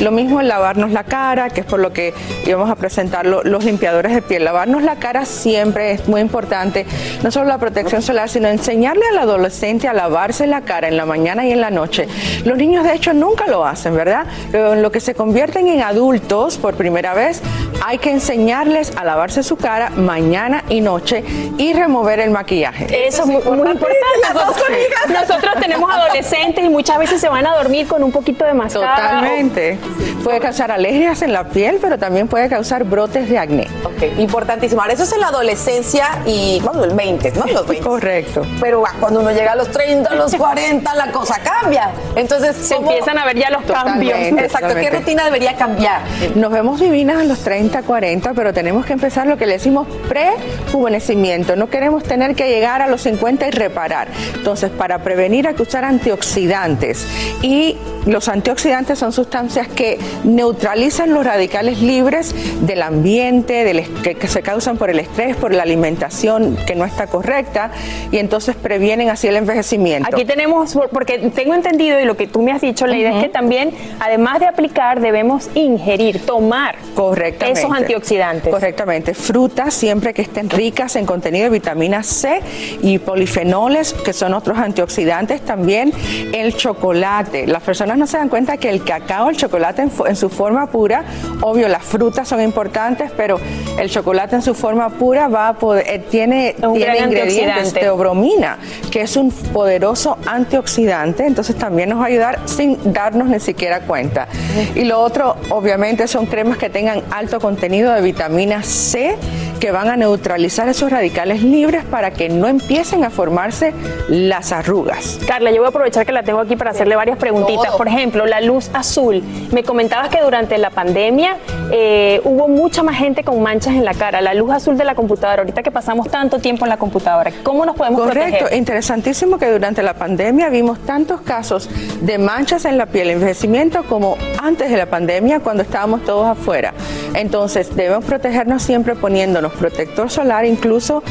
Lo 0.00 0.10
mismo 0.10 0.40
en 0.40 0.48
lavarnos 0.48 0.90
la 0.92 1.04
cara, 1.04 1.48
que 1.50 1.60
es 1.60 1.66
por 1.66 1.80
lo 1.80 1.92
que 1.92 2.12
íbamos 2.46 2.70
a 2.70 2.76
presentar 2.76 3.26
lo- 3.26 3.42
los 3.42 3.64
limpiadores 3.64 4.14
de 4.14 4.22
piel. 4.22 4.44
Lavarnos 4.44 4.82
la 4.82 4.96
cara 4.96 5.24
siempre 5.24 5.92
es 5.92 6.06
muy 6.08 6.20
importante, 6.20 6.86
no 7.22 7.30
solo 7.30 7.46
la 7.46 7.58
protección 7.58 8.02
solar, 8.02 8.28
sino 8.28 8.48
enseñarle 8.48 9.02
al 9.10 9.18
adolescente 9.18 9.88
a 9.88 9.92
lavarse 9.92 10.46
la 10.46 10.60
cara 10.62 10.88
en 10.88 10.96
la 10.96 11.06
mañana 11.06 11.46
y 11.46 11.52
en 11.52 11.60
la 11.60 11.70
noche. 11.70 12.08
Los 12.44 12.56
niños 12.58 12.84
de 12.84 12.94
hecho 12.94 13.12
nunca 13.12 13.46
lo 13.46 13.64
hacen, 13.66 13.94
¿verdad? 13.96 14.26
Pero 14.52 14.74
en 14.74 14.82
lo 14.82 14.90
que 14.92 15.00
se 15.00 15.14
convierten 15.14 15.66
en 15.68 15.82
adultos 15.82 16.58
por 16.58 16.74
primera 16.74 17.14
vez, 17.14 17.42
hay 17.84 17.98
que 17.98 18.10
enseñarles 18.10 18.92
a 18.96 19.04
lavarse 19.04 19.42
su 19.42 19.56
cara 19.56 19.90
mañana 19.90 20.64
y 20.68 20.80
noche 20.80 21.24
y 21.58 21.72
remover 21.72 22.20
el 22.20 22.30
maquillaje. 22.30 23.06
Eso 23.06 23.22
es 23.22 23.28
muy, 23.28 23.42
muy 23.42 23.70
importante. 23.70 23.96
Nosotros, 24.34 24.66
nosotros 25.08 25.54
tenemos 25.60 25.90
adolescentes 25.90 26.64
y 26.64 26.68
muchas 26.68 26.98
veces 26.98 27.20
se 27.20 27.28
van 27.28 27.46
a 27.46 27.56
dormir 27.56 27.86
con 27.86 28.02
un 28.02 28.12
poquito 28.12 28.44
de 28.44 28.54
mascara. 28.54 28.96
Totalmente. 28.96 29.78
Puede 30.24 30.40
causar 30.40 30.70
alergias 30.72 31.22
en 31.22 31.32
la 31.32 31.44
piel, 31.44 31.78
pero 31.80 31.98
también 31.98 32.26
puede 32.28 32.48
causar 32.48 32.84
brotes 32.84 33.28
de 33.28 33.38
acné. 33.38 33.68
Ok, 33.84 34.18
importantísimo. 34.18 34.80
Ahora, 34.82 34.94
eso 34.94 35.04
es 35.04 35.12
en 35.12 35.20
la 35.20 35.28
adolescencia 35.28 36.06
y, 36.26 36.60
bueno, 36.64 36.84
el 36.84 36.94
20, 36.94 37.32
¿no? 37.32 37.46
Los 37.46 37.66
20. 37.66 37.86
Correcto. 37.86 38.44
Pero 38.60 38.84
ah, 38.86 38.92
cuando 38.98 39.20
uno 39.20 39.30
llega 39.30 39.52
a 39.52 39.56
los 39.56 39.70
30, 39.70 40.10
a 40.10 40.14
los 40.16 40.34
40, 40.36 40.94
la 40.94 41.12
cosa 41.12 41.36
cambia. 41.42 41.90
Entonces, 42.16 42.56
Se 42.56 42.74
¿cómo- 42.74 42.90
empiezan 42.90 43.18
a 43.18 43.24
ver 43.24 43.38
ya 43.38 43.50
los 43.50 43.62
cambios. 43.62 44.12
Totalmente, 44.12 44.44
Exacto, 44.46 44.74
¿qué 44.74 44.90
rutina 44.90 45.24
debería 45.24 45.54
cambiar? 45.56 46.00
Nos 46.34 46.50
vemos 46.52 46.80
divinas 46.80 47.18
a 47.20 47.24
los 47.24 47.38
30, 47.40 47.82
40, 47.82 48.32
pero 48.34 48.52
tenemos 48.52 48.84
que 48.84 48.92
empezar 48.94 49.26
lo 49.26 49.36
que 49.36 49.46
le 49.46 49.54
decimos 49.54 49.86
pre-juvenecimiento. 50.08 51.56
No 51.56 51.68
queremos 51.68 52.02
tener 52.02 52.34
que 52.34 52.48
llegar 52.48 52.82
a 52.82 52.88
los 52.88 53.02
50 53.02 53.46
y 53.46 53.50
reparar. 53.50 54.08
Entonces, 54.34 54.70
para 54.70 54.98
prevenir 55.00 55.46
hay 55.46 55.54
que 55.54 55.62
usar 55.62 55.84
antioxidantes. 55.84 57.06
Y 57.42 57.76
los 58.06 58.28
antioxidantes 58.28 58.98
son 58.98 59.12
sustancias 59.12 59.68
que 59.76 59.98
neutralizan 60.24 61.14
los 61.14 61.24
radicales 61.24 61.80
libres 61.80 62.34
del 62.66 62.82
ambiente, 62.82 63.62
del 63.62 63.84
que, 64.02 64.16
que 64.16 64.26
se 64.26 64.42
causan 64.42 64.76
por 64.76 64.90
el 64.90 64.98
estrés, 64.98 65.36
por 65.36 65.54
la 65.54 65.62
alimentación 65.62 66.56
que 66.66 66.74
no 66.74 66.84
está 66.84 67.06
correcta, 67.06 67.70
y 68.10 68.18
entonces 68.18 68.56
previenen 68.56 69.10
así 69.10 69.28
el 69.28 69.36
envejecimiento. 69.36 70.08
Aquí 70.12 70.24
tenemos, 70.24 70.76
porque 70.90 71.18
tengo 71.34 71.54
entendido 71.54 72.00
y 72.00 72.04
lo 72.04 72.16
que 72.16 72.26
tú 72.26 72.42
me 72.42 72.52
has 72.52 72.60
dicho, 72.60 72.86
Leida, 72.86 73.10
es 73.10 73.22
que 73.22 73.28
también, 73.28 73.70
además 74.00 74.40
de 74.40 74.46
aplicar, 74.46 75.00
debemos 75.00 75.50
ingerir, 75.54 76.24
tomar 76.24 76.76
Correctamente. 76.94 77.60
esos 77.60 77.72
antioxidantes. 77.72 78.52
Correctamente. 78.52 79.14
Frutas 79.14 79.74
siempre 79.74 80.14
que 80.14 80.22
estén 80.22 80.48
ricas 80.48 80.96
en 80.96 81.04
contenido 81.04 81.44
de 81.44 81.50
vitamina 81.50 82.02
C 82.02 82.40
y 82.80 82.98
polifenoles, 82.98 83.92
que 83.92 84.12
son 84.12 84.32
otros 84.32 84.58
antioxidantes. 84.58 85.42
También 85.42 85.92
el 86.32 86.56
chocolate. 86.56 87.46
Las 87.46 87.62
personas 87.62 87.98
no 87.98 88.06
se 88.06 88.16
dan 88.16 88.28
cuenta 88.28 88.56
que 88.56 88.70
el 88.70 88.82
cacao, 88.82 89.28
el 89.28 89.36
chocolate 89.36 89.65
en, 89.76 90.16
su 90.16 90.28
forma 90.28 90.66
pura, 90.66 91.04
obvio, 91.40 91.68
las 91.68 91.82
frutas 91.82 92.28
son 92.28 92.40
importantes, 92.40 93.10
pero 93.16 93.38
el 93.78 93.90
chocolate 93.90 94.36
en 94.36 94.42
su 94.42 94.54
forma 94.54 94.88
pura 94.90 95.28
va 95.28 95.48
a 95.48 95.52
poder, 95.54 95.86
eh, 95.88 95.98
tiene, 95.98 96.54
tiene 96.74 96.98
ingredientes, 96.98 97.72
teobromina, 97.72 98.58
que 98.90 99.02
es 99.02 99.16
un 99.16 99.30
poderoso 99.30 100.18
antioxidante, 100.26 101.26
entonces 101.26 101.56
también 101.56 101.90
nos 101.90 102.00
va 102.00 102.04
a 102.04 102.06
ayudar 102.06 102.40
sin 102.46 102.92
darnos 102.92 103.28
ni 103.28 103.40
siquiera 103.40 103.80
cuenta. 103.80 104.28
Y 104.74 104.84
lo 104.84 105.00
otro, 105.00 105.36
obviamente, 105.50 106.06
son 106.08 106.26
cremas 106.26 106.58
que 106.58 106.70
tengan 106.70 107.02
alto 107.10 107.40
contenido 107.40 107.92
de 107.92 108.00
vitamina 108.00 108.62
C, 108.62 109.16
que 109.60 109.70
van 109.70 109.88
a 109.88 109.96
neutralizar 109.96 110.68
esos 110.68 110.90
radicales 110.90 111.42
libres 111.42 111.84
para 111.84 112.10
que 112.10 112.28
no 112.28 112.46
empiecen 112.46 113.04
a 113.04 113.10
formarse 113.10 113.72
las 114.08 114.52
arrugas. 114.52 115.18
Carla, 115.26 115.50
yo 115.50 115.58
voy 115.58 115.66
a 115.66 115.68
aprovechar 115.70 116.04
que 116.06 116.12
la 116.12 116.22
tengo 116.22 116.40
aquí 116.40 116.56
para 116.56 116.70
hacerle 116.70 116.96
varias 116.96 117.18
preguntitas. 117.18 117.74
Por 117.76 117.88
ejemplo, 117.88 118.26
la 118.26 118.40
luz 118.40 118.70
azul. 118.74 119.22
Me 119.56 119.64
comentabas 119.64 120.10
que 120.10 120.20
durante 120.20 120.58
la 120.58 120.68
pandemia 120.68 121.38
eh, 121.72 122.20
hubo 122.24 122.46
mucha 122.46 122.82
más 122.82 122.98
gente 122.98 123.24
con 123.24 123.42
manchas 123.42 123.72
en 123.72 123.86
la 123.86 123.94
cara. 123.94 124.20
La 124.20 124.34
luz 124.34 124.52
azul 124.52 124.76
de 124.76 124.84
la 124.84 124.94
computadora, 124.94 125.40
ahorita 125.40 125.62
que 125.62 125.70
pasamos 125.70 126.10
tanto 126.10 126.38
tiempo 126.38 126.66
en 126.66 126.68
la 126.68 126.76
computadora, 126.76 127.32
¿cómo 127.42 127.64
nos 127.64 127.74
podemos 127.74 128.02
Correcto, 128.02 128.40
proteger? 128.40 128.58
interesantísimo 128.58 129.38
que 129.38 129.50
durante 129.50 129.82
la 129.82 129.94
pandemia 129.94 130.50
vimos 130.50 130.80
tantos 130.80 131.22
casos 131.22 131.70
de 132.02 132.18
manchas 132.18 132.66
en 132.66 132.76
la 132.76 132.84
piel, 132.84 133.08
envejecimiento, 133.08 133.84
como 133.84 134.18
antes 134.42 134.70
de 134.70 134.76
la 134.76 134.84
pandemia 134.84 135.40
cuando 135.40 135.62
estábamos 135.62 136.04
todos 136.04 136.26
afuera. 136.26 136.74
Entonces, 137.14 137.74
debemos 137.74 138.04
protegernos 138.04 138.62
siempre 138.62 138.94
poniéndonos 138.94 139.54
protector 139.54 140.10
solar, 140.10 140.44
incluso 140.44 141.02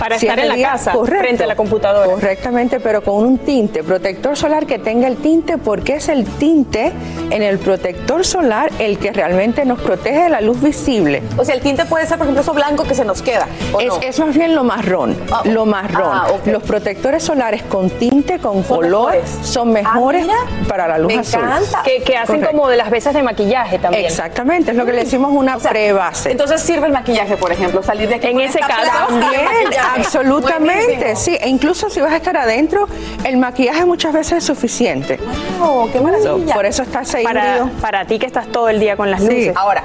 Para 0.00 0.16
estar 0.16 0.38
en 0.40 0.48
la 0.48 0.54
días- 0.56 0.72
casa, 0.72 0.92
correcto, 0.92 1.22
frente 1.24 1.44
a 1.44 1.46
la 1.46 1.54
computadora. 1.56 2.06
Correctamente, 2.10 2.80
pero 2.80 3.02
con 3.02 3.16
un 3.22 3.38
tinte, 3.38 3.84
protector 3.84 4.36
solar 4.36 4.66
que 4.66 4.78
tenga 4.80 5.06
el 5.06 5.16
tinte, 5.18 5.58
porque 5.58 5.94
es 5.96 6.08
el 6.08 6.24
tinte 6.24 6.92
en 7.30 7.42
el 7.42 7.58
protector 7.58 8.24
solar 8.26 8.70
el 8.78 8.98
que 8.98 9.12
realmente 9.12 9.64
nos 9.64 9.78
protege 9.80 10.22
de 10.24 10.28
la 10.30 10.40
luz 10.40 10.60
visible. 10.60 11.22
O 11.36 11.44
sea, 11.44 11.54
el 11.54 11.60
tinte 11.60 11.84
puede 11.84 12.06
ser, 12.06 12.16
por 12.18 12.24
ejemplo, 12.26 12.40
eso 12.42 12.52
blanco 12.54 12.84
que 12.84 12.94
se 12.94 13.04
nos 13.04 13.22
queda. 13.22 13.46
¿o 13.72 13.80
Es, 13.80 13.86
no? 13.88 14.00
es 14.00 14.18
más 14.18 14.34
bien 14.34 14.54
lo 14.56 14.64
marrón, 14.64 15.16
lo 15.44 15.66
marrón. 15.66 16.10
Ah. 16.12 16.26
Los 16.46 16.62
protectores 16.62 17.22
solares 17.22 17.62
con 17.64 17.90
tinte, 17.90 18.38
con 18.38 18.62
color, 18.62 19.12
mejores. 19.12 19.38
son 19.42 19.70
mejores 19.72 20.26
para 20.66 20.88
la 20.88 20.98
luz 20.98 21.12
Me 21.12 21.20
azul. 21.20 21.40
encanta. 21.40 21.82
Que, 21.84 22.02
que 22.02 22.16
hacen 22.16 22.36
Correcto. 22.36 22.56
como 22.56 22.68
de 22.68 22.76
las 22.78 22.90
veces 22.90 23.12
de 23.12 23.22
maquillaje 23.22 23.78
también. 23.78 24.06
Exactamente, 24.06 24.70
es 24.70 24.76
lo 24.78 24.86
que 24.86 24.92
le 24.92 25.00
decimos 25.04 25.30
una 25.32 25.58
prebase. 25.58 26.30
Entonces 26.30 26.60
sirve 26.62 26.86
el 26.86 26.92
maquillaje, 26.92 27.36
por 27.36 27.52
ejemplo, 27.52 27.82
salir 27.82 28.08
de 28.08 28.14
aquí 28.14 28.28
En 28.28 28.40
ese 28.40 28.58
caso, 28.60 29.06
También. 29.08 29.30
absolutamente, 29.96 30.96
Buenísimo. 30.96 31.16
sí. 31.16 31.38
E 31.40 31.48
incluso 31.48 31.90
si 31.90 32.00
vas 32.00 32.12
a 32.12 32.16
estar 32.16 32.36
adentro, 32.36 32.88
el 33.24 33.36
maquillaje 33.36 33.84
muchas 33.84 34.12
veces 34.12 34.38
es 34.38 34.44
suficiente. 34.44 35.18
Oh, 35.60 35.88
qué 35.92 36.00
maravilla. 36.00 36.54
Por 36.54 36.66
eso 36.66 36.82
está 36.82 37.02
ese 37.02 37.22
Para, 37.22 37.68
para 37.80 38.04
ti 38.04 38.18
que 38.18 38.26
estás 38.26 38.46
todo 38.48 38.68
el 38.68 38.80
día 38.80 38.96
con 38.96 39.10
las 39.10 39.20
Sí. 39.20 39.26
luces. 39.28 39.56
Ahora, 39.56 39.82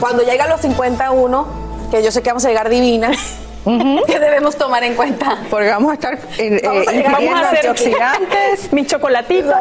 cuando 0.00 0.22
llega 0.22 0.44
a 0.44 0.48
los 0.48 0.60
51, 0.60 1.46
que 1.90 2.02
yo 2.02 2.10
sé 2.10 2.22
que 2.22 2.30
vamos 2.30 2.44
a 2.44 2.48
llegar 2.48 2.68
divinas, 2.68 3.16
¿qué 4.06 4.18
debemos 4.20 4.56
tomar 4.56 4.82
en 4.84 4.94
cuenta? 4.94 5.38
Porque 5.50 5.68
vamos 5.68 5.90
a 5.90 5.94
estar 5.94 6.18
eh, 6.38 6.60
Vamos 6.64 6.88
a 6.88 6.92
eh, 6.92 7.04
Vamos 7.10 7.34
hacer 7.40 7.66
antioxidantes. 7.68 8.72
mis 8.72 8.86
chocolatitos. 8.86 9.54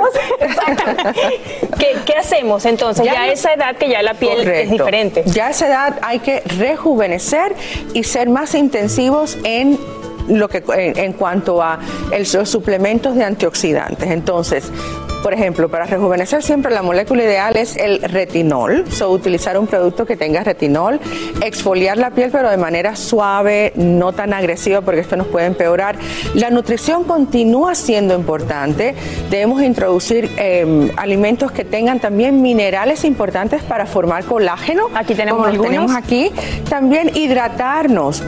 ¿Qué, 1.80 1.95
qué 2.06 2.14
hacemos 2.14 2.66
entonces? 2.66 3.06
Ya, 3.06 3.24
a 3.24 3.28
esa 3.32 3.53
edad 3.53 3.76
que 3.76 3.89
ya 3.89 4.01
la 4.01 4.14
piel 4.14 4.47
es 4.47 4.70
diferente. 4.72 5.24
Ya 5.26 5.47
a 5.47 5.49
esa 5.51 5.68
edad 5.68 5.99
hay 6.01 6.20
que 6.20 6.41
rejuvenecer 6.58 7.56
y 7.93 8.03
ser 8.03 8.30
más 8.30 8.56
intensivos 8.56 9.38
en 9.43 9.80
lo 10.28 10.47
que 10.49 10.64
en, 10.76 10.97
en 10.97 11.14
cuanto 11.14 11.62
a 11.62 11.80
el- 12.12 12.28
los 12.34 12.49
suplementos 12.49 13.16
de 13.16 13.24
antioxidantes. 13.24 14.10
Entonces, 14.10 14.72
por 15.26 15.34
ejemplo, 15.34 15.70
para 15.70 15.86
rejuvenecer 15.86 16.44
siempre 16.44 16.72
la 16.72 16.84
molécula 16.84 17.24
ideal 17.24 17.58
es 17.58 17.78
el 17.78 18.00
retinol, 18.04 18.86
so, 18.92 19.10
utilizar 19.10 19.58
un 19.58 19.66
producto 19.66 20.06
que 20.06 20.16
tenga 20.16 20.44
retinol, 20.44 21.00
exfoliar 21.42 21.98
la 21.98 22.12
piel 22.12 22.30
pero 22.32 22.52
de 22.52 22.58
manera 22.58 22.96
suave, 22.96 23.74
no 23.76 24.14
tan 24.14 24.36
agresiva 24.36 24.82
porque 24.82 25.00
esto 25.00 25.16
nos 25.16 25.26
puede 25.26 25.48
empeorar. 25.48 25.96
La 26.36 26.52
nutrición 26.52 27.06
continúa 27.06 27.74
siendo 27.74 28.14
importante, 28.14 28.94
debemos 29.32 29.64
introducir 29.64 30.30
eh, 30.38 30.92
alimentos 30.96 31.52
que 31.52 31.66
tengan 31.66 32.00
también 32.00 32.44
minerales 32.44 33.04
importantes 33.04 33.64
para 33.64 33.88
formar 33.88 34.26
colágeno. 34.26 34.90
Aquí 34.94 35.16
tenemos 35.16 35.40
como 35.40 35.50
algunos. 35.50 35.72
tenemos 35.72 35.96
aquí. 35.96 36.32
También 36.70 37.10
hidratarnos 37.16 38.22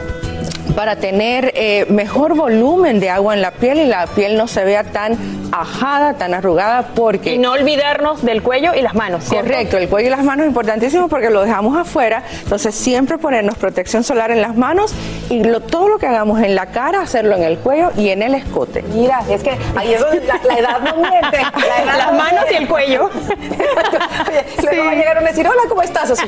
para 0.74 0.96
tener 0.96 1.52
eh, 1.54 1.86
mejor 1.88 2.34
volumen 2.34 2.98
de 2.98 3.10
agua 3.10 3.34
en 3.34 3.42
la 3.42 3.52
piel 3.52 3.78
y 3.78 3.86
la 3.86 4.06
piel 4.08 4.36
no 4.36 4.48
se 4.48 4.64
vea 4.64 4.84
tan 4.84 5.16
ajada, 5.52 6.14
tan 6.14 6.34
arrugada, 6.34 6.88
porque... 6.94 7.34
Y 7.34 7.38
no 7.38 7.52
olvidarnos 7.52 8.22
del 8.24 8.42
cuello 8.42 8.74
y 8.74 8.82
las 8.82 8.94
manos, 8.94 9.24
¿cierto? 9.24 9.48
Correcto, 9.48 9.76
el 9.78 9.88
cuello 9.88 10.08
y 10.08 10.10
las 10.10 10.22
manos 10.24 10.44
es 10.44 10.48
importantísimo 10.48 11.08
porque 11.08 11.30
lo 11.30 11.42
dejamos 11.42 11.76
afuera, 11.76 12.22
entonces 12.42 12.74
siempre 12.74 13.18
ponernos 13.18 13.56
protección 13.56 14.04
solar 14.04 14.30
en 14.30 14.42
las 14.42 14.56
manos 14.56 14.94
y 15.30 15.42
lo- 15.44 15.60
todo 15.60 15.88
lo 15.88 15.98
que 15.98 16.06
hagamos 16.06 16.40
en 16.42 16.54
la 16.54 16.66
cara, 16.66 17.00
hacerlo 17.02 17.36
en 17.36 17.42
el 17.42 17.58
cuello 17.58 17.90
y 17.96 18.10
en 18.10 18.22
el 18.22 18.34
escote. 18.34 18.82
Mira, 18.94 19.20
es 19.30 19.42
que 19.42 19.50
ahí 19.76 19.92
es 19.94 20.00
donde 20.00 20.24
la, 20.26 20.40
la 20.44 20.58
edad 20.58 20.80
no 20.80 20.96
miente. 20.96 21.38
La 21.38 21.82
edad 21.82 21.96
Las 21.98 22.12
no 22.12 22.18
manos 22.18 22.44
y 22.50 22.54
el 22.54 22.68
cuello. 22.68 23.10
Oye, 23.10 24.44
luego 24.62 24.84
va 24.84 24.90
a 24.90 24.94
llegar 24.94 25.18
a 25.18 25.20
decir, 25.20 25.46
hola, 25.46 25.62
¿cómo 25.68 25.82
estás? 25.82 26.10
Así. 26.10 26.26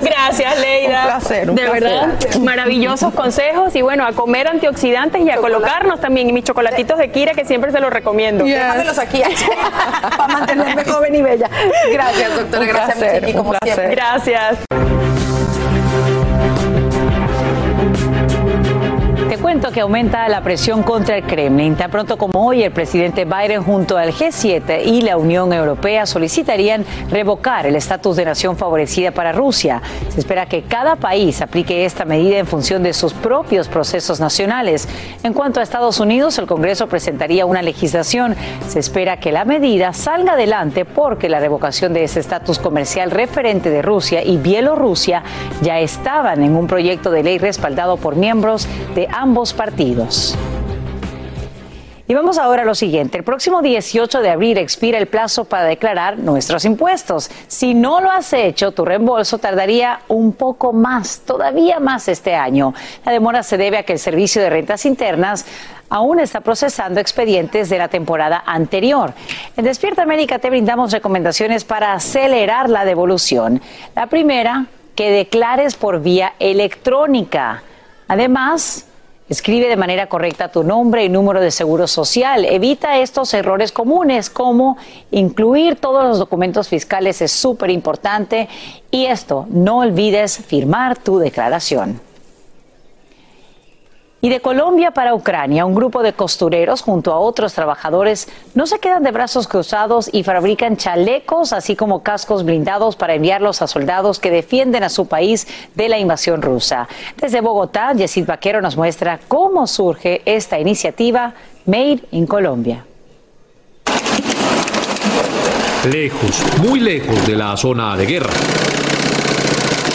Gracias, 0.00 0.60
Leida. 0.60 1.00
Un 1.02 1.06
placer, 1.06 1.50
un 1.50 1.56
De 1.56 1.62
placer. 1.62 1.82
verdad, 1.82 2.08
maravillosos 2.40 3.12
consejos 3.14 3.74
y 3.76 3.82
bueno, 3.82 4.06
a 4.06 4.12
comer 4.12 4.48
antioxidantes 4.48 5.22
y 5.22 5.30
a 5.30 5.36
colocarnos 5.36 6.00
también 6.00 6.28
y 6.28 6.32
mis 6.32 6.44
chocolatitos 6.44 6.98
de 6.98 7.10
Kira 7.10 7.32
que 7.34 7.44
siempre 7.44 7.70
se 7.72 7.80
los 7.80 7.90
recomiendo. 7.90 8.03
Déjamelos 8.12 8.98
aquí 8.98 9.22
para 10.16 10.28
mantenerme 10.28 10.84
joven 10.84 11.14
y 11.14 11.22
bella. 11.22 11.48
Gracias, 11.92 12.36
doctora. 12.36 12.62
Un 12.62 12.68
Gracias, 12.68 12.98
placer, 12.98 13.14
Michiki, 13.22 13.30
un 13.38 13.44
como 13.44 13.50
placer. 13.58 13.74
siempre. 13.74 13.94
Gracias. 13.96 14.83
Cuento 19.44 19.70
que 19.70 19.82
aumenta 19.82 20.26
la 20.30 20.40
presión 20.40 20.82
contra 20.82 21.18
el 21.18 21.24
Kremlin. 21.24 21.76
Tan 21.76 21.90
pronto 21.90 22.16
como 22.16 22.46
hoy, 22.46 22.62
el 22.62 22.72
presidente 22.72 23.26
Biden 23.26 23.62
junto 23.62 23.98
al 23.98 24.10
G7 24.14 24.86
y 24.86 25.02
la 25.02 25.18
Unión 25.18 25.52
Europea 25.52 26.06
solicitarían 26.06 26.86
revocar 27.10 27.66
el 27.66 27.76
estatus 27.76 28.16
de 28.16 28.24
nación 28.24 28.56
favorecida 28.56 29.10
para 29.10 29.32
Rusia. 29.32 29.82
Se 30.08 30.20
espera 30.20 30.46
que 30.46 30.62
cada 30.62 30.96
país 30.96 31.42
aplique 31.42 31.84
esta 31.84 32.06
medida 32.06 32.38
en 32.38 32.46
función 32.46 32.82
de 32.82 32.94
sus 32.94 33.12
propios 33.12 33.68
procesos 33.68 34.18
nacionales. 34.18 34.88
En 35.22 35.34
cuanto 35.34 35.60
a 35.60 35.62
Estados 35.62 36.00
Unidos, 36.00 36.38
el 36.38 36.46
Congreso 36.46 36.86
presentaría 36.86 37.44
una 37.44 37.60
legislación. 37.60 38.36
Se 38.66 38.78
espera 38.78 39.18
que 39.18 39.30
la 39.30 39.44
medida 39.44 39.92
salga 39.92 40.32
adelante 40.32 40.86
porque 40.86 41.28
la 41.28 41.38
revocación 41.38 41.92
de 41.92 42.04
ese 42.04 42.20
estatus 42.20 42.58
comercial 42.58 43.10
referente 43.10 43.68
de 43.68 43.82
Rusia 43.82 44.24
y 44.24 44.38
Bielorrusia 44.38 45.22
ya 45.60 45.80
estaban 45.80 46.42
en 46.42 46.56
un 46.56 46.66
proyecto 46.66 47.10
de 47.10 47.22
ley 47.22 47.36
respaldado 47.36 47.98
por 47.98 48.16
miembros 48.16 48.66
de 48.94 49.06
partidos. 49.52 50.36
Y 52.06 52.12
vamos 52.12 52.36
ahora 52.36 52.62
a 52.62 52.64
lo 52.66 52.74
siguiente. 52.74 53.16
El 53.16 53.24
próximo 53.24 53.62
18 53.62 54.20
de 54.20 54.28
abril 54.28 54.58
expira 54.58 54.98
el 54.98 55.06
plazo 55.06 55.46
para 55.46 55.64
declarar 55.64 56.18
nuestros 56.18 56.66
impuestos. 56.66 57.30
Si 57.46 57.72
no 57.72 58.02
lo 58.02 58.10
has 58.10 58.32
hecho, 58.34 58.72
tu 58.72 58.84
reembolso 58.84 59.38
tardaría 59.38 60.00
un 60.08 60.34
poco 60.34 60.74
más, 60.74 61.22
todavía 61.24 61.80
más 61.80 62.08
este 62.08 62.34
año. 62.34 62.74
La 63.06 63.12
demora 63.12 63.42
se 63.42 63.56
debe 63.56 63.78
a 63.78 63.82
que 63.84 63.94
el 63.94 63.98
Servicio 63.98 64.42
de 64.42 64.50
Rentas 64.50 64.84
Internas 64.84 65.46
aún 65.88 66.20
está 66.20 66.42
procesando 66.42 67.00
expedientes 67.00 67.70
de 67.70 67.78
la 67.78 67.88
temporada 67.88 68.42
anterior. 68.44 69.14
En 69.56 69.64
Despierta 69.64 70.02
América 70.02 70.38
te 70.38 70.50
brindamos 70.50 70.92
recomendaciones 70.92 71.64
para 71.64 71.94
acelerar 71.94 72.68
la 72.68 72.84
devolución. 72.84 73.62
La 73.96 74.08
primera, 74.08 74.66
que 74.94 75.10
declares 75.10 75.74
por 75.74 76.02
vía 76.02 76.34
electrónica. 76.38 77.62
Además, 78.08 78.86
Escribe 79.26 79.70
de 79.70 79.76
manera 79.76 80.06
correcta 80.06 80.52
tu 80.52 80.62
nombre 80.62 81.02
y 81.02 81.08
número 81.08 81.40
de 81.40 81.50
seguro 81.50 81.86
social. 81.86 82.44
Evita 82.44 82.98
estos 82.98 83.32
errores 83.32 83.72
comunes 83.72 84.28
como 84.28 84.76
incluir 85.10 85.76
todos 85.76 86.04
los 86.04 86.18
documentos 86.18 86.68
fiscales 86.68 87.22
es 87.22 87.32
súper 87.32 87.70
importante. 87.70 88.50
Y 88.90 89.06
esto, 89.06 89.46
no 89.48 89.78
olvides 89.78 90.36
firmar 90.36 90.98
tu 90.98 91.18
declaración. 91.18 92.00
Y 94.24 94.30
de 94.30 94.40
Colombia 94.40 94.90
para 94.92 95.14
Ucrania, 95.14 95.66
un 95.66 95.74
grupo 95.74 96.02
de 96.02 96.14
costureros 96.14 96.80
junto 96.80 97.12
a 97.12 97.18
otros 97.18 97.52
trabajadores 97.52 98.26
no 98.54 98.66
se 98.66 98.78
quedan 98.78 99.02
de 99.02 99.10
brazos 99.10 99.46
cruzados 99.46 100.08
y 100.10 100.22
fabrican 100.22 100.78
chalecos, 100.78 101.52
así 101.52 101.76
como 101.76 102.02
cascos 102.02 102.42
blindados 102.42 102.96
para 102.96 103.16
enviarlos 103.16 103.60
a 103.60 103.66
soldados 103.66 104.18
que 104.18 104.30
defienden 104.30 104.82
a 104.82 104.88
su 104.88 105.08
país 105.08 105.46
de 105.74 105.90
la 105.90 105.98
invasión 105.98 106.40
rusa. 106.40 106.88
Desde 107.20 107.42
Bogotá, 107.42 107.92
Yesid 107.92 108.24
Vaquero 108.24 108.62
nos 108.62 108.78
muestra 108.78 109.20
cómo 109.28 109.66
surge 109.66 110.22
esta 110.24 110.58
iniciativa 110.58 111.34
Made 111.66 112.00
in 112.12 112.26
Colombia. 112.26 112.86
Lejos, 115.92 116.42
muy 116.66 116.80
lejos 116.80 117.26
de 117.26 117.36
la 117.36 117.54
zona 117.58 117.94
de 117.94 118.06
guerra. 118.06 118.32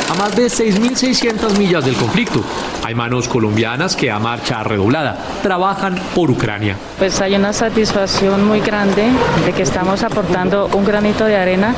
A 0.07 0.13
más 0.13 0.35
de 0.35 0.45
6.600 0.45 1.57
millas 1.57 1.83
del 1.83 1.95
conflicto, 1.95 2.43
hay 2.89 2.95
manos 2.95 3.27
colombianas 3.27 3.95
que 3.95 4.09
a 4.09 4.17
marcha 4.17 4.63
redoblada 4.63 5.15
trabajan 5.43 5.95
por 6.15 6.31
Ucrania. 6.31 6.75
Pues 6.97 7.21
hay 7.21 7.35
una 7.35 7.53
satisfacción 7.53 8.43
muy 8.47 8.61
grande 8.61 9.09
de 9.45 9.53
que 9.53 9.61
estamos 9.61 10.01
aportando 10.01 10.67
un 10.73 10.85
granito 10.85 11.25
de 11.25 11.37
arena 11.37 11.75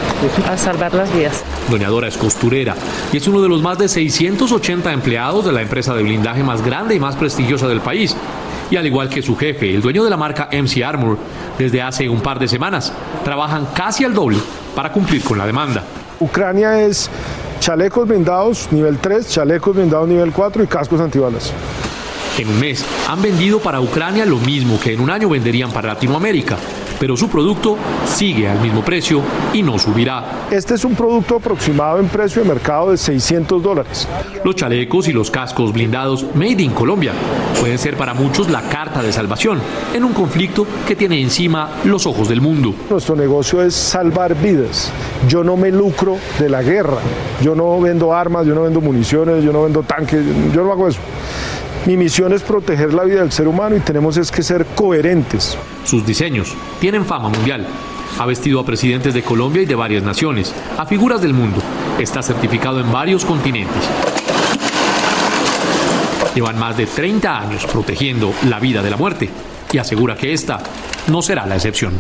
a 0.50 0.58
salvar 0.58 0.94
las 0.94 1.14
vidas. 1.14 1.44
Doña 1.70 1.90
Dora 1.90 2.08
es 2.08 2.16
costurera 2.16 2.76
y 3.12 3.18
es 3.18 3.28
uno 3.28 3.42
de 3.42 3.50
los 3.50 3.62
más 3.62 3.78
de 3.78 3.90
680 3.90 4.94
empleados 4.94 5.44
de 5.44 5.52
la 5.52 5.62
empresa 5.62 5.94
de 5.94 6.02
blindaje 6.02 6.44
más 6.44 6.64
grande 6.64 6.96
y 6.96 7.00
más 7.02 7.18
prestigiosa 7.18 7.68
del 7.68 7.82
país. 7.82 8.16
Y 8.70 8.78
al 8.78 8.88
igual 8.88 9.10
que 9.10 9.22
su 9.22 9.36
jefe, 9.36 9.76
el 9.76 9.82
dueño 9.82 10.06
de 10.06 10.10
la 10.10 10.16
marca 10.16 10.48
MC 10.50 10.82
Armor, 10.82 11.18
desde 11.60 11.82
hace 11.82 12.08
un 12.08 12.22
par 12.22 12.40
de 12.40 12.48
semanas, 12.48 12.94
trabajan 13.26 13.68
casi 13.76 14.06
al 14.06 14.14
doble 14.14 14.38
para 14.74 14.94
cumplir 14.94 15.22
con 15.26 15.38
la 15.38 15.46
demanda. 15.46 15.84
Ucrania 16.22 16.80
es 16.80 17.10
chalecos 17.62 18.08
blindados 18.08 18.72
nivel 18.72 18.98
3, 18.98 19.28
chalecos 19.30 19.76
blindados 19.76 20.10
nivel 20.10 20.32
4 20.32 20.64
y 20.64 20.68
cascos 20.68 21.00
antibalas. 21.00 21.54
En 22.38 22.48
un 22.50 22.60
mes 22.60 22.84
han 23.08 23.22
vendido 23.22 23.60
para 23.60 23.80
Ucrania 23.80 24.26
lo 24.26 24.38
mismo 24.38 24.80
que 24.80 24.94
en 24.94 25.00
un 25.00 25.12
año 25.12 25.30
venderían 25.30 25.72
para 25.72 25.90
Latinoamérica 25.90 26.58
pero 27.02 27.18
su 27.18 27.28
producto 27.30 27.78
sigue 28.06 28.48
al 28.48 28.62
mismo 28.62 28.86
precio 28.86 29.22
y 29.54 29.64
no 29.64 29.80
subirá. 29.80 30.46
Este 30.52 30.76
es 30.76 30.86
un 30.86 30.94
producto 30.94 31.38
aproximado 31.38 31.98
en 31.98 32.08
precio 32.08 32.44
de 32.44 32.48
mercado 32.48 32.92
de 32.92 32.98
600 32.98 33.64
dólares. 33.64 34.08
Los 34.44 34.56
chalecos 34.56 35.08
y 35.08 35.12
los 35.12 35.32
cascos 35.32 35.74
blindados 35.74 36.28
Made 36.36 36.62
in 36.62 36.70
Colombia 36.70 37.14
pueden 37.60 37.80
ser 37.80 37.98
para 37.98 38.14
muchos 38.14 38.52
la 38.52 38.62
carta 38.70 39.02
de 39.02 39.12
salvación 39.12 39.60
en 39.96 40.04
un 40.04 40.14
conflicto 40.14 40.68
que 40.88 40.96
tiene 40.96 41.20
encima 41.20 41.72
los 41.86 42.06
ojos 42.06 42.30
del 42.30 42.40
mundo. 42.40 42.76
Nuestro 42.92 43.16
negocio 43.16 43.64
es 43.64 43.74
salvar 43.74 44.36
vidas. 44.36 44.92
Yo 45.28 45.44
no 45.44 45.58
me 45.58 45.72
lucro 45.72 46.18
de 46.38 46.50
la 46.50 46.62
guerra. 46.62 47.00
Yo 47.42 47.56
no 47.56 47.82
vendo 47.82 48.14
armas, 48.14 48.46
yo 48.46 48.54
no 48.54 48.62
vendo 48.62 48.80
municiones, 48.80 49.44
yo 49.44 49.52
no 49.52 49.64
vendo 49.64 49.82
tanques, 49.82 50.24
yo 50.54 50.64
no 50.64 50.72
hago 50.72 50.88
eso. 50.88 51.00
Mi 51.88 51.98
misión 51.98 52.32
es 52.32 52.44
proteger 52.44 52.94
la 52.94 53.04
vida 53.04 53.22
del 53.22 53.32
ser 53.32 53.48
humano 53.48 53.76
y 53.76 53.80
tenemos 53.80 54.16
es 54.16 54.32
que 54.32 54.44
ser 54.44 54.68
coherentes. 54.76 55.58
Sus 55.84 56.06
diseños 56.06 56.56
tienen 56.80 57.06
fama 57.06 57.30
mundial. 57.30 57.66
Ha 58.20 58.26
vestido 58.28 58.60
a 58.60 58.66
presidentes 58.66 59.16
de 59.16 59.24
Colombia 59.24 59.64
y 59.64 59.66
de 59.66 59.74
varias 59.74 60.04
naciones, 60.04 60.54
a 60.78 60.86
figuras 60.86 61.24
del 61.24 61.34
mundo. 61.34 61.60
Está 61.98 62.22
certificado 62.22 62.80
en 62.80 62.92
varios 62.92 63.26
continentes. 63.26 63.82
Llevan 66.36 66.60
más 66.60 66.78
de 66.78 66.86
30 66.86 67.40
años 67.40 67.66
protegiendo 67.66 68.32
la 68.48 68.60
vida 68.60 68.84
de 68.84 68.90
la 68.92 68.98
muerte 68.98 69.30
y 69.72 69.80
asegura 69.80 70.16
que 70.16 70.34
esta 70.34 70.60
no 71.08 71.24
será 71.24 71.48
la 71.48 71.56
excepción. 71.56 72.00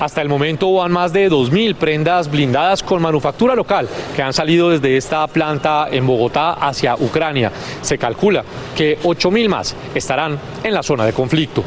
Hasta 0.00 0.20
el 0.20 0.28
momento 0.28 0.72
van 0.72 0.90
más 0.90 1.12
de 1.12 1.30
2.000 1.30 1.76
prendas 1.76 2.28
blindadas 2.30 2.82
con 2.82 3.00
manufactura 3.00 3.54
local 3.54 3.88
que 4.16 4.22
han 4.22 4.32
salido 4.32 4.70
desde 4.70 4.96
esta 4.96 5.24
planta 5.28 5.86
en 5.90 6.06
Bogotá 6.06 6.54
hacia 6.54 6.96
Ucrania. 6.96 7.52
Se 7.82 7.98
calcula 7.98 8.44
que 8.76 8.98
8.000 9.00 9.48
más 9.48 9.76
estarán 9.94 10.38
en 10.62 10.72
la 10.72 10.82
zona 10.82 11.04
de 11.04 11.12
conflicto. 11.12 11.62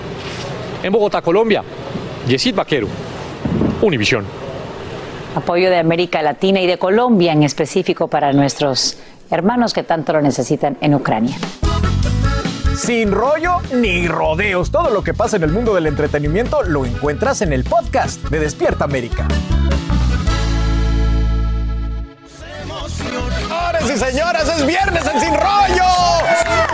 En 0.82 0.92
Bogotá, 0.92 1.22
Colombia, 1.22 1.64
Yesid 2.28 2.56
Vaquero, 2.56 2.88
Univisión. 3.82 4.26
Apoyo 5.36 5.70
de 5.70 5.78
América 5.78 6.22
Latina 6.22 6.62
y 6.62 6.68
de 6.68 6.78
Colombia 6.78 7.34
en 7.34 7.44
específico 7.44 8.08
para 8.08 8.32
nuestros 8.32 8.98
hermanos 9.30 9.74
que 9.74 9.84
tanto 9.84 10.14
lo 10.14 10.22
necesitan 10.22 10.78
en 10.82 10.96
Ucrania. 10.96 11.38
Sin 12.76 13.12
rollo 13.12 13.60
ni 13.74 14.08
rodeos, 14.08 14.70
todo 14.70 14.90
lo 14.90 15.02
que 15.02 15.14
pasa 15.14 15.38
en 15.38 15.44
el 15.44 15.52
mundo 15.52 15.74
del 15.76 15.88
entretenimiento 15.88 16.62
lo 16.64 16.86
encuentras 16.86 17.42
en 17.42 17.54
el 17.54 17.64
podcast 17.64 18.22
de 18.30 18.40
Despierta 18.40 18.84
América. 18.84 19.28
Señores 23.86 24.02
y 24.02 24.14
señoras, 24.14 24.50
es 24.50 24.66
viernes 24.66 25.04
en 25.06 25.20
Sin 25.20 25.34
Rollo. 25.36 25.86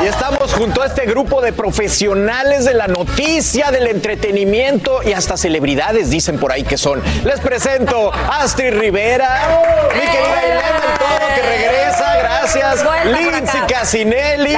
Y 0.02 0.08
estamos 0.08 0.54
junto 0.54 0.82
a 0.82 0.86
este 0.86 1.06
grupo 1.06 1.42
de 1.42 1.52
profesionales 1.52 2.64
de 2.64 2.74
la 2.74 2.88
noticia, 2.88 3.70
del 3.70 3.88
entretenimiento 3.88 5.04
y 5.04 5.12
hasta 5.12 5.36
celebridades, 5.36 6.10
dicen 6.10 6.40
por 6.40 6.54
ahí 6.54 6.64
que 6.64 6.78
son. 6.78 7.02
Les 7.26 7.42
presento 7.42 8.14
Astrid 8.14 8.80
Rivera, 8.80 9.62
mi 9.94 10.00
querida 10.00 10.42
Elena 10.42 10.98
Todo, 10.98 11.36
que 11.36 11.42
regresa, 11.42 12.18
gracias. 12.18 12.86
Lindsay 13.06 13.62
Casinelli, 13.68 14.58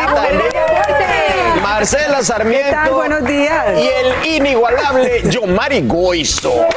Marcela 1.61 2.21
Sarmiento. 2.21 2.93
Buenos 2.93 3.25
días. 3.25 3.65
Y 3.79 3.87
el 3.87 4.35
inigualable 4.35 5.23
Yomari 5.27 5.81
Goizo. 5.87 6.67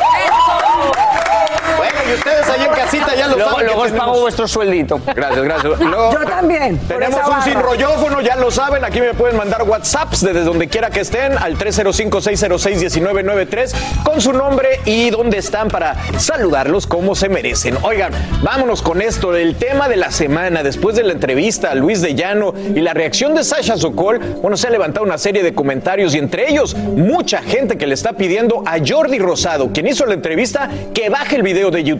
Y 2.09 2.15
ustedes 2.15 2.49
ahí 2.49 2.65
en 2.65 2.73
casita 2.73 3.17
ya 3.17 3.27
lo 3.27 3.35
luego, 3.37 3.51
saben. 3.51 3.67
Luego 3.67 3.83
os 3.83 3.91
pago 3.91 4.21
vuestro 4.21 4.47
sueldito. 4.47 5.01
Gracias, 5.15 5.43
gracias. 5.43 5.81
Yo 5.81 6.21
también. 6.29 6.79
Tenemos 6.87 7.21
un 7.27 7.43
sinrollófono, 7.43 8.21
ya 8.21 8.37
lo 8.37 8.53
saben. 8.53 8.85
Aquí 8.85 9.01
me 9.01 9.15
pueden 9.15 9.37
mandar 9.37 9.65
WhatsApps 9.65 10.21
desde 10.21 10.45
donde 10.45 10.69
quiera 10.69 10.91
que 10.91 11.01
estén 11.01 11.37
al 11.37 11.59
305-606-1993 11.59 13.75
con 14.05 14.21
su 14.21 14.33
nombre 14.33 14.79
y 14.85 15.11
dónde 15.11 15.39
están 15.39 15.67
para 15.69 15.97
saludarlos 16.19 16.87
como 16.87 17.17
se 17.17 17.29
merecen. 17.29 17.77
Oigan, 17.83 18.13
vámonos 18.43 18.83
con 18.83 19.03
esto. 19.03 19.35
El 19.35 19.57
tema 19.57 19.89
de 19.89 19.97
la 19.97 20.13
semana, 20.13 20.63
después 20.63 20.95
de 20.95 21.03
la 21.03 21.13
entrevista 21.13 21.73
a 21.73 21.75
Luis 21.75 22.03
de 22.03 22.15
Llano 22.15 22.55
y 22.75 22.81
la 22.81 22.95
reacción 22.95 23.35
de 23.35 23.43
Sasha 23.43 23.77
Sokol, 23.77 24.21
bueno, 24.41 24.57
se 24.57 24.69
ha 24.69 24.71
levantado 24.71 25.05
una 25.05 25.19
serie 25.19 25.43
de 25.43 25.55
comentarios 25.55 26.15
y 26.15 26.19
entre 26.19 26.49
ellos 26.51 26.77
mucha 26.77 27.43
gente 27.43 27.77
que 27.77 27.89
le 27.89 27.95
está 27.95 28.13
pidiendo 28.13 28.63
a 28.65 28.77
Jordi 28.87 29.19
Rosado, 29.19 29.73
quien 29.73 29.89
hizo 29.89 30.07
la 30.07 30.15
entrevista, 30.15 30.71
que 30.95 31.09
baje 31.09 31.35
el 31.37 31.43
video 31.43 31.73
de 31.73 31.83
YouTube. 31.83 31.96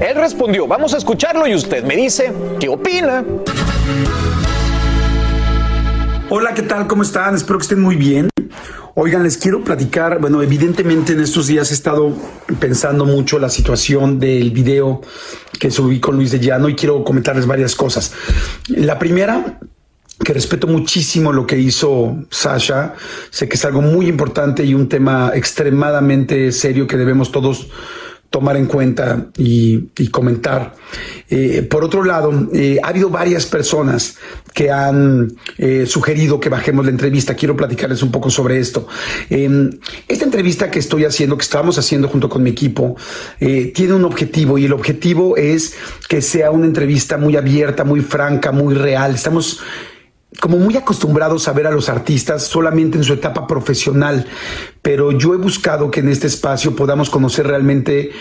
Él 0.00 0.14
respondió, 0.16 0.66
vamos 0.66 0.94
a 0.94 0.98
escucharlo 0.98 1.46
y 1.46 1.54
usted 1.54 1.84
me 1.84 1.96
dice 1.96 2.32
qué 2.58 2.68
opina. 2.68 3.24
Hola, 6.28 6.54
¿qué 6.54 6.62
tal? 6.62 6.86
¿Cómo 6.86 7.02
están? 7.02 7.34
Espero 7.34 7.58
que 7.58 7.64
estén 7.64 7.80
muy 7.80 7.96
bien. 7.96 8.28
Oigan, 8.94 9.22
les 9.22 9.36
quiero 9.36 9.64
platicar, 9.64 10.20
bueno, 10.20 10.42
evidentemente 10.42 11.12
en 11.14 11.20
estos 11.20 11.48
días 11.48 11.70
he 11.70 11.74
estado 11.74 12.12
pensando 12.60 13.04
mucho 13.04 13.38
la 13.38 13.48
situación 13.48 14.20
del 14.20 14.50
video 14.50 15.00
que 15.58 15.70
subí 15.70 16.00
con 16.00 16.16
Luis 16.16 16.30
de 16.30 16.40
Llano 16.40 16.68
y 16.68 16.74
quiero 16.74 17.02
comentarles 17.02 17.46
varias 17.46 17.74
cosas. 17.74 18.12
La 18.68 18.98
primera, 18.98 19.58
que 20.24 20.32
respeto 20.32 20.66
muchísimo 20.66 21.32
lo 21.32 21.46
que 21.46 21.58
hizo 21.58 22.16
Sasha, 22.30 22.94
sé 23.30 23.48
que 23.48 23.56
es 23.56 23.64
algo 23.64 23.82
muy 23.82 24.06
importante 24.06 24.64
y 24.64 24.74
un 24.74 24.88
tema 24.88 25.32
extremadamente 25.34 26.52
serio 26.52 26.86
que 26.86 26.96
debemos 26.96 27.32
todos 27.32 27.68
tomar 28.30 28.56
en 28.56 28.66
cuenta 28.66 29.26
y, 29.36 30.08
comentar. 30.10 30.74
Eh, 31.28 31.66
por 31.68 31.84
otro 31.84 32.04
lado, 32.04 32.48
eh, 32.54 32.78
ha 32.82 32.88
habido 32.88 33.10
varias 33.10 33.44
personas 33.44 34.16
que 34.54 34.70
han 34.70 35.32
eh, 35.58 35.84
sugerido 35.86 36.38
que 36.38 36.48
bajemos 36.48 36.84
la 36.84 36.92
entrevista. 36.92 37.34
Quiero 37.34 37.56
platicarles 37.56 38.02
un 38.02 38.12
poco 38.12 38.30
sobre 38.30 38.58
esto. 38.58 38.86
esta 39.28 40.24
entrevista 40.24 40.70
que 40.70 40.78
estoy 40.78 41.04
haciendo, 41.04 41.36
que 41.36 41.42
estamos 41.42 41.76
haciendo 41.76 42.08
junto 42.08 42.28
con 42.28 42.42
mi 42.42 42.50
equipo, 42.50 42.96
tiene 43.38 43.94
un 43.94 44.04
objetivo 44.04 44.58
y 44.58 44.64
el 44.64 44.72
objetivo 44.72 45.36
es 45.36 45.74
que 46.08 46.22
sea 46.22 46.50
una 46.50 46.66
entrevista 46.66 47.16
muy 47.16 47.36
abierta, 47.36 47.84
muy 47.84 48.00
franca, 48.00 48.52
muy 48.52 48.74
real. 48.74 49.14
Estamos 49.14 49.60
como 50.38 50.58
muy 50.58 50.76
acostumbrados 50.76 51.48
a 51.48 51.52
ver 51.52 51.66
a 51.66 51.72
los 51.72 51.88
artistas 51.88 52.44
solamente 52.44 52.98
en 52.98 53.04
su 53.04 53.12
etapa 53.12 53.46
profesional, 53.46 54.26
pero 54.82 55.12
yo 55.12 55.34
he 55.34 55.38
buscado 55.38 55.90
que 55.90 56.00
en 56.00 56.08
este 56.08 56.28
espacio 56.28 56.76
podamos 56.76 57.10
conocer 57.10 57.46
realmente, 57.46 58.12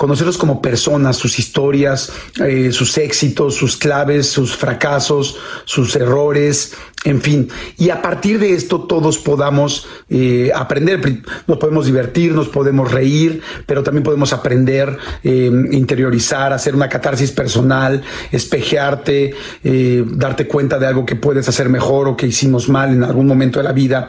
conocerlos 0.00 0.38
como 0.38 0.62
personas, 0.62 1.18
sus 1.18 1.38
historias, 1.38 2.10
eh, 2.42 2.72
sus 2.72 2.96
éxitos, 2.96 3.54
sus 3.54 3.76
claves, 3.76 4.30
sus 4.30 4.56
fracasos, 4.56 5.36
sus 5.66 5.94
errores, 5.94 6.72
en 7.04 7.20
fin. 7.20 7.50
Y 7.76 7.90
a 7.90 8.00
partir 8.00 8.38
de 8.38 8.54
esto 8.54 8.80
todos 8.80 9.18
podamos 9.18 9.86
eh, 10.08 10.52
aprender, 10.54 11.22
nos 11.46 11.58
podemos 11.58 11.84
divertir, 11.84 12.32
nos 12.32 12.48
podemos 12.48 12.90
reír, 12.90 13.42
pero 13.66 13.82
también 13.82 14.02
podemos 14.02 14.32
aprender, 14.32 14.96
eh, 15.22 15.50
interiorizar, 15.70 16.54
hacer 16.54 16.74
una 16.74 16.88
catarsis 16.88 17.30
personal, 17.30 18.02
espejearte, 18.32 19.34
darte 19.62 20.48
cuenta 20.48 20.78
de 20.78 20.86
algo 20.86 21.04
que 21.04 21.16
puedes 21.16 21.46
hacer 21.46 21.68
mejor 21.68 22.08
o 22.08 22.16
que 22.16 22.26
hicimos 22.26 22.70
mal 22.70 22.90
en 22.90 23.04
algún 23.04 23.26
momento 23.26 23.58
de 23.58 23.64
la 23.64 23.72
vida. 23.72 24.08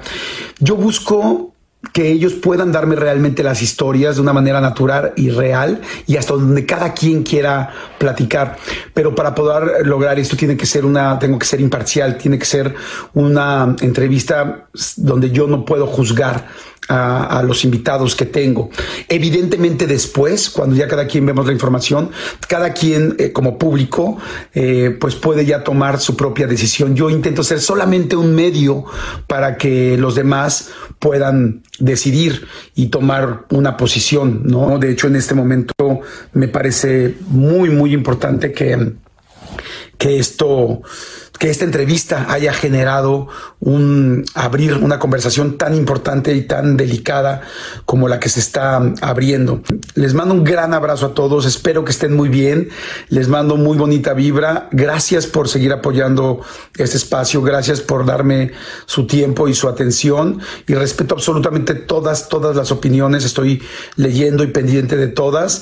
Yo 0.57 0.77
busco 0.77 1.50
que 1.93 2.09
ellos 2.09 2.33
puedan 2.33 2.71
darme 2.71 2.95
realmente 2.95 3.43
las 3.43 3.61
historias 3.61 4.15
de 4.15 4.21
una 4.21 4.33
manera 4.33 4.61
natural 4.61 5.13
y 5.15 5.29
real 5.29 5.81
y 6.07 6.15
hasta 6.15 6.33
donde 6.33 6.65
cada 6.65 6.93
quien 6.93 7.23
quiera 7.23 7.69
platicar. 7.97 8.57
Pero 8.93 9.15
para 9.15 9.33
poder 9.33 9.85
lograr 9.85 10.19
esto 10.19 10.37
tiene 10.37 10.55
que 10.55 10.65
ser 10.65 10.85
una, 10.85 11.17
tengo 11.17 11.39
que 11.39 11.45
ser 11.45 11.59
imparcial, 11.59 12.17
tiene 12.17 12.37
que 12.37 12.45
ser 12.45 12.75
una 13.13 13.75
entrevista 13.81 14.67
donde 14.97 15.31
yo 15.31 15.47
no 15.47 15.65
puedo 15.65 15.87
juzgar 15.87 16.47
a, 16.91 17.41
los 17.43 17.63
invitados 17.63 18.15
que 18.15 18.25
tengo. 18.25 18.69
Evidentemente 19.07 19.87
después, 19.87 20.49
cuando 20.49 20.75
ya 20.75 20.87
cada 20.87 21.07
quien 21.07 21.25
vemos 21.25 21.45
la 21.45 21.53
información, 21.53 22.11
cada 22.47 22.73
quien 22.73 23.15
eh, 23.17 23.31
como 23.31 23.57
público, 23.57 24.17
eh, 24.53 24.95
pues 24.99 25.15
puede 25.15 25.45
ya 25.45 25.63
tomar 25.63 25.99
su 25.99 26.17
propia 26.17 26.47
decisión. 26.47 26.95
Yo 26.95 27.09
intento 27.09 27.43
ser 27.43 27.61
solamente 27.61 28.15
un 28.15 28.35
medio 28.35 28.85
para 29.27 29.57
que 29.57 29.97
los 29.97 30.15
demás 30.15 30.69
puedan 30.99 31.63
decidir 31.79 32.45
y 32.75 32.87
tomar 32.87 33.45
una 33.51 33.77
posición, 33.77 34.43
¿no? 34.45 34.77
De 34.77 34.91
hecho, 34.91 35.07
en 35.07 35.15
este 35.15 35.33
momento 35.33 36.01
me 36.33 36.47
parece 36.49 37.15
muy, 37.27 37.69
muy 37.69 37.93
importante 37.93 38.51
que, 38.51 38.93
que 39.97 40.19
esto 40.19 40.81
que 41.41 41.49
esta 41.49 41.65
entrevista 41.65 42.27
haya 42.29 42.53
generado 42.53 43.27
un 43.59 44.25
abrir 44.35 44.75
una 44.75 44.99
conversación 44.99 45.57
tan 45.57 45.73
importante 45.73 46.35
y 46.35 46.43
tan 46.43 46.77
delicada 46.77 47.41
como 47.85 48.07
la 48.07 48.19
que 48.19 48.29
se 48.29 48.39
está 48.39 48.79
abriendo. 49.01 49.63
Les 49.95 50.13
mando 50.13 50.35
un 50.35 50.43
gran 50.43 50.75
abrazo 50.75 51.07
a 51.07 51.13
todos, 51.15 51.47
espero 51.47 51.83
que 51.83 51.93
estén 51.93 52.15
muy 52.15 52.29
bien, 52.29 52.69
les 53.09 53.27
mando 53.27 53.57
muy 53.57 53.75
bonita 53.75 54.13
vibra, 54.13 54.69
gracias 54.71 55.25
por 55.25 55.49
seguir 55.49 55.73
apoyando 55.73 56.41
este 56.77 56.97
espacio, 56.97 57.41
gracias 57.41 57.81
por 57.81 58.05
darme 58.05 58.51
su 58.85 59.07
tiempo 59.07 59.47
y 59.47 59.55
su 59.55 59.67
atención 59.67 60.41
y 60.67 60.75
respeto 60.75 61.15
absolutamente 61.15 61.73
todas, 61.73 62.29
todas 62.29 62.55
las 62.55 62.71
opiniones, 62.71 63.25
estoy 63.25 63.63
leyendo 63.95 64.43
y 64.43 64.47
pendiente 64.47 64.95
de 64.95 65.07
todas. 65.07 65.61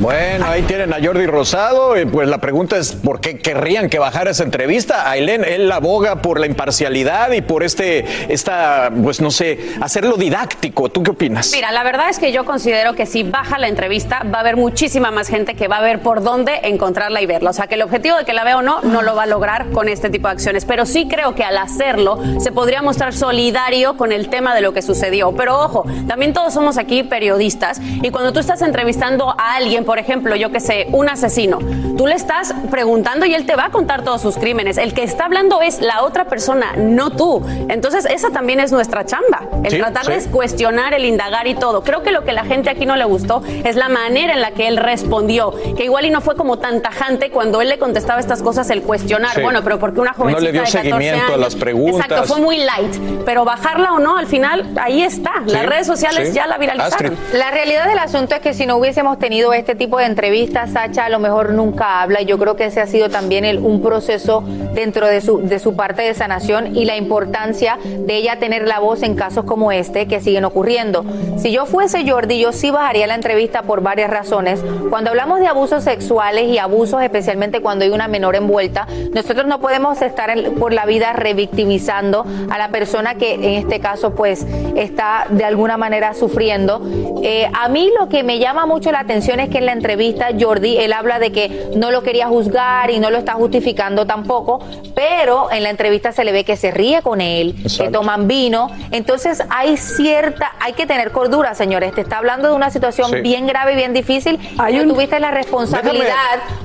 Bueno, 0.00 0.46
ahí 0.46 0.62
tienen 0.62 0.94
a 0.94 0.96
Jordi 1.04 1.26
Rosado. 1.26 2.00
Y 2.00 2.06
pues 2.06 2.26
la 2.26 2.38
pregunta 2.38 2.78
es: 2.78 2.94
¿por 2.94 3.20
qué 3.20 3.38
querrían 3.38 3.90
que 3.90 3.98
bajara 3.98 4.30
esa 4.30 4.44
entrevista? 4.44 5.10
Ailén, 5.10 5.44
él 5.44 5.70
aboga 5.70 6.22
por 6.22 6.40
la 6.40 6.46
imparcialidad 6.46 7.32
y 7.32 7.42
por 7.42 7.62
este, 7.62 8.32
esta, 8.32 8.90
pues 9.02 9.20
no 9.20 9.30
sé, 9.30 9.58
hacerlo 9.82 10.16
didáctico. 10.16 10.88
¿Tú 10.88 11.02
qué 11.02 11.10
opinas? 11.10 11.50
Mira, 11.52 11.70
la 11.70 11.82
verdad 11.82 12.08
es 12.08 12.18
que 12.18 12.32
yo 12.32 12.46
considero 12.46 12.94
que 12.94 13.04
si 13.04 13.24
baja 13.24 13.58
la 13.58 13.68
entrevista, 13.68 14.22
va 14.32 14.38
a 14.38 14.40
haber 14.40 14.56
muchísima 14.56 15.10
más 15.10 15.28
gente 15.28 15.54
que 15.54 15.68
va 15.68 15.76
a 15.76 15.82
ver 15.82 16.00
por 16.00 16.22
dónde 16.22 16.60
encontrarla 16.62 17.20
y 17.20 17.26
verla. 17.26 17.50
O 17.50 17.52
sea, 17.52 17.66
que 17.66 17.74
el 17.74 17.82
objetivo 17.82 18.16
de 18.16 18.24
que 18.24 18.32
la 18.32 18.42
vea 18.42 18.56
o 18.56 18.62
no, 18.62 18.80
no 18.80 19.02
lo 19.02 19.14
va 19.14 19.24
a 19.24 19.26
lograr 19.26 19.70
con 19.70 19.90
este 19.90 20.08
tipo 20.08 20.28
de 20.28 20.32
acciones. 20.32 20.64
Pero 20.64 20.86
sí 20.86 21.08
creo 21.08 21.34
que 21.34 21.44
al 21.44 21.58
hacerlo, 21.58 22.18
se 22.38 22.52
podría 22.52 22.80
mostrar 22.80 23.12
solidario 23.12 23.98
con 23.98 24.12
el 24.12 24.30
tema 24.30 24.54
de 24.54 24.62
lo 24.62 24.72
que 24.72 24.80
sucedió. 24.80 25.32
Pero 25.32 25.60
ojo, 25.60 25.84
también 26.08 26.32
todos 26.32 26.54
somos 26.54 26.78
aquí 26.78 27.02
periodistas 27.02 27.82
y 28.02 28.10
cuando 28.10 28.32
tú 28.32 28.40
estás 28.40 28.62
entrevistando 28.62 29.34
a 29.36 29.56
alguien, 29.56 29.84
por 29.90 29.98
ejemplo, 29.98 30.36
yo 30.36 30.52
que 30.52 30.60
sé, 30.60 30.86
un 30.92 31.08
asesino, 31.08 31.58
tú 31.96 32.06
le 32.06 32.14
estás 32.14 32.54
preguntando 32.70 33.26
y 33.26 33.34
él 33.34 33.44
te 33.44 33.56
va 33.56 33.64
a 33.64 33.70
contar 33.70 34.04
todos 34.04 34.20
sus 34.22 34.36
crímenes. 34.36 34.78
El 34.78 34.94
que 34.94 35.02
está 35.02 35.24
hablando 35.24 35.62
es 35.62 35.80
la 35.80 36.04
otra 36.04 36.26
persona, 36.26 36.74
no 36.76 37.10
tú. 37.10 37.44
Entonces, 37.68 38.04
esa 38.04 38.30
también 38.30 38.60
es 38.60 38.70
nuestra 38.70 39.04
chamba, 39.04 39.48
el 39.64 39.72
Sí, 39.72 39.78
tratar 39.78 40.06
de 40.06 40.24
cuestionar, 40.30 40.94
el 40.94 41.04
indagar 41.06 41.48
y 41.48 41.56
todo. 41.56 41.82
Creo 41.82 42.04
que 42.04 42.12
lo 42.12 42.22
que 42.24 42.30
la 42.32 42.44
gente 42.44 42.70
aquí 42.70 42.86
no 42.86 42.94
le 42.94 43.04
gustó 43.04 43.42
es 43.64 43.74
la 43.74 43.88
manera 43.88 44.32
en 44.34 44.40
la 44.40 44.52
que 44.52 44.68
él 44.68 44.76
respondió, 44.76 45.52
que 45.76 45.82
igual 45.86 46.04
y 46.04 46.10
no 46.10 46.20
fue 46.20 46.36
como 46.36 46.60
tan 46.60 46.82
tajante 46.82 47.30
cuando 47.32 47.60
él 47.60 47.68
le 47.68 47.80
contestaba 47.80 48.20
estas 48.20 48.44
cosas, 48.44 48.70
el 48.70 48.82
cuestionar, 48.82 49.34
Sí. 49.34 49.40
bueno, 49.42 49.62
pero 49.64 49.80
porque 49.80 49.98
una 49.98 50.12
No 50.12 50.18
jovencita 50.18 50.40
le 50.44 50.52
dio 50.52 50.60
de 50.60 50.66
14 50.66 50.88
seguimiento 50.88 51.24
a 51.24 51.26
años- 51.26 51.40
las 51.40 51.56
preguntas. 51.56 52.06
Exacto, 52.06 52.28
fue 52.32 52.40
muy 52.40 52.58
light, 52.58 52.94
pero 53.24 53.44
bajarla 53.44 53.92
o 53.94 53.98
no, 53.98 54.16
al 54.16 54.28
final 54.28 54.70
ahí 54.80 55.02
está. 55.02 55.32
Las 55.46 55.62
Sí, 55.62 55.66
redes 55.66 55.86
sociales 55.88 56.28
sí. 56.28 56.34
ya 56.34 56.46
la 56.46 56.58
viralizaron. 56.58 57.16
La 57.32 57.50
realidad 57.50 57.88
del 57.88 57.98
asunto 57.98 58.36
es 58.36 58.40
que 58.40 58.54
si 58.54 58.66
no 58.66 58.76
hubiésemos 58.76 59.18
tenido 59.18 59.52
este 59.52 59.74
tipo 59.80 59.96
de 59.96 60.04
entrevistas, 60.04 60.72
Sacha 60.72 61.06
a 61.06 61.08
lo 61.08 61.18
mejor 61.18 61.54
nunca 61.54 62.02
habla. 62.02 62.20
Yo 62.20 62.38
creo 62.38 62.54
que 62.54 62.66
ese 62.66 62.82
ha 62.82 62.86
sido 62.86 63.08
también 63.08 63.64
un 63.64 63.80
proceso 63.80 64.44
dentro 64.74 65.06
de 65.06 65.22
su, 65.22 65.40
de 65.40 65.58
su 65.58 65.74
parte 65.74 66.02
de 66.02 66.12
sanación 66.12 66.76
y 66.76 66.84
la 66.84 66.98
importancia 66.98 67.78
de 67.82 68.14
ella 68.14 68.38
tener 68.38 68.68
la 68.68 68.78
voz 68.78 69.02
en 69.02 69.14
casos 69.14 69.46
como 69.46 69.72
este 69.72 70.06
que 70.06 70.20
siguen 70.20 70.44
ocurriendo. 70.44 71.02
Si 71.38 71.50
yo 71.50 71.64
fuese 71.64 72.06
Jordi, 72.06 72.38
yo 72.38 72.52
sí 72.52 72.70
bajaría 72.70 73.06
la 73.06 73.14
entrevista 73.14 73.62
por 73.62 73.80
varias 73.80 74.10
razones. 74.10 74.62
Cuando 74.90 75.10
hablamos 75.10 75.40
de 75.40 75.46
abusos 75.46 75.82
sexuales 75.82 76.48
y 76.48 76.58
abusos, 76.58 77.02
especialmente 77.02 77.62
cuando 77.62 77.86
hay 77.86 77.90
una 77.90 78.06
menor 78.06 78.36
envuelta, 78.36 78.86
nosotros 79.14 79.46
no 79.46 79.60
podemos 79.60 80.02
estar 80.02 80.30
por 80.58 80.74
la 80.74 80.84
vida 80.84 81.14
revictimizando 81.14 82.26
a 82.50 82.58
la 82.58 82.68
persona 82.68 83.14
que 83.14 83.32
en 83.32 83.54
este 83.54 83.80
caso 83.80 84.14
pues 84.14 84.46
está 84.76 85.24
de 85.30 85.44
alguna 85.44 85.78
manera 85.78 86.12
sufriendo. 86.12 86.82
Eh, 87.22 87.50
a 87.58 87.70
mí 87.70 87.90
lo 87.98 88.10
que 88.10 88.22
me 88.22 88.38
llama 88.38 88.66
mucho 88.66 88.92
la 88.92 89.00
atención 89.00 89.40
es 89.40 89.48
que 89.48 89.59
en 89.60 89.66
la 89.66 89.72
entrevista 89.72 90.28
Jordi, 90.38 90.76
él 90.78 90.92
habla 90.92 91.18
de 91.18 91.32
que 91.32 91.68
no 91.76 91.90
lo 91.90 92.02
quería 92.02 92.26
juzgar 92.26 92.90
y 92.90 92.98
no 92.98 93.10
lo 93.10 93.18
está 93.18 93.34
justificando 93.34 94.06
tampoco, 94.06 94.60
pero 94.94 95.50
en 95.52 95.62
la 95.62 95.70
entrevista 95.70 96.12
se 96.12 96.24
le 96.24 96.32
ve 96.32 96.44
que 96.44 96.56
se 96.56 96.70
ríe 96.70 97.02
con 97.02 97.20
él, 97.20 97.54
que 97.78 97.88
toman 97.90 98.26
vino. 98.28 98.70
Entonces 98.90 99.42
hay 99.50 99.76
cierta, 99.76 100.52
hay 100.60 100.72
que 100.72 100.86
tener 100.86 101.12
cordura, 101.12 101.54
señores. 101.54 101.94
Te 101.94 102.00
está 102.00 102.18
hablando 102.18 102.48
de 102.48 102.54
una 102.54 102.70
situación 102.70 103.10
Sí. 103.10 103.20
bien 103.20 103.46
grave 103.46 103.72
y 103.72 103.76
bien 103.76 103.92
difícil. 103.94 104.38
y 104.70 104.76
no 104.76 104.94
tuviste 104.94 105.18
la 105.20 105.30
responsabilidad, 105.30 106.14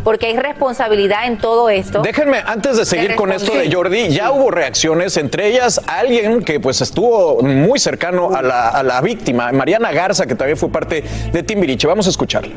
porque 0.04 0.28
hay 0.28 0.38
responsabilidad 0.38 1.26
en 1.26 1.38
todo 1.38 1.70
esto. 1.70 2.02
Déjenme, 2.02 2.42
antes 2.46 2.78
de 2.78 2.86
seguir 2.86 3.16
con 3.16 3.32
esto 3.32 3.54
de 3.54 3.72
Jordi, 3.72 4.10
ya 4.10 4.32
hubo 4.32 4.52
reacciones, 4.52 5.18
entre 5.18 5.48
ellas 5.48 5.82
alguien 5.88 6.44
que 6.44 6.60
pues 6.60 6.82
estuvo 6.82 7.42
muy 7.42 7.80
cercano 7.80 8.34
a 8.36 8.42
la, 8.42 8.70
a 8.70 8.84
la 8.84 9.02
víctima, 9.02 9.52
Mariana 9.52 9.92
Garza, 9.92 10.26
que 10.26 10.36
también 10.36 10.58
fue 10.58 10.70
parte 10.70 11.04
de 11.32 11.44
Timbiriche. 11.44 11.88
Vamos 11.88 12.08
a 12.08 12.10
escucharla. 12.10 12.54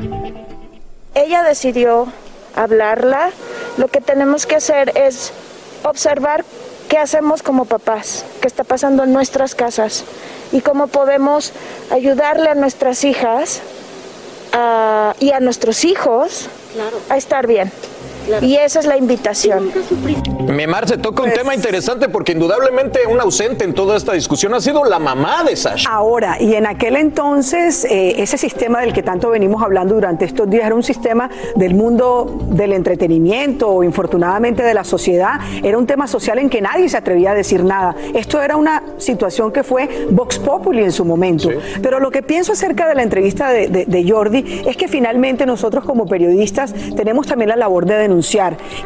Ella 1.21 1.43
decidió 1.43 2.07
hablarla, 2.55 3.31
lo 3.77 3.87
que 3.87 4.01
tenemos 4.01 4.45
que 4.45 4.55
hacer 4.55 4.91
es 4.97 5.31
observar 5.83 6.43
qué 6.87 6.97
hacemos 6.97 7.43
como 7.43 7.65
papás, 7.65 8.25
qué 8.41 8.47
está 8.47 8.63
pasando 8.63 9.03
en 9.03 9.13
nuestras 9.13 9.53
casas 9.55 10.03
y 10.51 10.61
cómo 10.61 10.87
podemos 10.87 11.53
ayudarle 11.91 12.49
a 12.49 12.55
nuestras 12.55 13.03
hijas 13.03 13.61
a- 14.53 15.13
y 15.19 15.31
a 15.31 15.39
nuestros 15.39 15.85
hijos 15.85 16.47
a 17.09 17.17
estar 17.17 17.45
bien. 17.47 17.71
Y 18.41 18.55
esa 18.55 18.79
es 18.79 18.85
la 18.85 18.97
invitación. 18.97 19.71
Me 20.47 20.67
Marce, 20.67 20.97
toca 20.97 21.23
un 21.23 21.31
tema 21.31 21.53
interesante 21.55 22.09
porque 22.09 22.31
indudablemente 22.33 22.99
un 23.07 23.19
ausente 23.19 23.63
en 23.65 23.73
toda 23.73 23.97
esta 23.97 24.13
discusión 24.13 24.53
ha 24.53 24.61
sido 24.61 24.83
la 24.85 24.99
mamá 24.99 25.43
de 25.43 25.55
Sasha. 25.55 25.89
Ahora, 25.91 26.37
y 26.41 26.55
en 26.55 26.65
aquel 26.65 26.95
entonces, 26.95 27.85
eh, 27.85 28.15
ese 28.21 28.37
sistema 28.37 28.81
del 28.81 28.93
que 28.93 29.03
tanto 29.03 29.29
venimos 29.29 29.61
hablando 29.61 29.95
durante 29.95 30.25
estos 30.25 30.49
días 30.49 30.65
era 30.65 30.75
un 30.75 30.83
sistema 30.83 31.29
del 31.55 31.73
mundo 31.75 32.39
del 32.49 32.73
entretenimiento 32.73 33.69
o 33.69 33.83
infortunadamente 33.83 34.63
de 34.63 34.73
la 34.73 34.83
sociedad. 34.83 35.39
Era 35.63 35.77
un 35.77 35.85
tema 35.87 36.07
social 36.07 36.39
en 36.39 36.49
que 36.49 36.61
nadie 36.61 36.89
se 36.89 36.97
atrevía 36.97 37.31
a 37.31 37.35
decir 37.35 37.63
nada. 37.63 37.95
Esto 38.13 38.41
era 38.41 38.55
una 38.57 38.83
situación 38.97 39.51
que 39.51 39.63
fue 39.63 40.07
Vox 40.09 40.39
Populi 40.39 40.83
en 40.83 40.91
su 40.91 41.05
momento. 41.05 41.49
Pero 41.81 41.99
lo 41.99 42.11
que 42.11 42.21
pienso 42.23 42.53
acerca 42.53 42.87
de 42.87 42.95
la 42.95 43.03
entrevista 43.03 43.49
de, 43.49 43.67
de- 43.67 43.85
de 43.85 44.09
Jordi 44.09 44.63
es 44.67 44.77
que 44.77 44.87
finalmente 44.87 45.45
nosotros 45.45 45.83
como 45.85 46.05
periodistas 46.05 46.73
tenemos 46.95 47.27
también 47.27 47.49
la 47.49 47.55
labor 47.55 47.85
de 47.85 47.95
denunciar. 47.95 48.18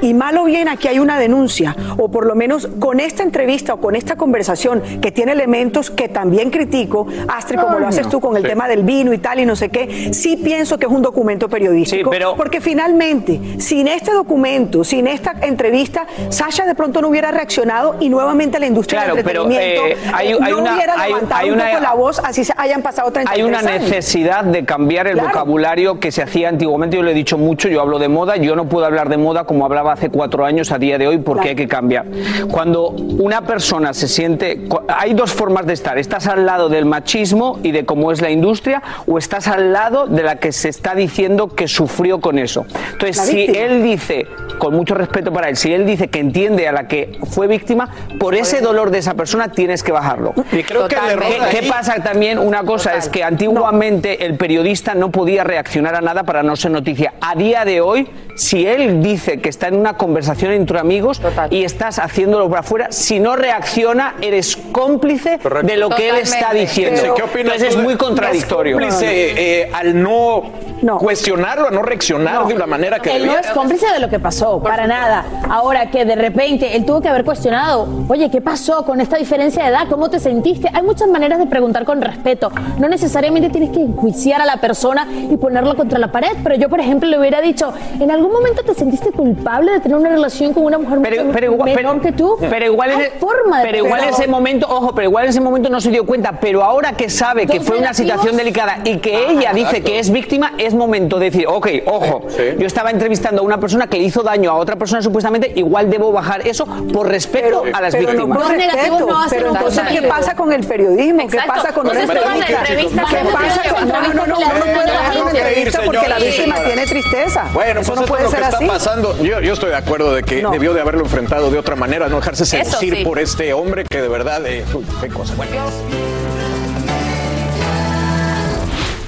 Y 0.02 0.14
mal 0.14 0.38
o 0.38 0.44
bien 0.46 0.68
aquí 0.68 0.88
hay 0.88 1.00
una 1.00 1.20
denuncia, 1.20 1.76
o 1.98 2.10
por 2.10 2.26
lo 2.26 2.36
menos 2.36 2.68
con 2.80 3.00
esta 3.00 3.24
entrevista 3.24 3.74
o 3.74 3.78
con 3.82 3.96
esta 3.96 4.16
conversación 4.16 4.82
que 5.02 5.12
tiene 5.12 5.32
elementos 5.32 5.90
que 5.90 6.10
también 6.10 6.50
critico, 6.50 7.08
Astrid, 7.28 7.60
como 7.60 7.76
Ay, 7.76 7.82
lo 7.82 7.88
haces 7.88 8.10
tú 8.10 8.20
con 8.20 8.36
el 8.38 8.44
Sí. 8.44 8.50
tema 8.50 8.68
del 8.68 8.84
vino 8.84 9.14
y 9.14 9.18
tal 9.18 9.40
y 9.40 9.46
no 9.46 9.56
sé 9.56 9.70
qué, 9.70 10.14
sí 10.14 10.38
pienso 10.38 10.78
que 10.78 10.86
es 10.86 10.92
un 10.92 11.02
documento 11.02 11.50
periodístico. 11.50 12.10
Sí, 12.12 12.18
pero- 12.18 12.36
Porque 12.36 12.62
finalmente, 12.62 13.40
sin 13.60 13.88
este 13.88 14.12
documento, 14.12 14.84
sin 14.84 15.08
esta 15.08 15.34
entrevista, 15.42 16.06
Sasha 16.30 16.66
de 16.66 16.76
pronto 16.76 17.02
no 17.02 17.08
hubiera 17.10 17.32
reaccionado 17.32 17.96
y 18.00 18.10
nuevamente 18.10 18.60
la 18.60 18.66
industria 18.68 19.02
Claro, 19.02 19.16
del 19.16 19.24
pero, 19.26 19.44
entretenimiento 19.44 19.88
eh, 19.88 20.12
hay- 20.14 20.32
eh, 20.34 20.38
hay 20.42 20.52
no 20.52 20.60
una- 20.60 20.74
hubiera 20.76 20.98
levantado 21.08 21.42
hay 21.42 21.50
un 21.50 21.56
una- 21.56 21.70
poco 21.70 21.80
la 21.82 21.94
voz, 21.94 22.20
así 22.24 22.44
se 22.44 22.54
hayan 22.58 22.82
pasado 22.82 23.12
33 23.12 23.38
Hay 23.40 23.44
una 23.50 23.60
años. 23.60 23.82
necesidad 23.90 24.44
de 24.44 24.66
cambiar 24.66 25.08
el 25.08 25.14
Claro. 25.14 25.30
vocabulario 25.30 26.00
que 26.00 26.12
se 26.12 26.22
hacía 26.22 26.50
antiguamente. 26.50 26.96
Yo 26.98 27.04
lo 27.04 27.10
he 27.10 27.14
dicho 27.14 27.38
mucho, 27.38 27.68
yo 27.70 27.82
hablo 27.82 28.00
de 28.00 28.10
moda, 28.10 28.36
yo 28.38 28.56
no 28.56 28.66
puedo 28.66 28.86
hablar 28.86 29.10
de 29.10 29.18
moda 29.24 29.46
como 29.46 29.66
hablaba 29.66 29.94
hace 29.94 30.10
cuatro 30.10 30.46
años 30.46 30.72
a 30.72 30.78
día 30.78 30.98
de 30.98 31.08
hoy 31.08 31.18
porque 31.18 31.50
hay 31.50 31.56
que 31.56 31.68
cambiar. 31.68 32.06
Cuando 32.52 32.90
una 32.90 33.42
persona 33.42 33.94
se 33.94 34.08
siente... 34.08 34.68
Hay 34.88 35.14
dos 35.14 35.32
formas 35.32 35.66
de 35.66 35.74
estar. 35.74 35.98
Estás 35.98 36.28
al 36.28 36.46
lado 36.46 36.70
del 36.70 36.86
machismo 36.86 37.60
y 37.64 37.72
de 37.72 37.86
cómo 37.86 38.12
es 38.12 38.22
la 38.22 38.30
industria 38.30 38.82
o 39.08 39.18
estás 39.18 39.48
al 39.48 39.72
lado 39.74 40.08
de 40.08 40.24
la 40.24 40.36
que 40.38 40.52
se 40.52 40.70
está 40.70 40.94
diciendo 40.96 41.48
que 41.50 41.68
sufrió 41.68 42.20
con 42.20 42.38
eso. 42.40 42.66
Entonces, 42.92 43.18
La 43.18 43.24
si 43.24 43.36
víctima. 43.38 43.60
él 43.66 43.84
dice, 43.84 44.28
con 44.60 44.76
mucho 44.76 44.94
respeto 44.96 45.32
para 45.32 45.50
él, 45.50 45.56
si 45.58 45.74
él 45.74 45.86
dice 45.86 46.10
que 46.10 46.20
entiende 46.20 46.68
a 46.68 46.72
la 46.72 46.88
que 46.88 47.20
fue 47.32 47.48
víctima, 47.48 47.90
por 48.20 48.36
ese 48.36 48.62
dolor 48.62 48.92
de 48.92 48.98
esa 49.00 49.14
persona 49.14 49.50
tienes 49.50 49.84
que 49.84 49.92
bajarlo. 49.92 50.34
Y 50.52 50.64
creo 50.64 50.88
que 50.88 50.96
el 50.96 51.12
error 51.12 51.24
¿Qué, 51.28 51.42
ahí- 51.42 51.56
qué 51.62 51.68
pasa 51.70 51.96
también? 52.04 52.38
Una 52.40 52.64
cosa 52.64 52.96
es 52.96 53.08
que 53.10 53.24
antiguamente 53.24 54.26
el 54.26 54.36
periodista 54.36 54.96
no 54.96 55.12
podía 55.12 55.44
reaccionar 55.44 55.96
a 55.96 56.02
nada 56.02 56.24
para 56.24 56.44
no 56.44 56.56
ser 56.56 56.72
noticia. 56.72 57.14
A 57.22 57.36
día 57.36 57.64
de 57.66 57.82
hoy, 57.82 58.10
si 58.36 58.66
él 58.66 59.02
dice 59.02 59.13
que 59.18 59.50
está 59.50 59.68
en 59.68 59.76
una 59.76 59.96
conversación 59.96 60.52
entre 60.52 60.80
amigos 60.80 61.22
y 61.50 61.64
estás 61.64 62.00
haciéndolo 62.00 62.50
para 62.50 62.62
afuera, 62.62 62.88
si 62.92 63.20
no 63.20 63.36
reacciona, 63.36 64.16
eres 64.22 64.58
cómplice 64.72 65.40
de 65.64 65.78
lo 65.78 65.90
que 65.90 66.10
él 66.10 66.18
está 66.18 66.40
Totalmente. 66.40 66.68
diciendo. 66.68 67.02
Sí, 67.02 67.08
¿Qué 67.16 67.24
opinas 67.24 67.54
Entonces 67.56 67.76
es 67.76 67.78
muy 67.78 67.96
contradictorio. 67.96 68.78
¿Es 68.80 68.86
cómplice 68.86 69.62
eh, 69.62 69.72
al 69.74 70.02
no, 70.02 70.52
cuestionarlo, 71.00 71.68
a 71.68 71.72
no 71.72 71.82
reaccionar 71.82 72.46
de 72.48 72.56
la 72.56 72.66
manera 72.68 73.00
que 73.00 73.16
Él 73.16 73.26
no 73.26 73.34
debía? 73.34 73.50
es 73.50 73.52
cómplice 73.52 73.86
de 73.92 74.00
lo 74.00 74.10
que 74.10 74.20
pasó, 74.20 74.62
para 74.62 74.88
nada. 74.88 75.26
Ahora 75.50 75.90
que 75.90 76.06
de 76.06 76.16
repente 76.16 76.76
él 76.76 76.86
tuvo 76.86 77.02
que 77.02 77.10
haber 77.10 77.24
cuestionado, 77.24 77.88
oye, 78.08 78.30
¿qué 78.30 78.42
pasó 78.42 78.86
con 78.86 79.02
esta 79.02 79.18
diferencia 79.18 79.64
de 79.64 79.70
edad? 79.70 79.88
¿Cómo 79.90 80.10
te 80.10 80.20
sentiste? 80.20 80.70
Hay 80.74 80.84
muchas 80.84 81.08
maneras 81.08 81.40
de 81.40 81.46
preguntar 81.46 81.86
con 81.86 82.02
respeto. 82.02 82.52
No 82.78 82.88
necesariamente 82.88 83.50
tienes 83.50 83.72
que 83.72 83.82
enjuiciar 83.82 84.42
a 84.42 84.46
la 84.46 84.58
persona 84.58 85.08
y 85.30 85.38
ponerlo 85.38 85.76
contra 85.76 86.00
la 86.00 86.12
pared, 86.12 86.32
pero 86.44 86.56
yo, 86.56 86.70
por 86.70 86.80
ejemplo, 86.80 87.10
le 87.10 87.20
hubiera 87.20 87.42
dicho, 87.42 87.74
¿en 88.00 88.10
algún 88.12 88.32
momento 88.32 88.64
te 88.64 88.74
sentiste 88.74 88.93
culpable 89.12 89.72
de 89.74 89.80
tener 89.80 89.98
una 89.98 90.10
relación 90.10 90.54
con 90.54 90.66
una 90.66 90.78
mujer 90.78 91.00
Pero, 91.02 91.24
mucho 91.24 91.34
pero 91.34 91.52
igual, 91.54 91.76
menor 91.76 92.00
pero- 92.00 92.02
que 92.02 92.12
tú? 92.18 92.38
pero 92.40 92.66
igual, 92.66 92.92
en 92.92 93.12
forma 93.20 93.60
de 93.60 93.66
pero 93.66 93.78
igual 93.86 94.04
en 94.04 94.10
ese 94.10 94.28
momento, 94.28 94.68
ojo, 94.70 94.94
pero 94.96 95.08
igual 95.10 95.24
en 95.26 95.30
ese 95.32 95.42
momento 95.42 95.70
no 95.70 95.80
se 95.82 95.90
dio 95.92 96.06
cuenta, 96.06 96.34
pero 96.40 96.64
ahora 96.64 96.94
que 96.94 97.10
sabe 97.10 97.46
que 97.48 97.62
fue 97.62 97.78
una 97.78 97.94
situación 97.94 98.36
delicada 98.38 98.80
y 98.84 98.98
que 98.98 99.16
Ah, 99.16 99.32
ella 99.32 99.54
dice 99.54 99.68
exacto. 99.78 99.86
que 99.86 100.00
es 100.00 100.10
víctima, 100.12 100.54
es 100.58 100.74
momento 100.74 101.20
de 101.20 101.26
decir, 101.30 101.48
ok, 101.48 101.68
ojo, 101.86 102.24
yo 102.58 102.66
estaba 102.68 102.92
entrevistando 102.92 103.42
a 103.42 103.46
una 103.46 103.60
persona 103.60 103.88
que 103.88 103.98
le 103.98 104.04
hizo 104.04 104.24
daño 104.24 104.52
a 104.52 104.56
otra 104.56 104.76
persona 104.76 105.02
supuestamente, 105.02 105.52
igual 105.56 105.90
debo 105.90 106.12
bajar 106.12 106.46
eso 106.48 106.66
por 106.94 107.08
respeto 107.08 107.64
a 107.74 107.82
las 107.82 107.94
pero 107.94 108.08
víctimas. 108.08 108.38
No 108.40 108.46
por 108.46 108.52
respeto, 108.56 109.08
pero 109.30 109.48
entonces, 109.50 109.84
¿qué 109.90 110.02
pasa 110.08 110.36
con 110.36 110.52
el 110.54 110.64
periodismo? 110.66 111.28
¿Qué 111.28 111.40
pasa 111.48 111.74
con 111.74 111.88
entrevista? 111.88 112.48
entrevistas 112.60 113.10
¿Qué 113.10 113.18
pasa 113.32 113.76
con.? 113.76 113.88
No, 113.88 114.02
no, 114.02 114.14
no, 114.14 114.26
no, 114.26 114.40
no 114.40 114.66
que 114.66 114.72
puede 114.72 114.86
le 114.88 114.92
bajar 114.94 115.18
una 115.18 115.26
hacen 115.32 115.38
entrevista 115.38 115.78
reír, 115.80 115.86
porque 115.92 116.08
la 116.10 116.16
señores. 116.20 116.38
víctima 116.38 116.56
tiene 116.66 116.86
tristeza. 116.86 117.46
Bueno, 117.54 117.82
Eso 117.82 117.94
pues 117.94 118.00
no 118.00 118.06
esto 118.06 118.14
puede 118.14 118.24
es 118.26 118.26
lo 118.26 118.30
ser 118.32 118.40
que 118.40 118.46
así. 118.46 118.66
está 118.66 118.74
pasando. 118.84 119.18
Yo, 119.24 119.40
yo 119.40 119.54
estoy 119.54 119.70
de 119.70 119.78
acuerdo 119.78 120.14
de 120.14 120.24
que 120.24 120.42
No. 120.42 120.52
debió 120.52 120.74
de 120.74 120.82
haberlo 120.82 121.02
enfrentado 121.04 121.50
de 121.50 121.58
otra 121.58 121.76
manera, 121.76 122.10
no 122.10 122.18
dejarse 122.18 122.46
seducir 122.46 122.98
sí. 122.98 123.04
por 123.06 123.20
este 123.20 123.54
hombre 123.54 123.86
que 123.90 124.02
de 124.02 124.08
verdad, 124.10 124.46
eh, 124.46 124.66
uy, 124.74 124.86
qué 125.02 125.08
cosa. 125.10 125.34
Bueno. 125.36 125.52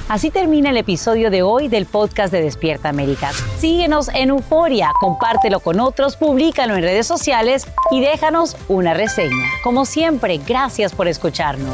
Así 0.08 0.30
termina 0.30 0.70
el 0.70 0.78
episodio 0.78 1.32
de 1.32 1.42
hoy 1.42 1.68
del 1.68 1.88
podcast 1.88 2.32
de 2.32 2.42
Despierta 2.42 2.90
América. 2.90 3.32
Síguenos 3.60 4.08
en 4.14 4.30
Euforia, 4.30 4.92
compártelo 5.02 5.60
con 5.60 5.80
otros, 5.80 6.16
públicalo 6.16 6.76
en 6.76 6.84
redes 6.84 7.08
sociales 7.08 7.68
y 7.92 8.02
déjanos 8.02 8.56
una 8.68 8.94
reseña. 8.94 9.46
Como 9.64 9.86
siempre, 9.86 10.40
gracias 10.48 10.94
por 10.94 11.08
escucharnos. 11.08 11.74